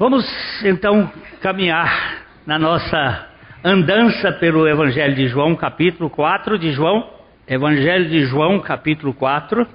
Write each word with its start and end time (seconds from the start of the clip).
Vamos 0.00 0.24
então 0.64 1.12
caminhar 1.42 2.24
na 2.46 2.58
nossa 2.58 3.28
andança 3.62 4.32
pelo 4.32 4.66
Evangelho 4.66 5.14
de 5.14 5.28
João, 5.28 5.54
capítulo 5.54 6.08
4 6.08 6.58
de 6.58 6.72
João. 6.72 7.06
Evangelho 7.46 8.08
de 8.08 8.24
João, 8.24 8.60
capítulo 8.60 9.12
4. 9.12 9.66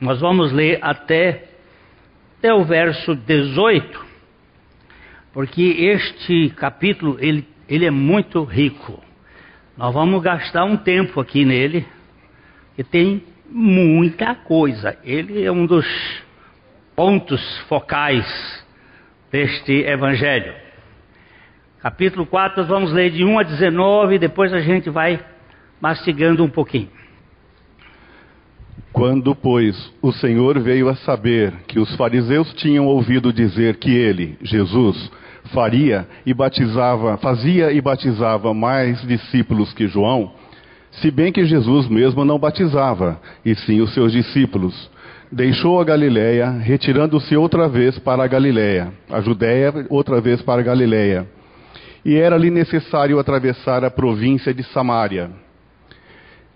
Nós 0.00 0.20
vamos 0.20 0.50
ler 0.50 0.80
até, 0.82 1.44
até 2.36 2.52
o 2.52 2.64
verso 2.64 3.14
18, 3.14 4.04
porque 5.32 5.62
este 5.62 6.50
capítulo 6.56 7.16
ele, 7.20 7.46
ele 7.68 7.86
é 7.86 7.92
muito 7.92 8.42
rico. 8.42 9.00
Nós 9.76 9.94
vamos 9.94 10.20
gastar 10.20 10.64
um 10.64 10.76
tempo 10.76 11.20
aqui 11.20 11.44
nele, 11.44 11.86
que 12.74 12.82
tem 12.82 13.22
muita 13.48 14.34
coisa. 14.34 14.98
Ele 15.04 15.44
é 15.44 15.52
um 15.52 15.64
dos 15.64 15.86
pontos 16.96 17.40
focais 17.68 18.26
deste 19.30 19.72
evangelho. 19.72 20.52
Capítulo 21.80 22.26
4, 22.26 22.64
vamos 22.66 22.92
ler 22.92 23.10
de 23.10 23.24
1 23.24 23.38
a 23.38 23.42
19, 23.42 24.18
depois 24.18 24.52
a 24.52 24.60
gente 24.60 24.90
vai 24.90 25.18
mastigando 25.80 26.44
um 26.44 26.48
pouquinho. 26.48 26.88
Quando, 28.92 29.34
pois, 29.34 29.92
o 30.02 30.12
Senhor 30.12 30.58
veio 30.58 30.88
a 30.88 30.96
saber 30.96 31.52
que 31.68 31.78
os 31.78 31.94
fariseus 31.96 32.52
tinham 32.54 32.86
ouvido 32.86 33.32
dizer 33.32 33.76
que 33.76 33.90
ele, 33.90 34.36
Jesus, 34.42 35.10
faria 35.54 36.06
e 36.26 36.34
batizava, 36.34 37.16
fazia 37.16 37.72
e 37.72 37.80
batizava 37.80 38.52
mais 38.52 39.00
discípulos 39.02 39.72
que 39.72 39.86
João, 39.86 40.32
se 40.90 41.10
bem 41.10 41.32
que 41.32 41.44
Jesus 41.44 41.88
mesmo 41.88 42.24
não 42.24 42.38
batizava, 42.38 43.20
e 43.44 43.54
sim 43.54 43.80
os 43.80 43.94
seus 43.94 44.12
discípulos, 44.12 44.90
deixou 45.30 45.80
a 45.80 45.84
Galiléia, 45.84 46.50
retirando-se 46.50 47.36
outra 47.36 47.68
vez 47.68 47.98
para 47.98 48.24
a 48.24 48.26
Galiléia, 48.26 48.92
a 49.08 49.20
Judéia 49.20 49.86
outra 49.88 50.20
vez 50.20 50.42
para 50.42 50.60
a 50.60 50.64
Galiléia. 50.64 51.26
E 52.04 52.16
era-lhe 52.16 52.50
necessário 52.50 53.18
atravessar 53.18 53.84
a 53.84 53.90
província 53.90 54.52
de 54.52 54.62
Samaria. 54.64 55.30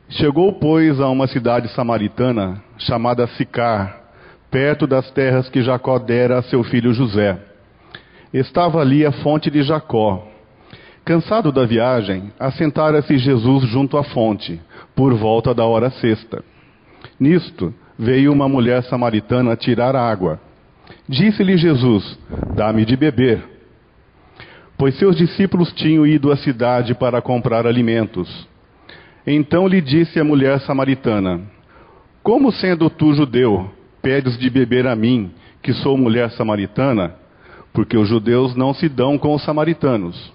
Chegou, 0.08 0.52
pois, 0.54 1.00
a 1.00 1.08
uma 1.08 1.26
cidade 1.26 1.68
samaritana 1.68 2.62
chamada 2.78 3.26
Sicar, 3.28 4.00
perto 4.50 4.86
das 4.86 5.10
terras 5.10 5.48
que 5.48 5.62
Jacó 5.62 5.98
dera 5.98 6.38
a 6.38 6.42
seu 6.42 6.62
filho 6.64 6.92
José. 6.92 7.38
Estava 8.32 8.80
ali 8.80 9.04
a 9.06 9.12
fonte 9.12 9.50
de 9.50 9.62
Jacó. 9.62 10.26
Cansado 11.04 11.52
da 11.52 11.66
viagem, 11.66 12.32
assentara-se 12.38 13.18
Jesus 13.18 13.66
junto 13.68 13.96
à 13.96 14.02
fonte, 14.02 14.60
por 14.96 15.12
volta 15.14 15.54
da 15.54 15.64
hora 15.64 15.90
sexta. 15.90 16.42
Nisto, 17.20 17.74
veio 17.98 18.32
uma 18.32 18.48
mulher 18.48 18.82
samaritana 18.84 19.56
tirar 19.56 19.94
água. 19.94 20.40
Disse-lhe 21.08 21.56
Jesus: 21.56 22.18
Dá-me 22.54 22.84
de 22.84 22.96
beber. 22.96 23.42
Pois 24.76 24.96
seus 24.98 25.16
discípulos 25.16 25.72
tinham 25.72 26.06
ido 26.06 26.32
à 26.32 26.36
cidade 26.36 26.94
para 26.94 27.22
comprar 27.22 27.66
alimentos. 27.66 28.48
Então 29.26 29.66
lhe 29.66 29.80
disse 29.80 30.18
a 30.18 30.24
mulher 30.24 30.60
samaritana: 30.60 31.40
Como 32.22 32.52
sendo 32.52 32.90
tu 32.90 33.14
judeu, 33.14 33.70
pedes 34.02 34.36
de 34.38 34.50
beber 34.50 34.86
a 34.86 34.96
mim, 34.96 35.30
que 35.62 35.72
sou 35.72 35.96
mulher 35.96 36.30
samaritana? 36.32 37.14
Porque 37.72 37.96
os 37.96 38.08
judeus 38.08 38.54
não 38.54 38.74
se 38.74 38.88
dão 38.88 39.16
com 39.16 39.34
os 39.34 39.42
samaritanos. 39.42 40.32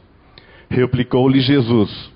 Replicou-lhe 0.69 1.41
Jesus: 1.41 2.11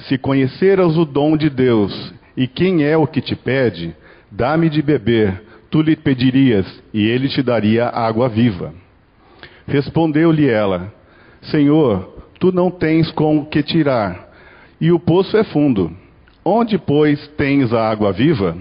Se 0.00 0.18
conheceras 0.18 0.96
o 0.96 1.04
dom 1.04 1.36
de 1.36 1.48
Deus 1.48 2.12
e 2.36 2.46
quem 2.46 2.84
é 2.84 2.96
o 2.96 3.06
que 3.06 3.20
te 3.20 3.34
pede, 3.34 3.94
Dá-me 4.30 4.68
de 4.68 4.82
beber, 4.82 5.42
tu 5.70 5.80
lhe 5.80 5.96
pedirias, 5.96 6.66
e 6.92 7.06
ele 7.06 7.28
te 7.28 7.42
daria 7.42 7.88
água 7.88 8.28
viva. 8.28 8.74
Respondeu-lhe 9.66 10.48
ela: 10.48 10.92
Senhor, 11.42 12.26
tu 12.38 12.52
não 12.52 12.70
tens 12.70 13.10
com 13.12 13.38
o 13.38 13.46
que 13.46 13.62
tirar, 13.62 14.28
e 14.80 14.92
o 14.92 14.98
poço 14.98 15.36
é 15.36 15.44
fundo. 15.44 15.90
Onde, 16.44 16.78
pois, 16.78 17.26
tens 17.36 17.72
a 17.72 17.90
água 17.90 18.12
viva? 18.12 18.56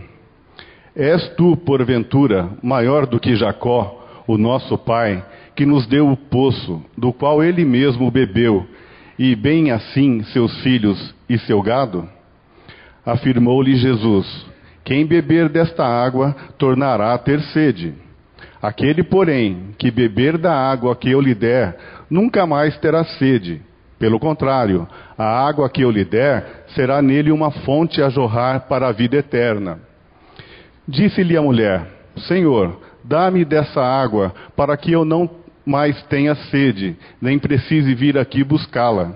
És 0.95 1.29
tu, 1.35 1.55
porventura, 1.55 2.49
maior 2.61 3.05
do 3.05 3.19
que 3.19 3.35
Jacó, 3.35 4.23
o 4.27 4.37
nosso 4.37 4.77
pai, 4.77 5.23
que 5.55 5.65
nos 5.65 5.85
deu 5.85 6.09
o 6.09 6.17
poço, 6.17 6.83
do 6.97 7.13
qual 7.13 7.43
ele 7.43 7.63
mesmo 7.63 8.09
bebeu, 8.11 8.65
e 9.17 9.35
bem 9.35 9.71
assim 9.71 10.23
seus 10.23 10.59
filhos 10.61 11.15
e 11.29 11.37
seu 11.39 11.61
gado? 11.61 12.07
Afirmou-lhe 13.05 13.75
Jesus: 13.75 14.45
quem 14.87 15.05
beber 15.05 15.49
desta 15.49 15.85
água 15.85 16.33
tornará 16.57 17.13
a 17.13 17.17
ter 17.17 17.41
sede. 17.41 17.93
Aquele, 18.61 19.03
porém, 19.03 19.75
que 19.77 19.91
beber 19.91 20.37
da 20.37 20.53
água 20.53 20.95
que 20.95 21.11
eu 21.11 21.19
lhe 21.19 21.35
der, 21.35 21.77
nunca 22.09 22.45
mais 22.47 22.77
terá 22.77 23.03
sede. 23.03 23.61
Pelo 23.99 24.17
contrário, 24.17 24.87
a 25.17 25.45
água 25.45 25.69
que 25.69 25.81
eu 25.81 25.91
lhe 25.91 26.05
der 26.05 26.63
será 26.67 27.01
nele 27.01 27.33
uma 27.33 27.51
fonte 27.51 28.01
a 28.01 28.07
jorrar 28.07 28.61
para 28.69 28.87
a 28.87 28.93
vida 28.93 29.17
eterna. 29.17 29.77
Disse-lhe 30.87 31.35
a 31.35 31.41
mulher: 31.41 31.85
Senhor, 32.19 32.79
dá-me 33.03 33.43
dessa 33.43 33.81
água, 33.81 34.33
para 34.55 34.77
que 34.77 34.93
eu 34.93 35.03
não 35.03 35.29
mais 35.65 36.01
tenha 36.03 36.33
sede, 36.33 36.95
nem 37.21 37.37
precise 37.37 37.93
vir 37.93 38.17
aqui 38.17 38.41
buscá-la. 38.41 39.11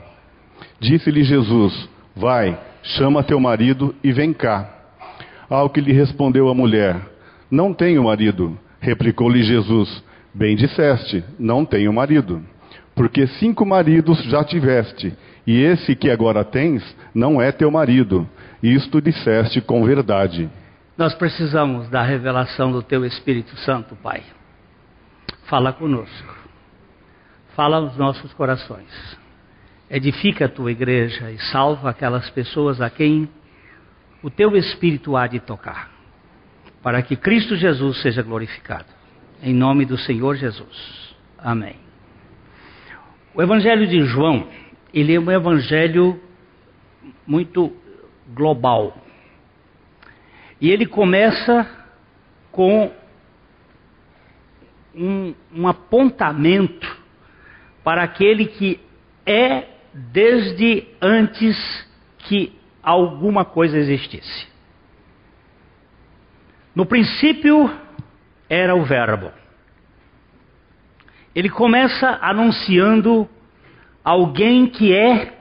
Disse-lhe 0.82 1.24
Jesus: 1.24 1.88
Vai, 2.14 2.60
chama 2.84 3.24
teu 3.24 3.40
marido 3.40 3.96
e 4.04 4.12
vem 4.12 4.34
cá. 4.34 4.81
Ao 5.52 5.70
que 5.70 5.82
lhe 5.82 5.92
respondeu 5.92 6.48
a 6.48 6.56
mulher: 6.56 6.96
Não 7.52 7.74
tenho 7.74 8.06
marido. 8.06 8.58
Replicou-lhe 8.80 9.44
Jesus: 9.44 10.02
Bem 10.34 10.56
disseste, 10.56 11.26
não 11.38 11.66
tenho 11.66 11.92
marido. 11.92 12.42
Porque 12.96 13.28
cinco 13.28 13.66
maridos 13.66 14.24
já 14.24 14.46
tiveste, 14.46 15.14
e 15.46 15.62
esse 15.62 15.94
que 15.94 16.10
agora 16.10 16.46
tens 16.46 16.82
não 17.14 17.42
é 17.42 17.52
teu 17.52 17.70
marido. 17.70 18.26
Isto 18.64 19.02
disseste 19.02 19.60
com 19.60 19.84
verdade. 19.84 20.50
Nós 20.98 21.14
precisamos 21.16 21.90
da 21.90 22.02
revelação 22.02 22.72
do 22.72 22.82
teu 22.82 23.04
Espírito 23.04 23.54
Santo, 23.58 23.94
Pai. 23.98 24.24
Fala 25.50 25.74
conosco. 25.74 26.34
Fala 27.58 27.76
aos 27.76 27.98
nossos 27.98 28.32
corações. 28.34 29.18
Edifica 29.90 30.46
a 30.46 30.50
tua 30.50 30.72
igreja 30.72 31.30
e 31.30 31.38
salva 31.52 31.90
aquelas 31.90 32.30
pessoas 32.30 32.80
a 32.80 32.90
quem 32.90 33.28
o 34.24 34.30
teu 34.30 34.56
espírito 34.56 35.16
há 35.16 35.28
de 35.28 35.40
tocar, 35.40 35.90
para 36.82 37.02
que 37.02 37.16
Cristo 37.16 37.56
Jesus 37.56 38.02
seja 38.02 38.22
glorificado. 38.22 38.86
Em 39.42 39.54
nome 39.54 39.86
do 39.86 39.98
Senhor 39.98 40.36
Jesus. 40.36 41.16
Amém. 41.38 41.76
O 43.34 43.42
Evangelho 43.42 43.88
de 43.88 44.04
João, 44.06 44.48
ele 44.94 45.16
é 45.16 45.20
um 45.20 45.32
evangelho 45.32 46.22
muito 47.26 47.74
global. 48.34 48.96
E 50.60 50.70
ele 50.70 50.86
começa 50.86 51.68
com 52.52 52.92
um, 54.94 55.34
um 55.54 55.68
apontamento 55.68 57.00
para 57.84 58.04
aquele 58.04 58.46
que 58.46 58.80
é 59.26 59.68
desde 59.94 60.88
antes 61.02 61.58
que 62.20 62.54
alguma 62.84 63.46
coisa 63.46 63.78
existisse. 63.78 64.48
No 66.76 66.86
princípio 66.86 67.70
era 68.50 68.76
o 68.76 68.84
Verbo. 68.84 69.32
Ele 71.34 71.50
começa 71.50 72.20
anunciando 72.22 73.28
alguém 74.04 74.68
que 74.68 74.96
é 74.96 75.34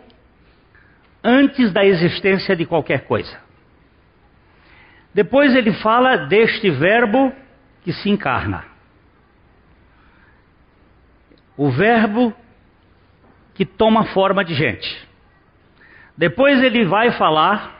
antes 1.23 1.73
da 1.73 1.84
existência 1.84 2.55
de 2.56 2.65
qualquer 2.65 3.06
coisa. 3.06 3.39
Depois 5.12 5.55
ele 5.55 5.72
fala 5.72 6.17
deste 6.28 6.71
Verbo 6.71 7.33
que 7.83 7.93
se 7.93 8.09
encarna. 8.09 8.65
O 11.57 11.71
Verbo 11.71 12.34
que 13.54 13.65
toma 13.66 14.04
forma 14.07 14.45
de 14.45 14.54
gente. 14.54 15.09
Depois 16.16 16.62
ele 16.62 16.84
vai 16.84 17.12
falar 17.12 17.78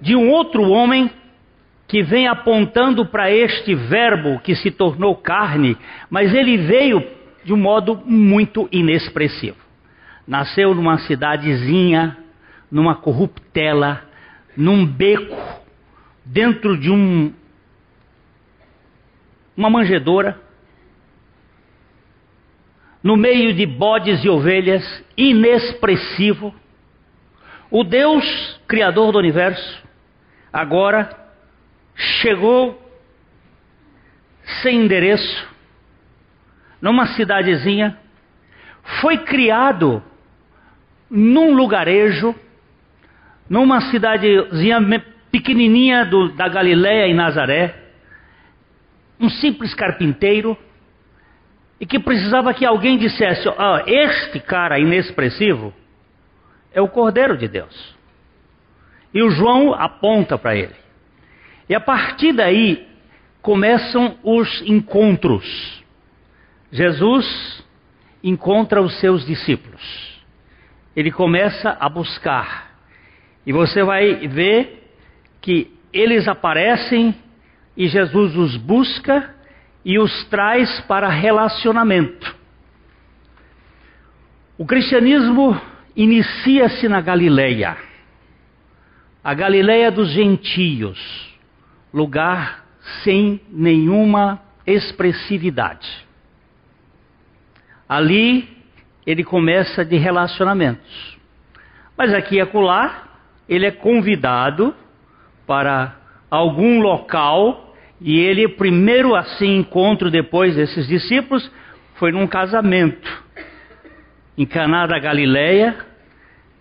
de 0.00 0.14
um 0.14 0.30
outro 0.30 0.62
homem 0.62 1.10
que 1.88 2.02
vem 2.02 2.26
apontando 2.26 3.06
para 3.06 3.30
este 3.30 3.74
verbo 3.74 4.40
que 4.40 4.54
se 4.54 4.70
tornou 4.70 5.16
carne, 5.16 5.76
mas 6.10 6.34
ele 6.34 6.56
veio 6.56 7.02
de 7.44 7.52
um 7.52 7.56
modo 7.56 8.02
muito 8.04 8.68
inexpressivo. 8.72 9.56
Nasceu 10.26 10.74
numa 10.74 10.98
cidadezinha, 10.98 12.16
numa 12.70 12.96
corruptela, 12.96 14.02
num 14.56 14.84
beco, 14.84 15.36
dentro 16.24 16.76
de 16.76 16.90
um 16.90 17.32
uma 19.56 19.70
manjedoura, 19.70 20.38
no 23.06 23.16
meio 23.16 23.54
de 23.54 23.64
bodes 23.64 24.24
e 24.24 24.28
ovelhas, 24.28 24.82
inexpressivo. 25.16 26.52
O 27.70 27.84
Deus, 27.84 28.60
Criador 28.66 29.12
do 29.12 29.18
universo, 29.18 29.80
agora 30.52 31.08
chegou 31.94 32.82
sem 34.60 34.80
endereço, 34.82 35.48
numa 36.82 37.06
cidadezinha, 37.14 37.96
foi 39.00 39.18
criado 39.18 40.02
num 41.08 41.54
lugarejo, 41.54 42.34
numa 43.48 43.82
cidadezinha 43.82 44.80
pequenininha 45.30 46.04
do, 46.06 46.30
da 46.30 46.48
Galiléia 46.48 47.06
e 47.06 47.14
Nazaré, 47.14 47.72
um 49.20 49.28
simples 49.30 49.74
carpinteiro, 49.74 50.58
e 51.80 51.86
que 51.86 51.98
precisava 51.98 52.54
que 52.54 52.64
alguém 52.64 52.98
dissesse: 52.98 53.48
oh, 53.48 53.82
Este 53.86 54.40
cara 54.40 54.78
inexpressivo 54.78 55.72
é 56.72 56.80
o 56.80 56.88
Cordeiro 56.88 57.36
de 57.36 57.48
Deus. 57.48 57.96
E 59.12 59.22
o 59.22 59.30
João 59.30 59.74
aponta 59.74 60.36
para 60.36 60.54
ele. 60.54 60.74
E 61.68 61.74
a 61.74 61.80
partir 61.80 62.32
daí 62.32 62.86
começam 63.40 64.18
os 64.22 64.62
encontros. 64.62 65.84
Jesus 66.70 67.64
encontra 68.22 68.82
os 68.82 68.98
seus 69.00 69.24
discípulos. 69.24 70.22
Ele 70.94 71.10
começa 71.10 71.76
a 71.78 71.88
buscar. 71.88 72.74
E 73.46 73.52
você 73.52 73.82
vai 73.82 74.26
ver 74.28 74.90
que 75.40 75.72
eles 75.92 76.26
aparecem 76.26 77.14
e 77.76 77.86
Jesus 77.86 78.36
os 78.36 78.56
busca 78.56 79.35
e 79.86 80.00
os 80.00 80.24
traz 80.24 80.80
para 80.80 81.08
relacionamento. 81.08 82.34
O 84.58 84.66
cristianismo 84.66 85.56
inicia-se 85.94 86.88
na 86.88 87.00
Galileia, 87.00 87.76
a 89.22 89.32
Galileia 89.32 89.92
dos 89.92 90.10
gentios, 90.10 90.98
lugar 91.94 92.64
sem 93.04 93.40
nenhuma 93.48 94.42
expressividade. 94.66 96.04
Ali 97.88 98.56
ele 99.06 99.22
começa 99.22 99.84
de 99.84 99.96
relacionamentos. 99.96 101.16
Mas 101.96 102.12
aqui 102.12 102.36
e 102.36 102.40
acolá, 102.40 103.04
ele 103.48 103.66
é 103.66 103.70
convidado 103.70 104.74
para 105.46 105.96
algum 106.28 106.80
local 106.80 107.65
e 108.00 108.18
ele, 108.18 108.48
primeiro 108.48 109.14
assim 109.14 109.56
encontro 109.56 110.10
depois 110.10 110.54
desses 110.54 110.86
discípulos, 110.86 111.50
foi 111.94 112.12
num 112.12 112.26
casamento 112.26 113.24
em 114.36 114.44
Caná 114.44 114.86
da 114.86 114.98
Galileia, 114.98 115.76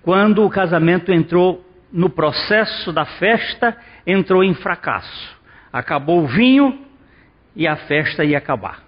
quando 0.02 0.46
o 0.46 0.50
casamento 0.50 1.12
entrou 1.12 1.66
no 1.92 2.10
processo 2.10 2.92
da 2.92 3.06
festa, 3.06 3.76
entrou 4.08 4.44
em 4.44 4.54
fracasso. 4.54 5.36
Acabou 5.74 6.24
o 6.24 6.28
vinho 6.28 6.86
e 7.56 7.68
a 7.68 7.76
festa 7.76 8.24
ia 8.24 8.38
acabar. 8.38 8.84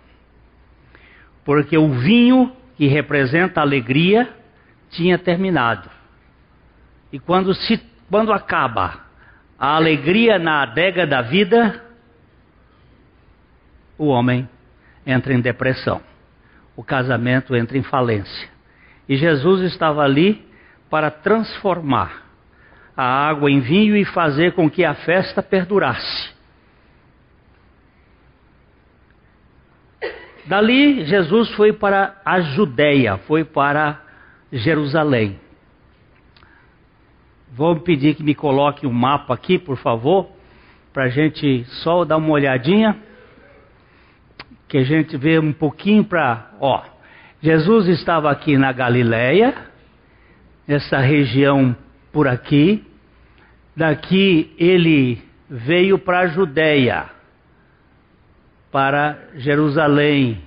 Porque 1.43 1.77
o 1.77 1.89
vinho, 1.89 2.55
que 2.77 2.87
representa 2.87 3.59
a 3.59 3.63
alegria, 3.63 4.29
tinha 4.89 5.17
terminado. 5.17 5.89
E 7.11 7.19
quando, 7.19 7.53
se, 7.53 7.81
quando 8.09 8.31
acaba 8.31 9.05
a 9.57 9.75
alegria 9.75 10.37
na 10.37 10.61
adega 10.61 11.05
da 11.07 11.21
vida, 11.21 11.86
o 13.97 14.07
homem 14.07 14.47
entra 15.05 15.33
em 15.33 15.41
depressão. 15.41 16.01
O 16.75 16.83
casamento 16.83 17.55
entra 17.55 17.77
em 17.77 17.83
falência. 17.83 18.49
E 19.07 19.15
Jesus 19.15 19.61
estava 19.61 20.03
ali 20.03 20.45
para 20.89 21.09
transformar 21.09 22.25
a 22.95 23.03
água 23.03 23.49
em 23.49 23.59
vinho 23.59 23.95
e 23.95 24.03
fazer 24.05 24.53
com 24.53 24.69
que 24.69 24.83
a 24.83 24.93
festa 24.93 25.41
perdurasse. 25.41 26.35
Dali, 30.45 31.05
Jesus 31.05 31.49
foi 31.51 31.73
para 31.73 32.21
a 32.23 32.39
Judéia, 32.39 33.17
foi 33.27 33.43
para 33.43 34.01
Jerusalém. 34.51 35.39
Vou 37.51 37.75
pedir 37.81 38.15
que 38.15 38.23
me 38.23 38.33
coloque 38.33 38.87
um 38.87 38.93
mapa 38.93 39.33
aqui, 39.33 39.57
por 39.59 39.77
favor, 39.77 40.29
para 40.93 41.03
a 41.03 41.09
gente 41.09 41.65
só 41.83 42.05
dar 42.05 42.17
uma 42.17 42.29
olhadinha 42.29 42.97
que 44.67 44.77
a 44.77 44.83
gente 44.83 45.15
vê 45.17 45.39
um 45.39 45.53
pouquinho 45.53 46.03
para, 46.03 46.51
ó, 46.59 46.83
Jesus 47.41 47.87
estava 47.87 48.31
aqui 48.31 48.57
na 48.57 48.71
Galileia, 48.71 49.53
nessa 50.67 50.97
região 50.97 51.75
por 52.11 52.27
aqui. 52.27 52.85
Daqui 53.75 54.53
ele 54.57 55.21
veio 55.49 55.99
para 55.99 56.21
a 56.21 56.27
Judéia, 56.27 57.05
para 58.71 59.17
Jerusalém, 59.35 60.41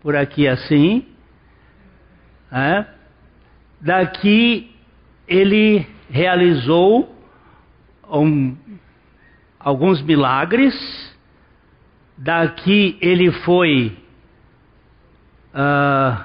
por 0.00 0.16
aqui 0.16 0.48
assim. 0.48 1.06
É? 2.50 2.84
Daqui 3.80 4.74
ele 5.28 5.86
realizou 6.10 7.14
um, 8.10 8.56
alguns 9.58 10.02
milagres 10.02 10.74
Daqui 12.22 12.96
ele 13.00 13.32
foi 13.32 13.98
uh, 15.52 16.24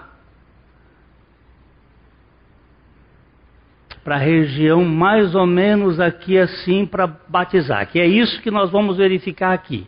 para 4.03 4.13
a 4.13 4.19
região 4.19 4.85
mais 4.85 5.33
ou 5.33 5.47
menos 5.47 5.99
aqui 5.99 6.37
assim 6.37 6.85
para 6.85 7.07
batizar, 7.07 7.87
que 7.87 7.99
é 7.99 8.05
isso 8.05 8.39
que 8.43 8.51
nós 8.51 8.69
vamos 8.69 8.97
verificar 8.97 9.53
aqui. 9.53 9.87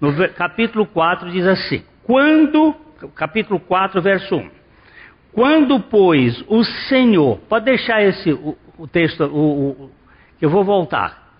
No 0.00 0.14
capítulo 0.30 0.86
4 0.86 1.30
diz 1.30 1.46
assim: 1.46 1.84
Quando, 2.04 2.74
capítulo 3.14 3.60
4, 3.60 4.00
verso 4.00 4.36
1. 4.36 4.50
Quando, 5.30 5.78
pois, 5.78 6.42
o 6.48 6.64
Senhor, 6.64 7.38
pode 7.50 7.66
deixar 7.66 8.02
esse 8.02 8.32
o, 8.32 8.56
o 8.78 8.88
texto, 8.88 9.24
o, 9.24 9.72
o, 9.72 9.90
eu 10.40 10.48
vou 10.48 10.64
voltar, 10.64 11.34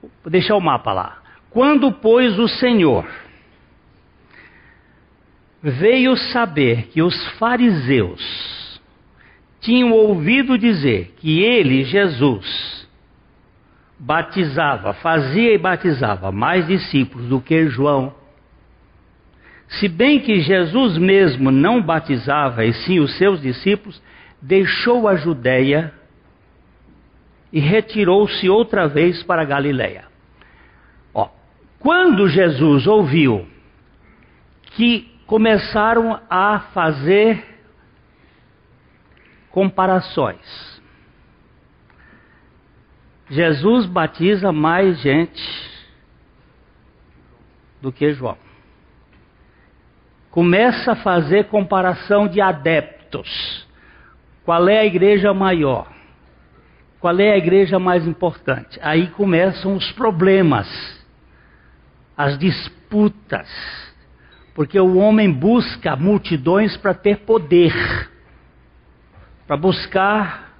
vou 0.00 0.30
deixar 0.30 0.56
o 0.56 0.62
mapa 0.62 0.94
lá. 0.94 1.18
Quando, 1.50 1.92
pois, 1.92 2.38
o 2.38 2.48
Senhor 2.48 3.04
veio 5.62 6.16
saber 6.16 6.88
que 6.88 7.02
os 7.02 7.28
fariseus 7.38 8.80
tinham 9.60 9.92
ouvido 9.92 10.56
dizer 10.56 11.14
que 11.18 11.42
ele, 11.42 11.84
Jesus, 11.84 12.88
batizava, 13.98 14.94
fazia 14.94 15.52
e 15.52 15.58
batizava 15.58 16.32
mais 16.32 16.66
discípulos 16.66 17.28
do 17.28 17.40
que 17.40 17.68
João. 17.68 18.14
Se 19.68 19.86
bem 19.86 20.18
que 20.18 20.40
Jesus 20.40 20.96
mesmo 20.96 21.50
não 21.50 21.82
batizava, 21.82 22.64
e 22.64 22.72
sim 22.72 22.98
os 22.98 23.16
seus 23.18 23.40
discípulos, 23.40 24.02
deixou 24.40 25.06
a 25.06 25.16
Judéia 25.16 25.92
e 27.52 27.60
retirou-se 27.60 28.48
outra 28.48 28.88
vez 28.88 29.22
para 29.22 29.42
a 29.42 29.44
Galiléia. 29.44 30.04
Ó, 31.12 31.28
quando 31.78 32.28
Jesus 32.28 32.86
ouviu 32.86 33.46
que 34.72 35.09
começaram 35.30 36.20
a 36.28 36.58
fazer 36.74 37.40
comparações. 39.52 40.82
Jesus 43.28 43.86
batiza 43.86 44.50
mais 44.50 44.98
gente 44.98 45.40
do 47.80 47.92
que 47.92 48.12
João. 48.12 48.36
Começa 50.32 50.92
a 50.92 50.96
fazer 50.96 51.44
comparação 51.44 52.26
de 52.26 52.40
adeptos. 52.40 53.68
Qual 54.44 54.68
é 54.68 54.80
a 54.80 54.84
igreja 54.84 55.32
maior? 55.32 55.86
Qual 56.98 57.16
é 57.20 57.34
a 57.34 57.38
igreja 57.38 57.78
mais 57.78 58.04
importante? 58.04 58.80
Aí 58.82 59.06
começam 59.10 59.76
os 59.76 59.92
problemas, 59.92 60.66
as 62.16 62.36
disputas 62.36 63.48
porque 64.54 64.78
o 64.78 64.96
homem 64.96 65.30
busca 65.30 65.96
multidões 65.96 66.76
para 66.76 66.94
ter 66.94 67.18
poder, 67.18 67.72
para 69.46 69.56
buscar 69.56 70.50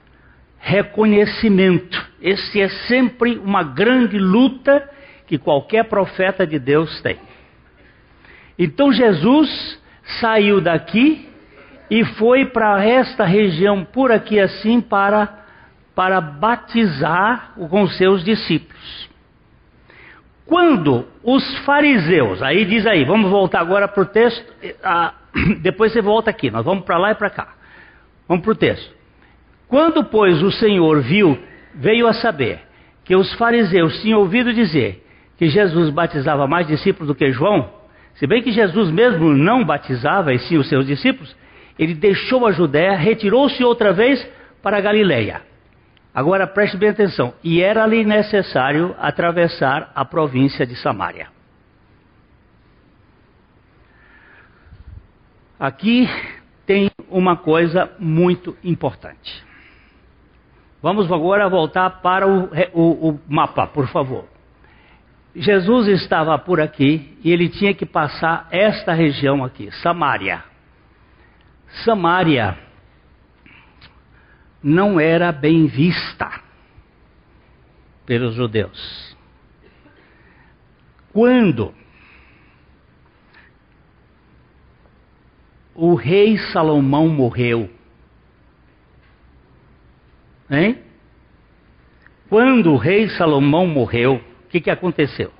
reconhecimento. 0.58 2.10
Esse 2.20 2.60
é 2.60 2.68
sempre 2.86 3.38
uma 3.38 3.62
grande 3.62 4.18
luta 4.18 4.88
que 5.26 5.38
qualquer 5.38 5.84
profeta 5.84 6.46
de 6.46 6.58
Deus 6.58 7.00
tem. 7.00 7.18
Então 8.58 8.92
Jesus 8.92 9.80
saiu 10.20 10.60
daqui 10.60 11.28
e 11.90 12.04
foi 12.04 12.44
para 12.44 12.84
esta 12.84 13.24
região 13.24 13.84
por 13.84 14.12
aqui 14.12 14.38
assim 14.38 14.80
para 14.80 15.38
para 15.94 16.20
batizar 16.20 17.52
com 17.68 17.86
seus 17.88 18.24
discípulos. 18.24 19.09
Quando 20.50 21.06
os 21.22 21.58
fariseus, 21.58 22.42
aí 22.42 22.64
diz 22.64 22.84
aí, 22.84 23.04
vamos 23.04 23.30
voltar 23.30 23.60
agora 23.60 23.86
para 23.86 24.02
o 24.02 24.06
texto, 24.06 24.52
depois 25.62 25.92
você 25.92 26.02
volta 26.02 26.28
aqui, 26.28 26.50
nós 26.50 26.64
vamos 26.64 26.84
para 26.84 26.98
lá 26.98 27.12
e 27.12 27.14
para 27.14 27.30
cá. 27.30 27.54
Vamos 28.26 28.42
para 28.42 28.50
o 28.50 28.56
texto. 28.56 28.92
Quando, 29.68 30.02
pois, 30.02 30.42
o 30.42 30.50
Senhor 30.50 31.02
viu, 31.02 31.38
veio 31.72 32.08
a 32.08 32.14
saber 32.14 32.62
que 33.04 33.14
os 33.14 33.32
fariseus 33.34 34.02
tinham 34.02 34.18
ouvido 34.18 34.52
dizer 34.52 35.06
que 35.38 35.48
Jesus 35.48 35.88
batizava 35.90 36.48
mais 36.48 36.66
discípulos 36.66 37.06
do 37.06 37.14
que 37.14 37.30
João, 37.30 37.70
Se 38.14 38.26
bem 38.26 38.42
que 38.42 38.50
Jesus 38.50 38.90
mesmo 38.90 39.32
não 39.32 39.64
batizava, 39.64 40.34
e 40.34 40.38
sim 40.40 40.58
os 40.58 40.68
seus 40.68 40.84
discípulos, 40.84 41.34
ele 41.78 41.94
deixou 41.94 42.44
a 42.44 42.50
Judéia, 42.50 42.96
retirou-se 42.96 43.62
outra 43.62 43.92
vez 43.92 44.28
para 44.60 44.78
a 44.78 44.80
Galileia. 44.80 45.42
Agora 46.14 46.46
preste 46.46 46.76
bem 46.76 46.90
atenção. 46.90 47.34
E 47.42 47.62
era-lhe 47.62 48.04
necessário 48.04 48.94
atravessar 48.98 49.92
a 49.94 50.04
província 50.04 50.66
de 50.66 50.74
Samaria. 50.76 51.28
Aqui 55.58 56.08
tem 56.66 56.90
uma 57.08 57.36
coisa 57.36 57.90
muito 57.98 58.56
importante. 58.64 59.44
Vamos 60.82 61.12
agora 61.12 61.48
voltar 61.48 62.00
para 62.00 62.26
o, 62.26 62.48
o, 62.72 63.10
o, 63.10 63.20
mapa, 63.28 63.66
por 63.66 63.86
favor. 63.88 64.24
Jesus 65.36 65.86
estava 65.88 66.36
por 66.38 66.60
aqui 66.60 67.18
e 67.22 67.30
ele 67.30 67.48
tinha 67.50 67.74
que 67.74 67.84
passar 67.84 68.48
esta 68.50 68.92
região 68.94 69.44
aqui, 69.44 69.70
Samaria. 69.82 70.42
Samaria 71.84 72.56
não 74.62 75.00
era 75.00 75.32
bem 75.32 75.66
vista 75.66 76.40
pelos 78.04 78.34
judeus. 78.34 79.16
Quando 81.12 81.74
o 85.74 85.94
rei 85.94 86.38
Salomão 86.52 87.08
morreu, 87.08 87.70
hein? 90.50 90.78
Quando 92.28 92.72
o 92.72 92.76
rei 92.76 93.08
Salomão 93.10 93.66
morreu, 93.66 94.22
o 94.44 94.48
que, 94.48 94.60
que 94.60 94.70
aconteceu? 94.70 95.32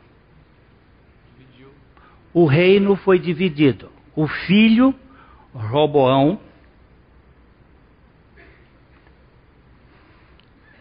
O 2.32 2.46
reino 2.46 2.96
foi 2.96 3.18
dividido. 3.18 3.90
O 4.14 4.26
filho 4.26 4.94
Roboão 5.52 6.40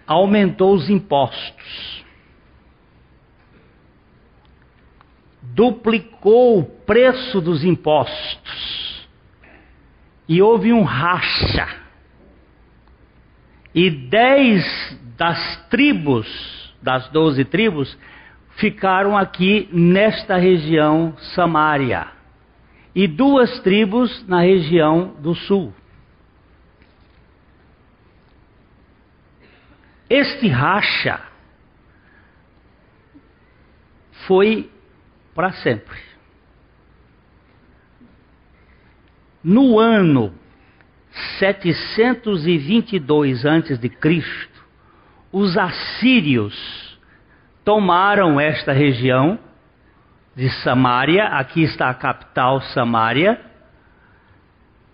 aumentou 0.09 0.73
os 0.73 0.89
impostos, 0.89 2.03
duplicou 5.43 6.59
o 6.59 6.63
preço 6.63 7.39
dos 7.39 7.63
impostos 7.63 9.07
e 10.27 10.41
houve 10.41 10.73
um 10.73 10.81
racha. 10.81 11.67
E 13.75 13.91
dez 13.91 14.65
das 15.15 15.67
tribos, 15.69 16.73
das 16.81 17.07
doze 17.09 17.45
tribos, 17.45 17.95
ficaram 18.55 19.15
aqui 19.15 19.69
nesta 19.71 20.37
região 20.37 21.15
Samaria 21.35 22.07
e 22.95 23.07
duas 23.07 23.59
tribos 23.59 24.27
na 24.27 24.41
região 24.41 25.13
do 25.19 25.35
sul. 25.35 25.71
Este 30.09 30.47
racha 30.47 31.19
foi 34.25 34.71
para 35.35 35.51
sempre. 35.53 35.99
No 39.43 39.79
ano 39.79 40.33
722 41.37 43.45
antes 43.45 43.77
de 43.79 43.89
Cristo, 43.89 44.65
os 45.31 45.55
assírios 45.57 46.99
tomaram 47.63 48.39
esta 48.39 48.71
região 48.71 49.37
de 50.35 50.49
Samaria, 50.63 51.25
aqui 51.25 51.63
está 51.63 51.89
a 51.89 51.93
capital 51.93 52.61
Samaria, 52.61 53.39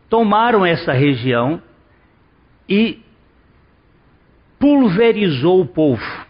tomaram 0.10 0.66
essa 0.66 0.92
região 0.92 1.62
e 2.68 3.05
pulverizou 4.66 5.62
o 5.62 5.66
povo. 5.68 6.26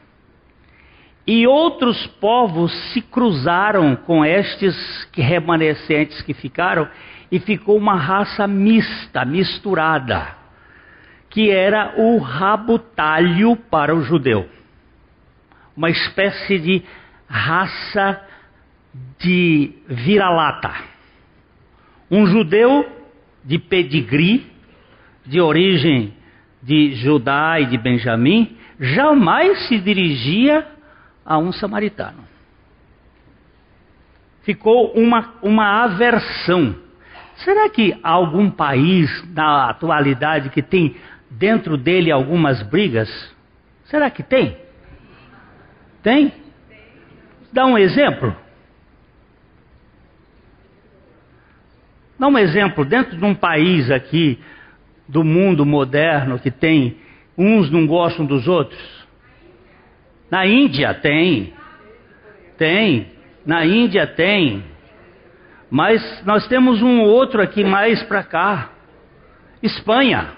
E 1.25 1.48
outros 1.48 2.06
povos 2.20 2.70
se 2.92 3.01
cruzaram 3.01 3.96
com 3.96 4.25
estes 4.25 4.75
remanescentes 5.13 6.22
que 6.22 6.34
ficaram, 6.34 6.86
e 7.32 7.39
ficou 7.39 7.77
uma 7.77 7.96
raça 7.96 8.46
mista, 8.46 9.24
misturada, 9.24 10.36
que 11.30 11.50
era 11.50 11.94
o 11.98 12.18
rabutalho 12.18 13.56
para 13.56 13.96
o 13.96 14.04
judeu. 14.04 14.50
Uma 15.75 15.89
espécie 15.89 16.60
de 16.60 16.84
raça 17.30 18.22
de 19.18 19.72
vira-lata. 19.88 20.74
Um 22.12 22.27
judeu 22.27 22.86
de 23.46 23.58
pedigree, 23.58 24.46
de 25.25 25.39
origem 25.39 26.13
de 26.65 26.95
Judá 26.95 27.60
e 27.60 27.67
de 27.67 27.77
Benjamim 27.77 28.57
jamais 28.79 29.67
se 29.67 29.77
dirigia 29.77 30.65
a 31.24 31.38
um 31.38 31.51
samaritano. 31.51 32.25
Ficou 34.41 34.91
uma, 34.93 35.36
uma 35.43 35.84
aversão. 35.84 36.75
Será 37.38 37.69
que 37.69 37.95
há 38.01 38.10
algum 38.10 38.50
país 38.50 39.10
na 39.31 39.69
atualidade 39.69 40.50
que 40.50 40.63
tem 40.63 40.95
dentro 41.29 41.77
dele 41.77 42.12
algumas 42.12 42.63
brigas? 42.63 43.10
Será 43.86 44.10
que 44.10 44.24
tem? 44.24 44.57
Tem? 46.01 46.34
Dá 47.53 47.65
um 47.65 47.77
exemplo. 47.77 48.36
Dá 52.17 52.27
um 52.27 52.38
exemplo, 52.38 52.86
dentro 52.86 53.17
de 53.17 53.25
um 53.25 53.36
país 53.36 53.91
aqui, 53.91 54.39
do 55.08 55.24
mundo 55.24 55.66
moderno 55.66 56.40
que 56.40 56.52
tem 56.52 56.98
uns 57.38 57.70
não 57.70 57.86
gostam 57.86 58.26
dos 58.26 58.48
outros? 58.48 58.80
Na 60.30 60.46
Índia 60.46 60.94
tem. 60.94 61.54
Tem. 62.58 63.12
Na 63.46 63.66
Índia 63.66 64.08
tem. 64.08 64.64
Mas 65.70 66.24
nós 66.26 66.48
temos 66.48 66.82
um 66.82 67.02
outro 67.02 67.42
aqui 67.42 67.64
mais 67.64 68.02
para 68.04 68.24
cá. 68.24 68.72
Espanha. 69.62 70.34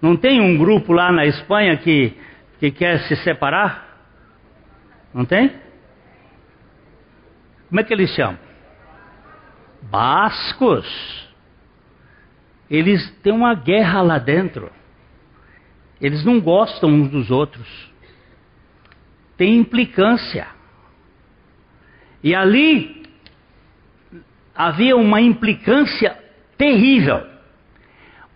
Não 0.00 0.16
tem 0.16 0.40
um 0.40 0.56
grupo 0.56 0.92
lá 0.92 1.12
na 1.12 1.26
Espanha 1.26 1.76
que, 1.76 2.14
que 2.58 2.70
quer 2.70 3.00
se 3.00 3.16
separar? 3.16 3.88
Não 5.12 5.24
tem? 5.24 5.52
Como 7.68 7.80
é 7.80 7.84
que 7.84 7.92
eles 7.92 8.10
chamam? 8.14 8.49
Bascos, 9.82 10.86
eles 12.70 13.10
têm 13.22 13.32
uma 13.32 13.54
guerra 13.54 14.02
lá 14.02 14.18
dentro. 14.18 14.70
Eles 16.00 16.24
não 16.24 16.40
gostam 16.40 16.90
uns 16.90 17.10
dos 17.10 17.30
outros. 17.30 17.66
Tem 19.36 19.56
implicância. 19.56 20.46
E 22.22 22.34
ali 22.34 23.02
havia 24.54 24.96
uma 24.96 25.20
implicância 25.20 26.16
terrível. 26.56 27.26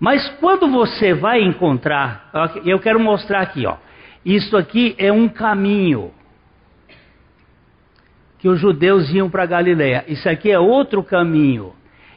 Mas 0.01 0.29
quando 0.41 0.69
você 0.69 1.15
vai 1.15 1.43
encontrar, 1.43 2.31
eu 2.65 2.79
quero 2.81 2.99
mostrar 2.99 3.41
aqui, 3.41 3.67
ó. 3.67 3.77
Isso 4.25 4.57
aqui 4.57 4.95
é 4.99 5.13
um 5.13 5.29
caminho 5.29 6.13
que 8.45 8.49
os 8.51 8.61
judeus 8.61 9.11
iam 9.11 9.31
para 9.31 9.47
Galiléia. 9.47 10.05
Isso 10.07 10.29
aqui 10.29 10.51
é 10.51 10.59
outro 10.59 11.03
caminho. 11.03 11.73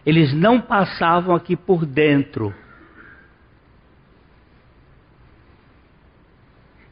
Eles 0.06 0.34
não 0.34 0.60
passavam 0.60 1.34
aqui 1.34 1.56
por 1.56 1.86
dentro. 1.86 2.54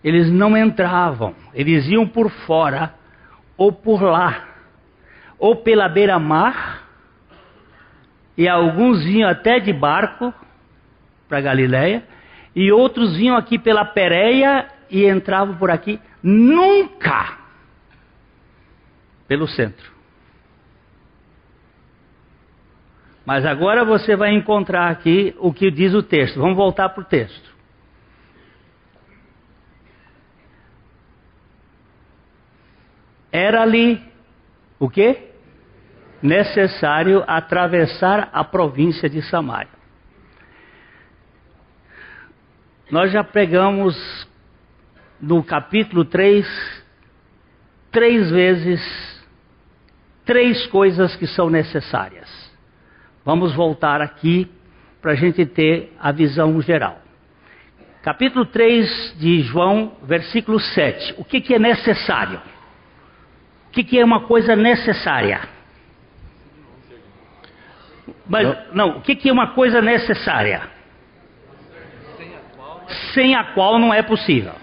Eles 0.02 0.32
não 0.32 0.56
entravam, 0.56 1.36
eles 1.54 1.86
iam 1.90 2.08
por 2.08 2.32
fora 2.32 2.94
ou 3.58 3.74
por 3.74 4.02
lá, 4.04 4.42
ou 5.38 5.58
pela 5.58 5.90
beira-mar, 5.90 6.84
e 8.38 8.48
alguns 8.48 9.04
vinham 9.04 9.30
até 9.30 9.60
de 9.60 9.74
barco 9.74 10.34
para 11.28 11.42
Galiléia, 11.42 12.06
e 12.56 12.72
outros 12.72 13.18
vinham 13.18 13.36
aqui 13.36 13.60
pela 13.60 13.84
Pérea 13.84 14.70
e 14.90 15.06
entravam 15.06 15.58
por 15.58 15.70
aqui. 15.70 16.00
Nunca 16.24 17.45
pelo 19.28 19.48
centro. 19.48 19.94
Mas 23.26 23.44
agora 23.46 23.84
você 23.84 24.16
vai 24.16 24.34
encontrar 24.34 24.90
aqui 24.92 25.36
o 25.40 25.52
que 25.52 25.72
diz 25.72 25.94
o 25.94 26.04
texto. 26.04 26.40
Vamos 26.40 26.56
voltar 26.56 26.90
para 26.90 27.02
o 27.02 27.06
texto. 27.06 27.56
Era-lhe 33.32 34.02
o 34.80 34.90
que? 34.90 35.32
Necessário 36.22 37.24
atravessar 37.28 38.30
a 38.32 38.44
província 38.44 39.10
de 39.10 39.22
Samaria. 39.24 39.74
Nós 42.92 43.12
já 43.12 43.24
pegamos 43.24 43.96
no 45.20 45.44
capítulo 45.44 46.06
3 46.06 46.46
três 47.92 48.30
vezes 48.30 49.15
três 50.26 50.66
coisas 50.68 51.16
que 51.16 51.28
são 51.28 51.50
necessárias. 51.50 52.30
Vamos 53.24 53.54
voltar 53.54 54.02
aqui 54.02 54.52
para 55.02 55.12
a 55.12 55.16
gente 55.16 55.46
ter 55.46 55.94
a 56.00 56.12
visão 56.12 56.60
geral. 56.62 57.00
Capítulo 58.02 58.46
3 58.46 59.16
de 59.18 59.42
João, 59.42 59.94
versículo 60.04 60.60
7. 60.60 61.16
O 61.18 61.24
que, 61.24 61.42
que 61.42 61.56
é 61.56 61.60
necessário? 61.60 62.42
O 63.68 63.72
que, 63.72 63.84
que 63.84 64.00
é 64.00 64.06
uma 64.06 64.22
coisa 64.22 64.56
necessária? 64.56 65.42
Mas, 68.28 68.74
não, 68.74 68.98
o 68.98 69.02
que, 69.02 69.16
que 69.16 69.30
é 69.30 69.34
uma 69.34 69.48
coisa 69.54 69.82
necessária? 69.82 70.62
Sem 73.14 73.36
a 73.36 73.44
qual 73.54 73.80
não 73.80 73.94
é 73.94 74.02
possível. 74.02 74.54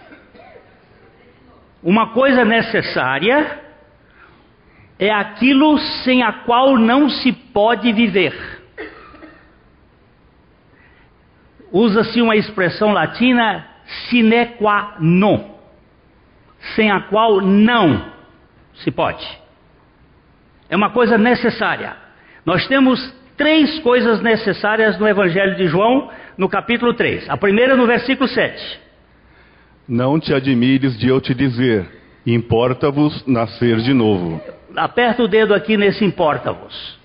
Uma 1.83 2.11
coisa 2.11 2.45
necessária 2.45 3.62
é 5.03 5.11
aquilo 5.11 5.77
sem 6.05 6.23
a 6.23 6.33
qual 6.33 6.79
não 6.79 7.11
se 7.11 7.33
pode 7.33 7.93
viver. 7.93 8.33
Usa-se 11.73 12.23
uma 12.23 12.37
expressão 12.37 12.93
latina 12.93 13.67
sine 14.09 14.47
qua 14.59 14.95
non, 15.01 15.59
sem 16.77 16.89
a 16.89 17.01
qual 17.01 17.41
não 17.41 18.13
se 18.75 18.93
pode. 18.93 19.27
É 20.71 20.77
uma 20.77 20.91
coisa 20.91 21.19
necessária. 21.19 21.97
Nós 22.47 22.69
temos 22.69 23.13
três 23.37 23.81
coisas 23.81 24.23
necessárias 24.23 24.97
no 25.01 25.09
Evangelho 25.09 25.57
de 25.57 25.67
João, 25.67 26.13
no 26.39 26.49
capítulo 26.49 26.95
3. 26.95 27.29
A 27.29 27.37
primeira 27.37 27.75
no 27.75 27.89
versículo 27.89 28.29
7. 28.29 28.81
Não 29.89 30.21
te 30.21 30.33
admires 30.33 30.97
de 30.97 31.09
eu 31.09 31.21
te 31.21 31.35
dizer, 31.35 31.91
importa-vos 32.27 33.27
nascer 33.27 33.79
de 33.79 33.93
novo. 33.93 34.41
Aperta 34.77 35.23
o 35.23 35.29
dedo 35.29 35.55
aqui 35.55 35.77
nesse 35.77 36.05
importa-vos. 36.05 36.99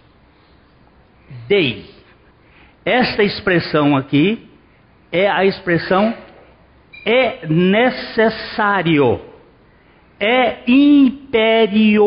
Dei. 1.47 1.85
Esta 2.85 3.23
expressão 3.23 3.97
aqui 3.97 4.49
é 5.11 5.29
a 5.29 5.43
expressão 5.45 6.13
é 7.07 7.47
necessário, 7.47 9.21
é 10.19 10.57
imperioso. 10.67 12.05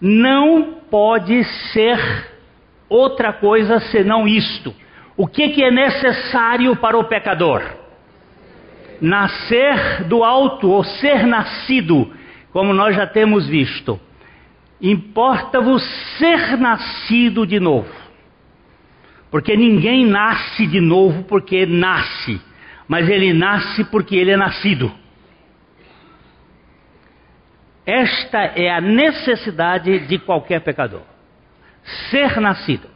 Não 0.00 0.80
pode 0.90 1.44
ser 1.72 1.98
outra 2.88 3.30
coisa 3.34 3.78
senão 3.90 4.26
isto. 4.26 4.74
O 5.16 5.26
que, 5.26 5.50
que 5.50 5.62
é 5.62 5.70
necessário 5.70 6.74
para 6.76 6.96
o 6.98 7.04
pecador? 7.04 7.62
Nascer 9.00 10.04
do 10.04 10.22
alto 10.22 10.70
ou 10.70 10.84
ser 10.84 11.26
nascido, 11.26 12.12
como 12.52 12.72
nós 12.72 12.94
já 12.94 13.06
temos 13.06 13.46
visto. 13.46 14.00
Importa-vos 14.80 15.82
ser 16.18 16.56
nascido 16.56 17.46
de 17.46 17.58
novo. 17.58 17.92
Porque 19.30 19.56
ninguém 19.56 20.06
nasce 20.06 20.66
de 20.66 20.80
novo 20.80 21.24
porque 21.24 21.66
nasce, 21.66 22.40
mas 22.86 23.08
ele 23.08 23.32
nasce 23.32 23.84
porque 23.84 24.14
ele 24.14 24.30
é 24.30 24.36
nascido. 24.36 24.92
Esta 27.84 28.38
é 28.38 28.70
a 28.70 28.80
necessidade 28.80 30.06
de 30.06 30.18
qualquer 30.18 30.60
pecador: 30.60 31.02
ser 32.10 32.40
nascido. 32.40 32.93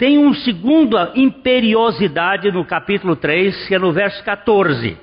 Tem 0.00 0.16
uma 0.16 0.34
segunda 0.36 1.12
imperiosidade 1.14 2.50
no 2.50 2.64
capítulo 2.64 3.14
3, 3.16 3.68
que 3.68 3.74
é 3.74 3.78
no 3.78 3.92
verso 3.92 4.24
14. 4.24 4.96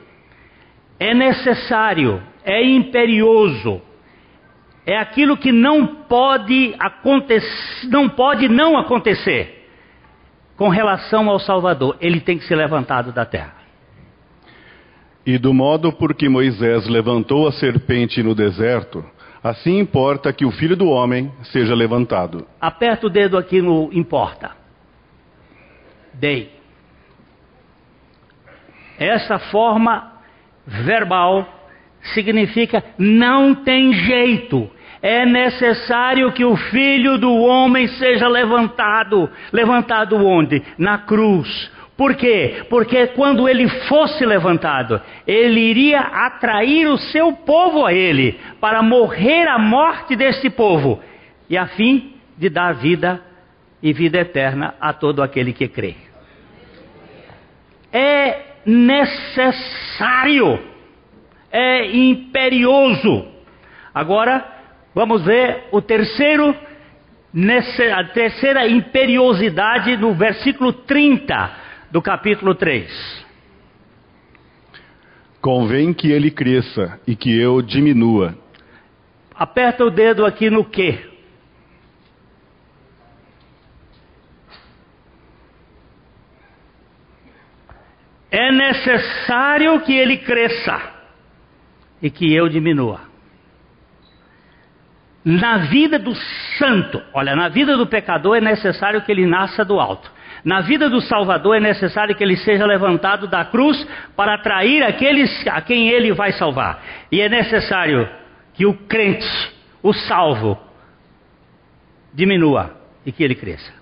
É 0.99 1.13
necessário, 1.13 2.19
é 2.43 2.65
imperioso, 2.65 3.79
é 4.83 4.97
aquilo 4.97 5.37
que 5.37 5.51
não 5.51 5.85
pode 5.85 6.73
acontecer, 6.79 7.87
não 7.89 8.09
pode 8.09 8.47
não 8.47 8.75
acontecer 8.75 9.69
com 10.55 10.67
relação 10.67 11.29
ao 11.29 11.37
Salvador, 11.37 11.95
ele 12.01 12.19
tem 12.19 12.39
que 12.39 12.45
ser 12.45 12.55
levantado 12.55 13.11
da 13.11 13.23
terra. 13.23 13.53
E 15.23 15.37
do 15.37 15.53
modo 15.53 15.93
por 15.93 16.15
que 16.15 16.27
Moisés 16.27 16.87
levantou 16.87 17.47
a 17.47 17.51
serpente 17.51 18.23
no 18.23 18.33
deserto, 18.33 19.05
assim 19.43 19.77
importa 19.77 20.33
que 20.33 20.43
o 20.43 20.49
filho 20.49 20.75
do 20.75 20.87
homem 20.87 21.31
seja 21.43 21.75
levantado. 21.75 22.47
Aperta 22.59 23.05
o 23.05 23.11
dedo 23.11 23.37
aqui 23.37 23.61
no 23.61 23.91
importa. 23.93 24.56
Dei. 26.19 26.51
Essa 28.99 29.39
forma 29.39 30.13
verbal 30.65 31.47
significa 32.13 32.83
não 32.97 33.55
tem 33.55 33.93
jeito 33.93 34.71
é 35.01 35.25
necessário 35.25 36.31
que 36.31 36.43
o 36.43 36.55
filho 36.55 37.17
do 37.17 37.31
homem 37.33 37.87
seja 37.87 38.27
levantado. 38.27 39.29
Levantado 39.51 40.15
onde? 40.17 40.61
Na 40.77 40.99
cruz. 40.99 41.71
Por 41.95 42.15
quê? 42.15 42.63
Porque 42.69 43.07
quando 43.07 43.49
ele 43.49 43.67
fosse 43.87 44.25
levantado, 44.25 45.01
ele 45.25 45.59
iria 45.59 45.99
atrair 45.99 46.87
o 46.87 46.97
seu 46.97 47.33
povo 47.33 47.85
a 47.85 47.93
ele, 47.93 48.39
para 48.61 48.83
morrer 48.83 49.47
a 49.47 49.57
morte 49.57 50.15
desse 50.15 50.47
povo, 50.47 50.99
e 51.49 51.57
a 51.57 51.65
fim 51.67 52.13
de 52.37 52.49
dar 52.49 52.73
vida 52.73 53.19
e 53.81 53.93
vida 53.93 54.19
eterna 54.19 54.75
a 54.79 54.93
todo 54.93 55.23
aquele 55.23 55.53
que 55.53 55.67
crê. 55.67 55.95
É 57.97 58.45
necessário, 58.65 60.59
é 61.51 61.95
imperioso. 61.95 63.25
Agora, 63.93 64.57
Vamos 64.97 65.23
ver 65.23 65.65
o 65.71 65.79
terceiro, 65.79 66.55
a 67.95 68.03
terceira 68.05 68.67
imperiosidade 68.67 69.95
no 69.95 70.15
versículo 70.15 70.73
30 70.73 71.51
do 71.91 72.01
capítulo 72.01 72.55
3. 72.55 73.23
Convém 75.39 75.93
que 75.93 76.11
ele 76.11 76.31
cresça 76.31 76.99
e 77.05 77.15
que 77.15 77.29
eu 77.39 77.61
diminua. 77.61 78.35
Aperta 79.35 79.85
o 79.85 79.91
dedo 79.91 80.25
aqui 80.25 80.49
no 80.49 80.65
que. 80.65 80.97
É 88.29 88.51
necessário 88.51 89.79
que 89.81 89.93
ele 89.93 90.17
cresça 90.17 90.81
e 92.01 92.09
que 92.09 92.33
eu 92.33 92.49
diminua 92.49 93.07
na 95.29 95.57
vida 95.57 95.99
do 95.99 96.15
santo, 96.57 97.03
olha, 97.13 97.35
na 97.35 97.49
vida 97.49 97.75
do 97.75 97.85
pecador 97.85 98.37
é 98.37 98.39
necessário 98.39 99.01
que 99.01 99.11
ele 99.11 99.25
nasça 99.25 99.65
do 99.65 99.77
alto. 99.77 100.09
Na 100.41 100.61
vida 100.61 100.89
do 100.89 101.01
Salvador 101.01 101.57
é 101.57 101.59
necessário 101.59 102.15
que 102.15 102.23
ele 102.23 102.37
seja 102.37 102.65
levantado 102.65 103.27
da 103.27 103.43
cruz 103.43 103.85
para 104.15 104.35
atrair 104.35 104.83
aqueles 104.83 105.45
a 105.47 105.59
quem 105.59 105.89
ele 105.89 106.13
vai 106.13 106.31
salvar. 106.31 106.81
E 107.11 107.19
é 107.19 107.27
necessário 107.27 108.07
que 108.53 108.65
o 108.65 108.73
crente, 108.73 109.27
o 109.83 109.91
salvo, 109.91 110.57
diminua 112.13 112.79
e 113.05 113.11
que 113.11 113.21
ele 113.21 113.35
cresça. 113.35 113.73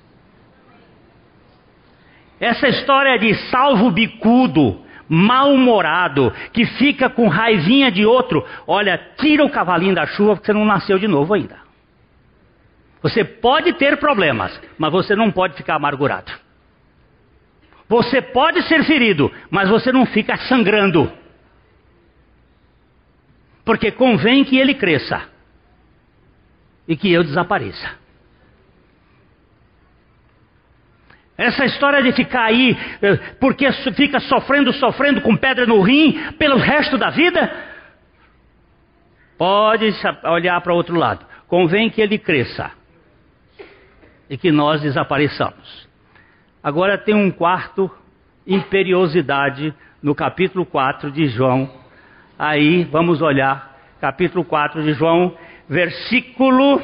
Essa 2.39 2.67
história 2.67 3.17
de 3.17 3.34
salvo 3.50 3.89
bicudo, 3.91 4.84
mal-humorado, 5.08 6.34
que 6.52 6.65
fica 6.65 7.10
com 7.10 7.28
raivinha 7.28 7.91
de 7.91 8.06
outro, 8.06 8.45
olha, 8.67 8.98
tira 9.17 9.43
o 9.45 9.50
cavalinho 9.50 9.95
da 9.95 10.06
chuva 10.06 10.36
porque 10.36 10.48
você 10.48 10.54
não 10.54 10.65
nasceu 10.65 11.00
de 11.00 11.08
novo 11.08 11.34
ainda. 11.34 11.58
Você 13.02 13.24
pode 13.24 13.74
ter 13.74 13.98
problemas, 13.98 14.60
mas 14.78 14.91
você 14.91 15.15
não 15.15 15.32
pode 15.32 15.56
ficar 15.56 15.76
amargurado. 15.76 16.32
Você 17.88 18.21
pode 18.21 18.63
ser 18.63 18.84
ferido, 18.84 19.32
mas 19.50 19.69
você 19.69 19.91
não 19.91 20.06
fica 20.08 20.36
sangrando. 20.38 21.12
Porque 23.63 23.91
convém 23.91 24.43
que 24.43 24.58
ele 24.58 24.74
cresça 24.74 25.24
e 26.88 26.98
que 26.98 27.12
eu 27.12 27.24
desapareça. 27.24 28.05
Essa 31.38 31.65
história 31.65 32.02
de 32.02 32.13
ficar 32.13 32.45
aí, 32.45 32.78
eh, 33.02 33.17
porque 33.39 33.69
fica 33.93 34.19
sofrendo, 34.21 34.71
sofrendo 34.74 35.19
com 35.21 35.36
pedra 35.36 35.65
no 35.65 35.82
rim 35.82 36.13
pelo 36.39 36.58
resto 36.58 36.98
da 36.98 37.10
vida, 37.10 37.52
pode 39.38 39.93
olhar 40.24 40.62
para 40.62 40.74
outro 40.74 40.95
lado. 40.95 41.26
Convém 41.48 41.89
que 41.89 42.02
ele 42.02 42.17
cresça 42.17 42.71
e 44.30 44.38
que 44.38 44.50
nós 44.50 44.82
desapareçamos. 44.82 45.88
Agora 46.63 46.98
tem 46.98 47.13
um 47.13 47.30
quarto 47.30 47.91
imperiosidade 48.48 49.74
no 50.02 50.15
capítulo 50.15 50.65
4 50.65 51.12
de 51.12 51.28
João. 51.28 51.69
Aí 52.39 52.86
vamos 52.86 53.21
olhar, 53.21 53.78
capítulo 54.00 54.45
4 54.45 54.84
de 54.84 54.93
João, 54.93 55.38
versículo 55.67 56.82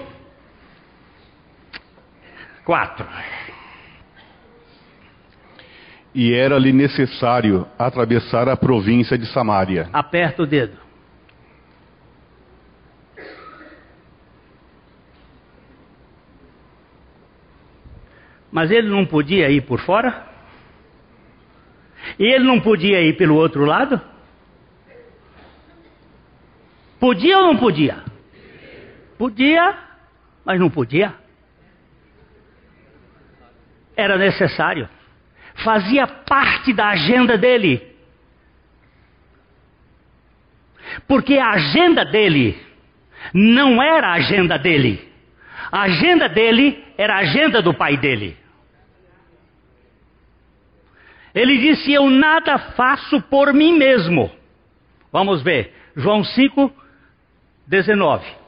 4 2.66 3.41
e 6.14 6.34
era-lhe 6.34 6.74
necessário 6.74 7.66
atravessar 7.80 8.50
a 8.50 8.58
província 8.58 9.18
de 9.18 9.26
Samaria. 9.28 9.90
Aperta 9.94 10.44
o 10.44 10.46
dedo. 10.46 10.78
Mas 18.52 18.70
ele 18.70 18.90
não 18.90 19.06
podia 19.06 19.50
ir 19.50 19.62
por 19.62 19.80
fora? 19.80 20.28
E 22.20 22.26
ele 22.26 22.44
não 22.44 22.60
podia 22.60 23.02
ir 23.02 23.16
pelo 23.16 23.36
outro 23.36 23.64
lado? 23.64 24.02
Podia 27.00 27.40
ou 27.40 27.48
não 27.48 27.58
podia? 27.58 28.04
Podia, 29.18 29.78
mas 30.44 30.60
não 30.60 30.70
podia. 30.70 31.16
Era 33.96 34.18
necessário. 34.18 34.90
Fazia 35.56 36.08
parte 36.08 36.74
da 36.74 36.90
agenda 36.90 37.38
dele. 37.38 37.82
Porque 41.08 41.38
a 41.38 41.52
agenda 41.52 42.04
dele 42.04 42.60
não 43.34 43.82
era 43.82 44.08
a 44.08 44.14
agenda 44.14 44.58
dele. 44.58 45.10
A 45.72 45.84
agenda 45.84 46.28
dele 46.28 46.84
era 46.98 47.16
a 47.16 47.20
agenda 47.20 47.62
do 47.62 47.74
pai 47.74 47.98
dele. 47.98 48.38
Ele 51.34 51.58
disse: 51.58 51.94
Eu 51.94 52.10
nada 52.10 52.58
faço 52.58 53.22
por 53.24 53.54
mim 53.54 53.78
mesmo. 53.78 54.30
Vamos 55.12 55.42
ver. 55.42 55.74
João 55.96 56.24
5, 56.24 56.74
19. 57.68 58.41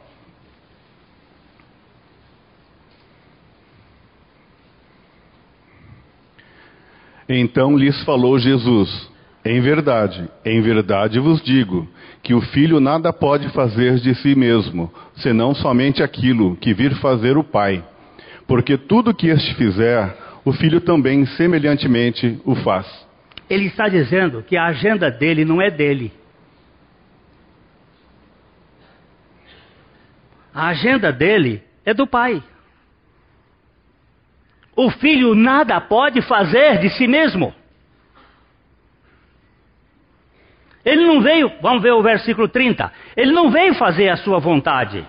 Então 7.35 7.75
lhes 7.75 8.03
falou 8.03 8.37
Jesus: 8.37 9.09
Em 9.43 9.59
verdade, 9.59 10.29
em 10.45 10.61
verdade 10.61 11.19
vos 11.19 11.41
digo, 11.41 11.87
que 12.21 12.35
o 12.35 12.41
filho 12.41 12.79
nada 12.79 13.11
pode 13.11 13.49
fazer 13.49 13.95
de 13.95 14.13
si 14.15 14.35
mesmo, 14.35 14.93
senão 15.15 15.55
somente 15.55 16.03
aquilo 16.03 16.55
que 16.57 16.73
vir 16.73 16.93
fazer 16.95 17.35
o 17.35 17.43
Pai. 17.43 17.83
Porque 18.47 18.77
tudo 18.77 19.15
que 19.15 19.27
este 19.27 19.55
fizer, 19.55 20.15
o 20.45 20.51
filho 20.53 20.79
também 20.79 21.25
semelhantemente 21.25 22.39
o 22.45 22.53
faz. 22.55 22.85
Ele 23.49 23.65
está 23.65 23.89
dizendo 23.89 24.43
que 24.43 24.55
a 24.55 24.65
agenda 24.65 25.09
dele 25.09 25.43
não 25.43 25.59
é 25.59 25.71
dele. 25.71 26.11
A 30.53 30.67
agenda 30.67 31.11
dele 31.11 31.63
é 31.83 31.95
do 31.95 32.05
pai. 32.05 32.43
O 34.75 34.89
filho 34.89 35.35
nada 35.35 35.79
pode 35.79 36.21
fazer 36.21 36.79
de 36.79 36.89
si 36.91 37.07
mesmo. 37.07 37.53
Ele 40.83 41.05
não 41.05 41.21
veio, 41.21 41.51
vamos 41.61 41.81
ver 41.81 41.93
o 41.93 42.01
versículo 42.01 42.47
30. 42.47 42.91
Ele 43.15 43.31
não 43.31 43.49
veio 43.49 43.73
fazer 43.75 44.09
a 44.09 44.17
sua 44.17 44.39
vontade. 44.39 45.05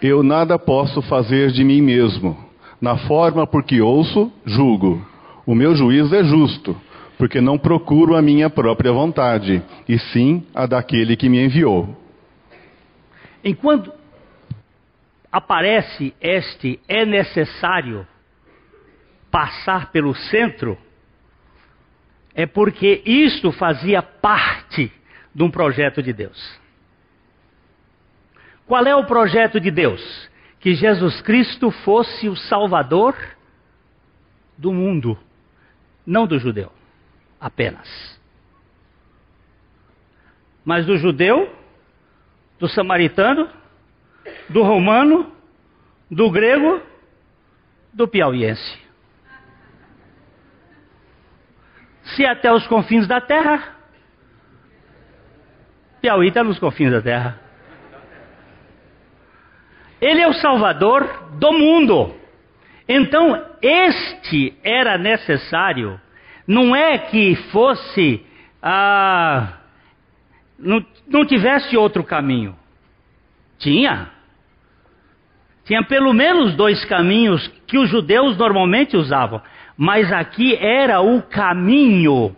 Eu 0.00 0.22
nada 0.22 0.58
posso 0.58 1.02
fazer 1.02 1.50
de 1.50 1.64
mim 1.64 1.80
mesmo. 1.80 2.36
Na 2.80 2.96
forma 2.96 3.46
por 3.46 3.64
que 3.64 3.80
ouço, 3.80 4.32
julgo. 4.46 5.04
O 5.44 5.54
meu 5.54 5.74
juízo 5.74 6.14
é 6.14 6.22
justo, 6.22 6.76
porque 7.16 7.40
não 7.40 7.58
procuro 7.58 8.14
a 8.14 8.22
minha 8.22 8.48
própria 8.48 8.92
vontade, 8.92 9.60
e 9.88 9.98
sim 9.98 10.46
a 10.54 10.66
daquele 10.66 11.16
que 11.16 11.28
me 11.28 11.44
enviou. 11.44 11.88
Enquanto 13.42 13.90
aparece 15.30 16.14
este 16.20 16.80
é 16.88 17.04
necessário 17.04 18.06
passar 19.30 19.90
pelo 19.90 20.14
centro, 20.14 20.78
é 22.34 22.46
porque 22.46 23.02
isto 23.04 23.52
fazia 23.52 24.00
parte 24.02 24.92
de 25.34 25.42
um 25.42 25.50
projeto 25.50 26.02
de 26.02 26.12
Deus. 26.12 26.58
Qual 28.66 28.84
é 28.84 28.94
o 28.94 29.06
projeto 29.06 29.60
de 29.60 29.70
Deus? 29.70 30.28
Que 30.60 30.74
Jesus 30.74 31.20
Cristo 31.22 31.70
fosse 31.70 32.28
o 32.28 32.36
Salvador 32.36 33.14
do 34.56 34.72
mundo, 34.72 35.18
não 36.06 36.26
do 36.26 36.38
judeu 36.38 36.72
apenas, 37.40 38.18
mas 40.64 40.84
do 40.84 40.96
judeu, 40.98 41.54
do 42.58 42.68
samaritano, 42.68 43.48
do 44.48 44.62
romano, 44.62 45.32
do 46.10 46.30
grego, 46.30 46.80
do 47.92 48.08
piauiense. 48.08 48.78
Se 52.16 52.24
até 52.24 52.52
os 52.52 52.66
confins 52.66 53.06
da 53.06 53.20
terra, 53.20 53.78
Piauí 56.00 56.28
está 56.28 56.44
nos 56.44 56.58
confins 56.58 56.92
da 56.92 57.02
terra. 57.02 57.40
Ele 60.00 60.20
é 60.20 60.28
o 60.28 60.34
Salvador 60.34 61.28
do 61.38 61.52
mundo. 61.52 62.14
Então, 62.88 63.44
este 63.60 64.56
era 64.62 64.96
necessário. 64.96 66.00
Não 66.46 66.74
é 66.74 66.98
que 66.98 67.34
fosse. 67.50 68.24
Ah, 68.62 69.54
não, 70.58 70.84
não 71.06 71.26
tivesse 71.26 71.76
outro 71.76 72.04
caminho. 72.04 72.56
Tinha. 73.58 74.10
Tinha 75.68 75.82
pelo 75.82 76.14
menos 76.14 76.54
dois 76.54 76.82
caminhos 76.86 77.46
que 77.66 77.76
os 77.76 77.90
judeus 77.90 78.38
normalmente 78.38 78.96
usavam. 78.96 79.42
Mas 79.76 80.10
aqui 80.10 80.56
era 80.56 81.02
o 81.02 81.20
caminho 81.20 82.34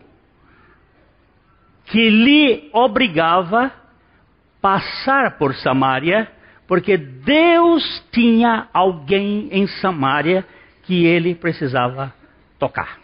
que 1.86 2.10
lhe 2.10 2.68
obrigava 2.72 3.72
passar 4.60 5.38
por 5.38 5.54
Samaria 5.54 6.28
porque 6.66 6.96
Deus 6.96 8.04
tinha 8.10 8.66
alguém 8.72 9.48
em 9.52 9.66
Samaria 9.80 10.44
que 10.82 11.06
ele 11.06 11.36
precisava 11.36 12.12
tocar. 12.58 12.98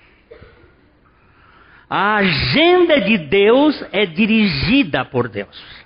A 1.88 2.16
agenda 2.16 3.00
de 3.00 3.16
Deus 3.16 3.80
é 3.92 4.04
dirigida 4.04 5.04
por 5.04 5.28
Deus. 5.28 5.85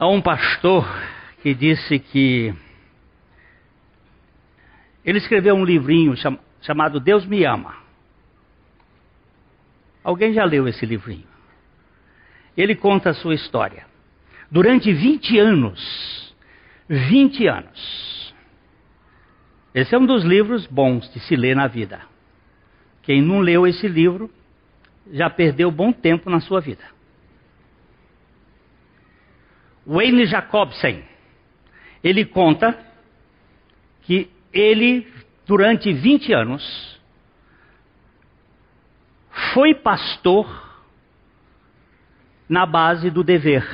Há 0.00 0.08
um 0.08 0.22
pastor 0.22 0.88
que 1.42 1.54
disse 1.54 1.98
que 1.98 2.54
ele 5.04 5.18
escreveu 5.18 5.54
um 5.54 5.62
livrinho 5.62 6.14
chamado 6.62 6.98
Deus 6.98 7.26
Me 7.26 7.44
Ama. 7.44 7.76
Alguém 10.02 10.32
já 10.32 10.42
leu 10.42 10.66
esse 10.66 10.86
livrinho? 10.86 11.28
ele 12.56 12.74
conta 12.74 13.10
a 13.10 13.14
sua 13.14 13.34
história. 13.34 13.84
Durante 14.50 14.90
20 14.90 15.38
anos, 15.38 16.34
20 16.88 17.46
anos. 17.46 18.34
Esse 19.74 19.94
é 19.94 19.98
um 19.98 20.06
dos 20.06 20.24
livros 20.24 20.66
bons 20.66 21.12
de 21.12 21.20
se 21.20 21.36
ler 21.36 21.54
na 21.54 21.66
vida. 21.66 22.00
Quem 23.02 23.20
não 23.20 23.40
leu 23.40 23.66
esse 23.66 23.86
livro 23.86 24.30
já 25.12 25.28
perdeu 25.28 25.70
bom 25.70 25.92
tempo 25.92 26.30
na 26.30 26.40
sua 26.40 26.58
vida. 26.62 26.84
Wayne 29.86 30.26
Jacobsen, 30.26 31.02
ele 32.02 32.24
conta 32.24 32.78
que 34.02 34.30
ele, 34.52 35.06
durante 35.46 35.92
20 35.92 36.32
anos, 36.32 37.00
foi 39.52 39.74
pastor 39.74 40.68
na 42.48 42.66
base 42.66 43.10
do 43.10 43.22
dever, 43.22 43.64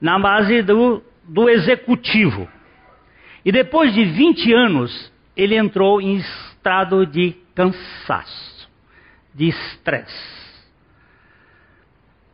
na 0.00 0.18
base 0.18 0.62
do, 0.62 1.02
do 1.24 1.48
executivo. 1.48 2.48
E 3.44 3.52
depois 3.52 3.92
de 3.92 4.04
20 4.04 4.52
anos, 4.52 5.12
ele 5.36 5.56
entrou 5.56 6.00
em 6.00 6.16
estado 6.16 7.06
de 7.06 7.36
cansaço, 7.54 8.68
de 9.34 9.48
estresse. 9.48 10.47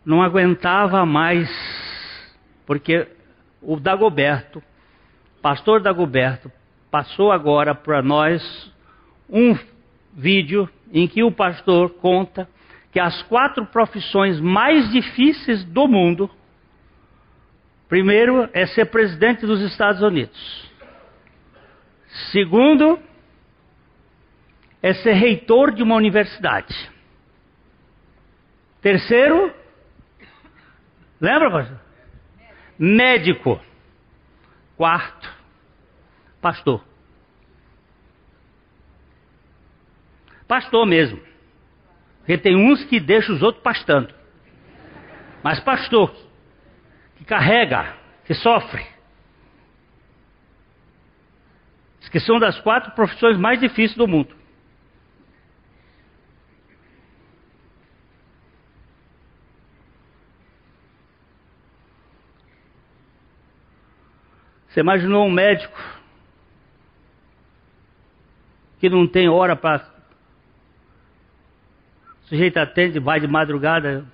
Não 0.04 0.22
aguentava 0.22 1.04
mais, 1.06 1.48
porque 2.66 3.08
o 3.62 3.80
Dagoberto, 3.80 4.62
pastor 5.40 5.80
Dagoberto, 5.80 6.52
passou 6.90 7.32
agora 7.32 7.74
para 7.74 8.02
nós 8.02 8.72
um 9.28 9.56
vídeo 10.12 10.68
em 10.92 11.08
que 11.08 11.22
o 11.22 11.32
pastor 11.32 11.90
conta 11.94 12.48
que 12.92 13.00
as 13.00 13.22
quatro 13.24 13.66
profissões 13.66 14.38
mais 14.38 14.88
difíceis 14.92 15.64
do 15.64 15.88
mundo, 15.88 16.30
primeiro 17.88 18.48
é 18.52 18.66
ser 18.66 18.84
presidente 18.86 19.44
dos 19.44 19.60
Estados 19.62 20.00
Unidos. 20.00 20.70
Segundo, 22.30 23.00
é 24.80 24.94
ser 24.94 25.14
reitor 25.14 25.72
de 25.72 25.82
uma 25.82 25.96
universidade. 25.96 26.72
Terceiro, 28.80 29.52
lembra, 31.24 31.50
pastor? 31.50 31.80
Médico. 32.78 33.60
Quarto, 34.76 35.32
pastor. 36.40 36.84
Pastor 40.46 40.86
mesmo. 40.86 41.20
Porque 42.18 42.38
tem 42.38 42.56
uns 42.56 42.84
que 42.84 43.00
deixam 43.00 43.34
os 43.34 43.42
outros 43.42 43.62
pastando. 43.62 44.12
Mas 45.42 45.60
pastor, 45.60 46.14
que 47.16 47.24
carrega 47.24 47.94
que 48.24 48.34
sofre. 48.34 48.84
Que 52.10 52.20
são 52.20 52.38
das 52.38 52.60
quatro 52.60 52.92
profissões 52.92 53.36
mais 53.36 53.58
difíceis 53.58 53.96
do 53.96 54.06
mundo. 54.06 54.36
Você 64.74 64.80
imaginou 64.80 65.24
um 65.24 65.30
médico 65.30 65.78
que 68.80 68.88
não 68.88 69.06
tem 69.06 69.28
hora 69.28 69.54
para. 69.54 69.88
O 72.24 72.26
sujeito 72.26 72.56
atende, 72.56 72.98
vai 72.98 73.20
de 73.20 73.28
madrugada. 73.28 74.04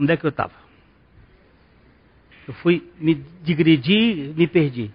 Onde 0.00 0.10
é 0.10 0.16
que 0.16 0.24
eu 0.24 0.30
estava? 0.30 0.54
Eu 2.46 2.54
fui 2.54 2.90
me 2.98 3.14
digredir, 3.42 4.34
me 4.34 4.46
perdi. 4.46 4.90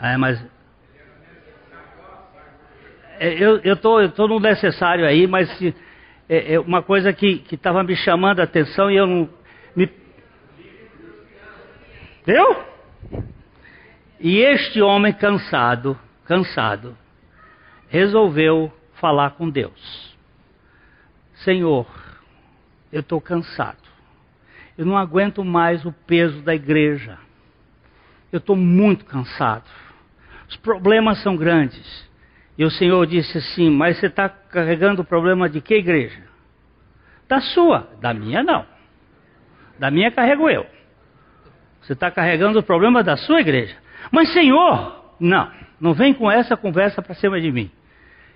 É, 0.00 0.16
mas 0.16 0.40
é, 3.18 3.42
eu 3.42 3.74
estou 3.74 4.00
eu 4.00 4.10
tô 4.10 4.28
no 4.28 4.40
necessário 4.40 5.06
aí, 5.06 5.26
mas 5.26 5.48
é, 6.28 6.54
é 6.54 6.60
uma 6.60 6.82
coisa 6.82 7.12
que 7.12 7.44
estava 7.50 7.82
me 7.82 7.96
chamando 7.96 8.40
a 8.40 8.44
atenção 8.44 8.90
e 8.90 8.96
eu 8.96 9.06
não. 9.06 9.28
Me... 9.74 9.90
Deu? 12.26 12.64
E 14.20 14.38
este 14.38 14.82
homem 14.82 15.12
cansado, 15.12 15.98
cansado, 16.24 16.96
resolveu 17.88 18.72
falar 18.94 19.30
com 19.30 19.48
Deus. 19.48 20.16
Senhor, 21.44 21.86
eu 22.92 23.00
estou 23.00 23.20
cansado. 23.20 23.78
Eu 24.76 24.84
não 24.84 24.96
aguento 24.96 25.44
mais 25.44 25.84
o 25.84 25.92
peso 25.92 26.40
da 26.42 26.54
igreja. 26.54 27.18
Eu 28.32 28.38
estou 28.38 28.56
muito 28.56 29.04
cansado. 29.04 29.68
Os 30.48 30.56
problemas 30.56 31.22
são 31.22 31.36
grandes. 31.36 32.07
E 32.58 32.64
o 32.64 32.70
Senhor 32.70 33.06
disse 33.06 33.38
assim: 33.38 33.70
Mas 33.70 33.98
você 33.98 34.06
está 34.06 34.28
carregando 34.28 35.02
o 35.02 35.04
problema 35.04 35.48
de 35.48 35.60
que 35.60 35.76
igreja? 35.76 36.20
Da 37.28 37.40
sua, 37.40 37.88
da 38.00 38.12
minha 38.12 38.42
não. 38.42 38.66
Da 39.78 39.92
minha 39.92 40.10
carrego 40.10 40.50
eu. 40.50 40.66
Você 41.80 41.92
está 41.92 42.10
carregando 42.10 42.58
o 42.58 42.62
problema 42.62 43.02
da 43.02 43.16
sua 43.16 43.40
igreja. 43.40 43.76
Mas 44.10 44.32
Senhor, 44.32 45.14
não, 45.20 45.48
não 45.80 45.94
vem 45.94 46.12
com 46.12 46.30
essa 46.30 46.56
conversa 46.56 47.00
para 47.00 47.14
cima 47.14 47.40
de 47.40 47.52
mim. 47.52 47.70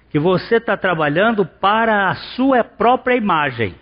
Que 0.08 0.20
você 0.20 0.56
está 0.56 0.76
trabalhando 0.76 1.44
para 1.44 2.08
a 2.08 2.14
sua 2.14 2.62
própria 2.62 3.16
imagem. 3.16 3.74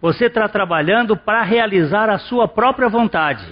Você 0.00 0.26
está 0.26 0.48
trabalhando 0.48 1.16
para 1.16 1.42
realizar 1.42 2.10
a 2.10 2.18
sua 2.18 2.48
própria 2.48 2.88
vontade. 2.88 3.46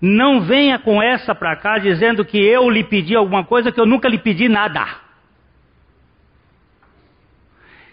Não 0.00 0.42
venha 0.42 0.78
com 0.78 1.02
essa 1.02 1.34
para 1.34 1.56
cá 1.56 1.78
dizendo 1.78 2.24
que 2.24 2.38
eu 2.38 2.68
lhe 2.68 2.84
pedi 2.84 3.16
alguma 3.16 3.44
coisa 3.44 3.72
que 3.72 3.80
eu 3.80 3.86
nunca 3.86 4.08
lhe 4.08 4.18
pedi 4.18 4.48
nada. 4.48 5.07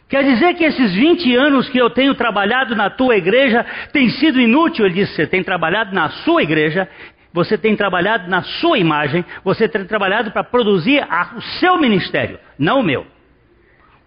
Quer 0.07 0.23
dizer 0.23 0.53
que 0.53 0.63
esses 0.63 0.93
20 0.93 1.35
anos 1.35 1.67
que 1.69 1.77
eu 1.77 1.89
tenho 1.89 2.13
trabalhado 2.13 2.75
na 2.75 2.89
tua 2.89 3.17
igreja 3.17 3.65
tem 3.91 4.09
sido 4.09 4.39
inútil? 4.39 4.85
Ele 4.85 4.95
disse: 4.95 5.15
você 5.15 5.27
tem 5.27 5.43
trabalhado 5.43 5.95
na 5.95 6.09
sua 6.09 6.43
igreja, 6.43 6.87
você 7.33 7.57
tem 7.57 7.75
trabalhado 7.75 8.29
na 8.29 8.43
sua 8.43 8.77
imagem, 8.77 9.25
você 9.43 9.67
tem 9.67 9.83
trabalhado 9.85 10.31
para 10.31 10.43
produzir 10.43 11.01
a, 11.01 11.33
o 11.35 11.41
seu 11.59 11.77
ministério, 11.79 12.39
não 12.57 12.81
o 12.81 12.83
meu. 12.83 13.07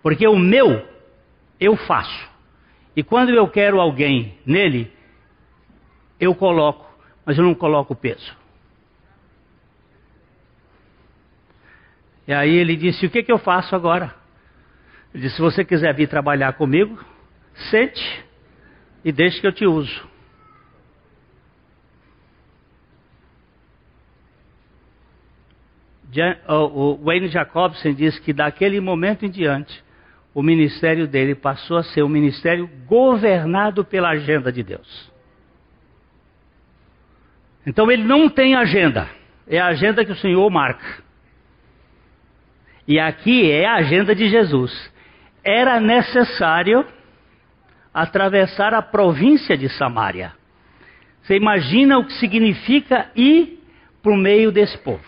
Porque 0.02 0.26
o 0.26 0.38
meu 0.38 0.86
eu 1.58 1.76
faço. 1.76 2.28
E 2.94 3.02
quando 3.02 3.30
eu 3.30 3.48
quero 3.48 3.80
alguém 3.80 4.38
nele, 4.46 4.90
eu 6.20 6.34
coloco, 6.34 6.86
mas 7.26 7.36
eu 7.36 7.44
não 7.44 7.54
coloco 7.54 7.94
peso. 7.94 8.36
E 12.26 12.32
aí 12.32 12.54
ele 12.54 12.76
disse: 12.76 13.04
O 13.04 13.10
que, 13.10 13.24
que 13.24 13.32
eu 13.32 13.38
faço 13.38 13.74
agora? 13.74 14.17
Ele 15.14 15.24
disse: 15.24 15.36
Se 15.36 15.42
você 15.42 15.64
quiser 15.64 15.94
vir 15.94 16.08
trabalhar 16.08 16.52
comigo, 16.54 16.98
sente 17.70 18.24
e 19.04 19.12
deixe 19.12 19.40
que 19.40 19.46
eu 19.46 19.52
te 19.52 19.66
uso. 19.66 20.08
O 26.48 27.04
Wayne 27.04 27.28
Jacobson 27.28 27.92
diz 27.92 28.18
que 28.18 28.32
daquele 28.32 28.80
momento 28.80 29.26
em 29.26 29.30
diante, 29.30 29.84
o 30.34 30.42
ministério 30.42 31.06
dele 31.06 31.34
passou 31.34 31.76
a 31.76 31.82
ser 31.82 32.02
um 32.02 32.08
ministério 32.08 32.68
governado 32.86 33.84
pela 33.84 34.10
agenda 34.10 34.50
de 34.50 34.62
Deus. 34.62 35.12
Então 37.66 37.90
ele 37.90 38.04
não 38.04 38.28
tem 38.28 38.54
agenda, 38.54 39.08
é 39.46 39.58
a 39.58 39.66
agenda 39.66 40.04
que 40.04 40.12
o 40.12 40.16
Senhor 40.16 40.48
marca. 40.50 41.02
E 42.86 42.98
aqui 42.98 43.50
é 43.50 43.66
a 43.66 43.74
agenda 43.74 44.14
de 44.14 44.28
Jesus 44.28 44.90
era 45.48 45.80
necessário 45.80 46.86
atravessar 47.92 48.74
a 48.74 48.82
província 48.82 49.56
de 49.56 49.68
Samaria. 49.70 50.32
Você 51.22 51.36
imagina 51.36 51.98
o 51.98 52.04
que 52.04 52.12
significa 52.14 53.10
ir 53.16 53.58
o 54.04 54.16
meio 54.16 54.50
desse 54.50 54.76
povo. 54.78 55.04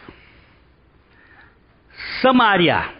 Samaria. 2.20 2.90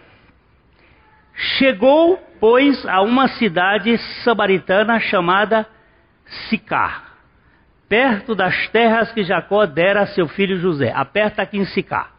Chegou, 1.57 2.17
pois, 2.39 2.85
a 2.87 3.01
uma 3.01 3.27
cidade 3.27 3.97
samaritana 4.23 4.99
chamada 4.99 5.67
Sicar, 6.49 7.17
perto 7.89 8.33
das 8.33 8.67
terras 8.69 9.11
que 9.11 9.23
Jacó 9.23 9.65
dera 9.65 10.01
a 10.01 10.07
seu 10.07 10.27
filho 10.27 10.57
José. 10.59 10.91
Aperta 10.95 11.41
aqui 11.41 11.57
em 11.57 11.65
Sicar. 11.65 12.11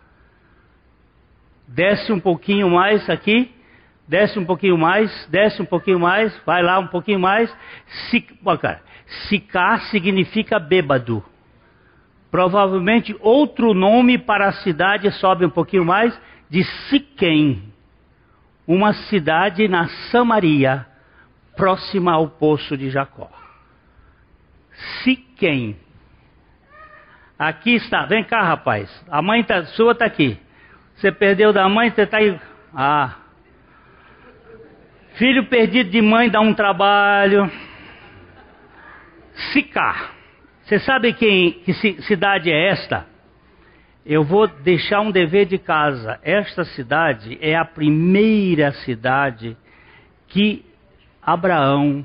Desce 1.66 2.12
um 2.12 2.20
pouquinho 2.20 2.70
mais 2.70 3.08
aqui 3.08 3.54
desce 4.12 4.38
um 4.38 4.44
pouquinho 4.44 4.76
mais, 4.76 5.10
desce 5.30 5.62
um 5.62 5.64
pouquinho 5.64 5.98
mais, 5.98 6.38
vai 6.44 6.62
lá 6.62 6.78
um 6.78 6.86
pouquinho 6.86 7.18
mais. 7.18 7.50
Sicá 9.26 9.78
significa 9.90 10.58
bêbado. 10.58 11.24
Provavelmente 12.30 13.16
outro 13.20 13.72
nome 13.72 14.18
para 14.18 14.48
a 14.48 14.52
cidade, 14.52 15.10
sobe 15.12 15.46
um 15.46 15.50
pouquinho 15.50 15.86
mais, 15.86 16.18
de 16.50 16.62
Siquém. 16.62 17.72
Uma 18.66 18.92
cidade 18.92 19.66
na 19.66 19.88
Samaria, 20.10 20.86
próxima 21.56 22.12
ao 22.12 22.28
poço 22.28 22.76
de 22.76 22.90
Jacó. 22.90 23.30
Siquém. 25.02 25.74
Aqui 27.38 27.76
está, 27.76 28.04
vem 28.04 28.22
cá 28.24 28.42
rapaz, 28.42 28.90
a 29.10 29.22
mãe 29.22 29.42
tá, 29.42 29.64
sua 29.64 29.92
está 29.92 30.04
aqui. 30.04 30.38
Você 30.96 31.10
perdeu 31.10 31.50
da 31.50 31.66
mãe, 31.66 31.90
você 31.90 32.02
está 32.02 32.18
aí. 32.18 32.38
Ah, 32.74 33.21
Filho 35.14 35.44
perdido 35.44 35.90
de 35.90 36.00
mãe 36.00 36.30
dá 36.30 36.40
um 36.40 36.54
trabalho. 36.54 37.50
Sicar. 39.52 40.14
Você 40.64 40.78
sabe 40.78 41.12
quem, 41.12 41.52
que 41.52 41.74
cidade 42.02 42.50
é 42.50 42.70
esta? 42.70 43.06
Eu 44.06 44.24
vou 44.24 44.46
deixar 44.46 45.00
um 45.00 45.10
dever 45.10 45.46
de 45.46 45.58
casa. 45.58 46.18
Esta 46.22 46.64
cidade 46.64 47.38
é 47.42 47.54
a 47.54 47.64
primeira 47.64 48.72
cidade 48.72 49.56
que 50.28 50.64
Abraão 51.22 52.04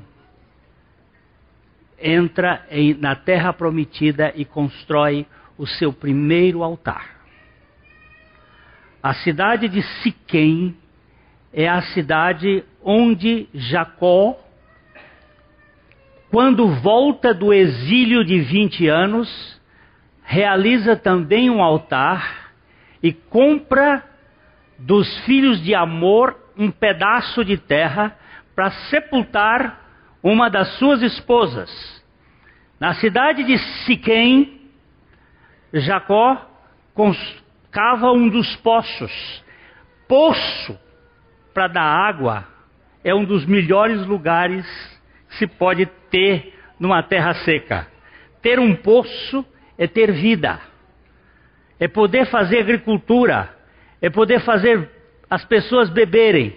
entra 1.98 2.66
em, 2.70 2.94
na 2.94 3.16
terra 3.16 3.52
prometida 3.52 4.32
e 4.36 4.44
constrói 4.44 5.26
o 5.56 5.66
seu 5.66 5.92
primeiro 5.92 6.62
altar. 6.62 7.16
A 9.02 9.14
cidade 9.14 9.68
de 9.68 9.82
Siquém 10.02 10.76
é 11.52 11.68
a 11.68 11.80
cidade 11.80 12.64
onde 12.90 13.46
Jacó, 13.52 14.34
quando 16.30 16.66
volta 16.76 17.34
do 17.34 17.52
exílio 17.52 18.24
de 18.24 18.40
20 18.40 18.88
anos, 18.88 19.60
realiza 20.24 20.96
também 20.96 21.50
um 21.50 21.62
altar 21.62 22.50
e 23.02 23.12
compra 23.12 24.02
dos 24.78 25.18
filhos 25.26 25.62
de 25.62 25.74
Amor 25.74 26.34
um 26.56 26.70
pedaço 26.70 27.44
de 27.44 27.58
terra 27.58 28.16
para 28.54 28.70
sepultar 28.88 29.86
uma 30.22 30.48
das 30.48 30.78
suas 30.78 31.02
esposas. 31.02 31.70
Na 32.80 32.94
cidade 32.94 33.44
de 33.44 33.58
Siquém, 33.84 34.62
Jacó 35.74 36.40
cava 37.70 38.12
um 38.12 38.30
dos 38.30 38.56
poços. 38.56 39.44
Poço 40.08 40.78
para 41.52 41.68
dar 41.68 41.82
água 41.82 42.57
é 43.04 43.14
um 43.14 43.24
dos 43.24 43.44
melhores 43.46 44.04
lugares 44.06 44.66
que 45.28 45.36
se 45.36 45.46
pode 45.46 45.86
ter 46.10 46.54
numa 46.78 47.02
terra 47.02 47.34
seca. 47.34 47.86
Ter 48.42 48.58
um 48.58 48.74
poço 48.74 49.44
é 49.76 49.86
ter 49.86 50.12
vida. 50.12 50.60
é 51.80 51.86
poder 51.86 52.26
fazer 52.26 52.58
agricultura, 52.58 53.54
é 54.02 54.10
poder 54.10 54.40
fazer 54.40 54.90
as 55.30 55.44
pessoas 55.44 55.88
beberem. 55.90 56.56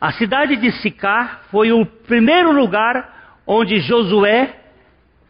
A 0.00 0.12
cidade 0.12 0.56
de 0.56 0.72
Sicar 0.72 1.42
foi 1.50 1.72
o 1.72 1.86
primeiro 1.86 2.52
lugar 2.52 3.42
onde 3.46 3.78
Josué 3.80 4.54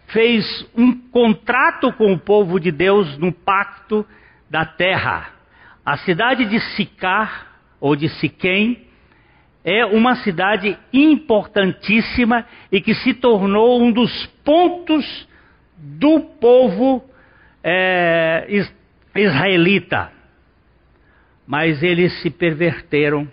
fez 0.09 0.67
um 0.77 0.93
contrato 1.11 1.93
com 1.93 2.13
o 2.13 2.19
povo 2.19 2.59
de 2.59 2.71
Deus 2.71 3.19
no 3.19 3.33
pacto 3.33 4.07
da 4.49 4.65
terra. 4.65 5.31
A 5.85 5.97
cidade 5.99 6.47
de 6.47 6.61
Sicar, 6.75 7.59
ou 7.81 7.95
de 7.95 8.09
Siquém, 8.09 8.84
é 9.65 9.87
uma 9.87 10.17
cidade 10.17 10.79
importantíssima 10.93 12.47
e 12.71 12.83
que 12.83 12.95
se 12.95 13.15
tornou 13.15 13.83
um 13.83 13.91
dos 13.91 14.27
pontos 14.45 15.27
do 15.79 16.21
povo 16.21 17.03
é, 17.63 18.47
israelita. 19.17 20.13
Mas 21.47 21.83
eles 21.83 22.21
se 22.21 22.29
perverteram. 22.29 23.27